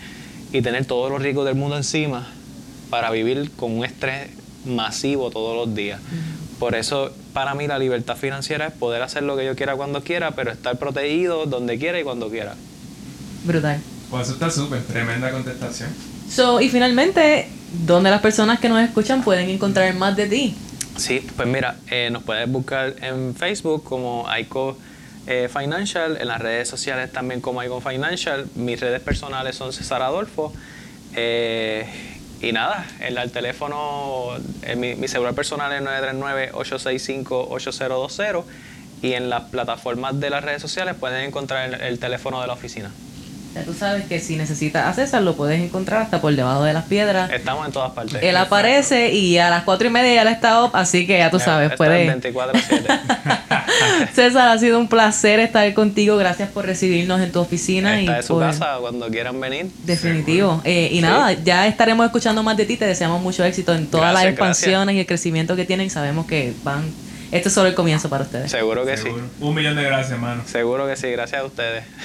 y 0.51 0.61
tener 0.61 0.85
todos 0.85 1.11
los 1.11 1.21
riesgos 1.21 1.45
del 1.45 1.55
mundo 1.55 1.77
encima 1.77 2.27
para 2.89 3.11
vivir 3.11 3.51
con 3.51 3.77
un 3.77 3.85
estrés 3.85 4.29
masivo 4.65 5.29
todos 5.29 5.55
los 5.55 5.75
días. 5.75 5.99
Por 6.59 6.75
eso, 6.75 7.11
para 7.33 7.53
mí, 7.53 7.67
la 7.67 7.77
libertad 7.77 8.15
financiera 8.15 8.67
es 8.67 8.73
poder 8.73 9.01
hacer 9.01 9.23
lo 9.23 9.35
que 9.35 9.45
yo 9.45 9.55
quiera 9.55 9.75
cuando 9.75 10.01
quiera, 10.03 10.31
pero 10.31 10.51
estar 10.51 10.77
protegido 10.77 11.45
donde 11.45 11.77
quiera 11.77 11.99
y 11.99 12.03
cuando 12.03 12.29
quiera. 12.29 12.55
Brutal. 13.43 13.79
Pues 14.09 14.23
eso 14.23 14.33
está 14.33 14.49
súper, 14.49 14.81
tremenda 14.83 15.31
contestación. 15.31 15.89
So, 16.29 16.61
y 16.61 16.69
finalmente, 16.69 17.47
¿dónde 17.85 18.09
las 18.09 18.21
personas 18.21 18.59
que 18.59 18.69
nos 18.69 18.81
escuchan 18.81 19.23
pueden 19.23 19.49
encontrar 19.49 19.93
más 19.95 20.15
de 20.15 20.27
ti? 20.27 20.55
Sí, 20.97 21.25
pues 21.35 21.47
mira, 21.47 21.75
eh, 21.89 22.09
nos 22.11 22.23
puedes 22.23 22.49
buscar 22.49 22.95
en 23.01 23.35
Facebook 23.35 23.83
como 23.83 24.27
Aiko 24.29 24.77
eh, 25.27 25.49
Financial, 25.51 26.17
en 26.19 26.27
las 26.27 26.39
redes 26.39 26.69
sociales 26.69 27.11
también 27.11 27.41
como 27.41 27.59
Aiko 27.59 27.81
Financial. 27.81 28.47
Mis 28.55 28.79
redes 28.79 29.01
personales 29.01 29.55
son 29.55 29.73
César 29.73 30.01
Adolfo. 30.01 30.53
Eh, 31.13 31.85
y 32.41 32.51
nada, 32.51 32.85
el, 32.99 33.17
el 33.17 33.31
teléfono, 33.31 34.31
mi, 34.77 34.95
mi 34.95 35.07
celular 35.07 35.33
personal 35.33 35.71
es 35.73 35.81
939-865-8020 36.53 38.43
y 39.01 39.13
en 39.13 39.29
las 39.29 39.43
plataformas 39.43 40.19
de 40.19 40.29
las 40.29 40.43
redes 40.43 40.61
sociales 40.61 40.95
pueden 40.95 41.25
encontrar 41.25 41.81
el 41.81 41.99
teléfono 41.99 42.41
de 42.41 42.47
la 42.47 42.53
oficina. 42.53 42.91
Ya 43.55 43.63
tú 43.63 43.73
sabes 43.73 44.03
que 44.05 44.19
si 44.19 44.35
necesitas 44.35 44.85
a 44.85 44.93
César 44.93 45.21
lo 45.23 45.35
puedes 45.37 45.61
encontrar 45.61 46.01
hasta 46.01 46.19
por 46.19 46.35
debajo 46.35 46.63
de 46.65 46.73
las 46.73 46.83
piedras. 46.83 47.31
Estamos 47.31 47.65
en 47.65 47.71
todas 47.71 47.93
partes. 47.93 48.21
Él 48.21 48.35
aparece 48.35 49.13
y 49.13 49.37
a 49.37 49.49
las 49.49 49.63
cuatro 49.63 49.87
y 49.87 49.91
media 49.91 50.13
ya 50.15 50.21
él 50.23 50.27
está 50.27 50.61
up, 50.65 50.71
así 50.73 51.07
que 51.07 51.17
ya 51.17 51.31
tú 51.31 51.39
sabes, 51.39 51.67
Está 51.71 51.77
puedes... 51.77 52.09
24/7. 52.21 52.99
César, 54.13 54.49
ha 54.49 54.57
sido 54.57 54.77
un 54.77 54.87
placer 54.89 55.39
estar 55.39 55.73
contigo. 55.73 56.17
Gracias 56.17 56.49
por 56.49 56.65
recibirnos 56.65 57.21
en 57.21 57.31
tu 57.31 57.39
oficina. 57.39 57.97
Está 57.99 58.11
y 58.11 58.15
de 58.17 58.23
su 58.23 58.33
por- 58.33 58.43
casa 58.43 58.75
cuando 58.81 59.07
quieran 59.07 59.39
venir. 59.39 59.67
Definitivo. 59.85 60.61
Eh, 60.65 60.89
y 60.91 60.99
nada, 61.01 61.31
ya 61.33 61.65
estaremos 61.67 62.05
escuchando 62.05 62.43
más 62.43 62.57
de 62.57 62.65
ti. 62.65 62.75
Te 62.77 62.85
deseamos 62.85 63.21
mucho 63.21 63.43
éxito 63.45 63.73
en 63.73 63.87
todas 63.87 64.13
las 64.13 64.23
Gracias, 64.23 64.31
expansiones 64.33 64.95
y 64.95 64.99
el 64.99 65.05
crecimiento 65.05 65.55
que 65.55 65.63
tienen. 65.65 65.89
Sabemos 65.89 66.25
que 66.25 66.53
van. 66.63 66.83
Esto 67.31 67.47
es 67.49 67.53
solo 67.55 67.69
el 67.69 67.75
comienzo 67.75 68.09
para 68.09 68.23
ustedes. 68.25 68.51
Seguro 68.51 68.85
que 68.85 68.97
Seguro. 68.97 69.23
sí. 69.23 69.43
Un 69.45 69.55
millón 69.55 69.75
de 69.77 69.83
gracias, 69.83 70.11
hermano. 70.11 70.43
Seguro 70.45 70.87
que 70.87 70.95
sí. 70.97 71.09
Gracias 71.11 71.41
a 71.41 71.45
ustedes. 71.45 71.83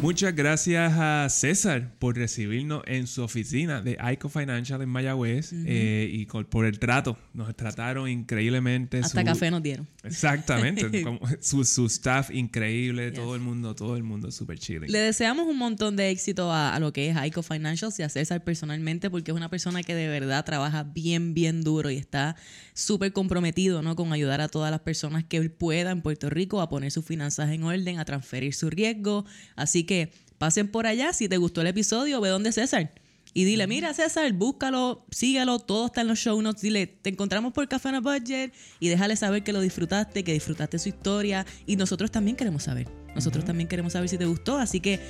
Muchas 0.00 0.32
gracias 0.34 0.92
a 0.96 1.26
César 1.28 1.90
por 1.98 2.16
recibirnos 2.16 2.82
en 2.86 3.08
su 3.08 3.20
oficina 3.24 3.82
de 3.82 3.98
ICO 4.12 4.28
Financial 4.28 4.80
en 4.80 4.88
Mayagüez 4.88 5.52
eh, 5.52 6.08
y 6.12 6.24
con- 6.26 6.44
por 6.44 6.66
el 6.66 6.78
trato. 6.78 7.18
Nos 7.34 7.54
trataron 7.56 8.08
increíblemente. 8.08 8.98
Hasta 9.00 9.20
su- 9.20 9.26
café 9.26 9.50
nos 9.50 9.60
dieron. 9.60 9.88
Exactamente. 10.04 11.02
como 11.02 11.18
su, 11.40 11.64
su 11.64 11.86
staff 11.86 12.30
increíble, 12.30 13.10
todo 13.10 13.34
el 13.34 13.40
mundo, 13.40 13.74
todo 13.74 13.96
el 13.96 14.04
mundo 14.04 14.30
súper 14.30 14.60
chilling. 14.60 14.90
Le 14.90 14.98
deseamos 15.00 15.48
un 15.48 15.58
montón 15.58 15.96
de 15.96 16.10
éxito 16.10 16.52
a, 16.52 16.76
a 16.76 16.78
lo 16.78 16.92
que 16.92 17.10
es 17.10 17.16
Aico 17.16 17.42
Financials 17.42 17.98
y 17.98 18.04
a 18.04 18.08
César 18.08 18.44
personalmente, 18.44 19.10
porque 19.10 19.32
es 19.32 19.36
una 19.36 19.50
persona 19.50 19.82
que 19.82 19.96
de 19.96 20.06
verdad 20.06 20.44
trabaja 20.44 20.84
bien, 20.84 21.34
bien 21.34 21.62
duro 21.62 21.90
y 21.90 21.96
está 21.96 22.36
súper 22.72 23.12
comprometido 23.12 23.82
¿no? 23.82 23.96
con 23.96 24.12
ayudar 24.12 24.40
a 24.42 24.48
todas 24.48 24.70
las 24.70 24.80
personas 24.80 25.24
que 25.24 25.38
él 25.38 25.50
pueda 25.50 25.90
en 25.90 26.02
Puerto 26.02 26.30
Rico 26.30 26.60
a 26.60 26.68
poner 26.68 26.92
sus 26.92 27.04
finanzas 27.04 27.50
en 27.50 27.64
orden, 27.64 27.98
a 27.98 28.04
transferir 28.04 28.54
su 28.54 28.70
riesgo. 28.70 29.24
Así 29.56 29.87
que 29.88 30.12
pasen 30.38 30.68
por 30.68 30.86
allá. 30.86 31.12
Si 31.12 31.28
te 31.28 31.38
gustó 31.38 31.62
el 31.62 31.66
episodio, 31.66 32.20
ve 32.20 32.28
donde 32.28 32.52
César. 32.52 32.92
Y 33.34 33.44
dile, 33.44 33.66
mira 33.66 33.92
César, 33.92 34.32
búscalo, 34.32 35.04
sígalo, 35.10 35.58
todo 35.58 35.86
está 35.86 36.02
en 36.02 36.08
los 36.08 36.18
show 36.18 36.40
notes. 36.40 36.62
Dile, 36.62 36.86
te 36.86 37.10
encontramos 37.10 37.52
por 37.52 37.66
Café 37.68 37.88
a 37.88 38.00
Budget 38.00 38.52
y 38.80 38.88
déjale 38.88 39.16
saber 39.16 39.42
que 39.42 39.52
lo 39.52 39.60
disfrutaste, 39.60 40.24
que 40.24 40.32
disfrutaste 40.32 40.78
su 40.78 40.88
historia. 40.88 41.44
Y 41.66 41.76
nosotros 41.76 42.10
también 42.10 42.36
queremos 42.36 42.62
saber. 42.62 42.88
Nosotros 43.14 43.44
también 43.44 43.68
queremos 43.68 43.94
saber 43.94 44.08
si 44.08 44.16
te 44.18 44.26
gustó. 44.26 44.58
Así 44.58 44.80
que 44.80 45.00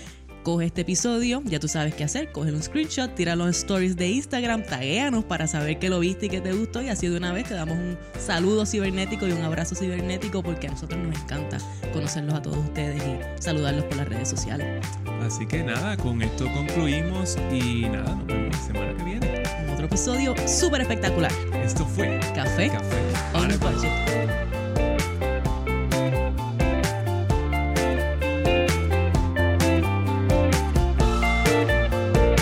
coge 0.42 0.66
este 0.66 0.82
episodio, 0.82 1.42
ya 1.44 1.60
tú 1.60 1.68
sabes 1.68 1.94
qué 1.94 2.04
hacer, 2.04 2.32
coge 2.32 2.52
un 2.52 2.62
screenshot, 2.62 3.14
tíralo 3.14 3.44
en 3.44 3.50
stories 3.50 3.96
de 3.96 4.08
Instagram, 4.08 4.64
taguéanos 4.64 5.24
para 5.24 5.46
saber 5.46 5.78
que 5.78 5.88
lo 5.88 6.00
viste 6.00 6.26
y 6.26 6.28
que 6.28 6.40
te 6.40 6.52
gustó. 6.52 6.82
Y 6.82 6.88
así 6.88 7.08
de 7.08 7.16
una 7.16 7.32
vez 7.32 7.48
te 7.48 7.54
damos 7.54 7.76
un 7.76 7.98
saludo 8.18 8.66
cibernético 8.66 9.26
y 9.26 9.32
un 9.32 9.42
abrazo 9.42 9.74
cibernético 9.74 10.42
porque 10.42 10.68
a 10.68 10.70
nosotros 10.70 11.00
nos 11.00 11.20
encanta 11.20 11.58
conocerlos 11.92 12.34
a 12.34 12.42
todos 12.42 12.58
ustedes 12.58 13.02
y 13.02 13.42
saludarlos 13.42 13.84
por 13.84 13.96
las 13.96 14.08
redes 14.08 14.28
sociales. 14.28 14.84
Así 15.22 15.46
que 15.46 15.62
nada, 15.62 15.96
con 15.96 16.22
esto 16.22 16.50
concluimos 16.52 17.36
y 17.52 17.82
nada, 17.82 18.14
nos 18.14 18.26
vemos 18.26 18.56
la 18.56 18.66
semana 18.66 18.96
que 18.96 19.04
viene. 19.04 19.42
Otro 19.72 19.86
episodio 19.86 20.34
súper 20.46 20.82
espectacular. 20.82 21.32
Esto 21.64 21.86
fue 21.86 22.18
Café 22.34 22.68
Café 22.68 22.98
on 23.34 23.50
a. 23.52 23.56
Budget. 23.58 24.47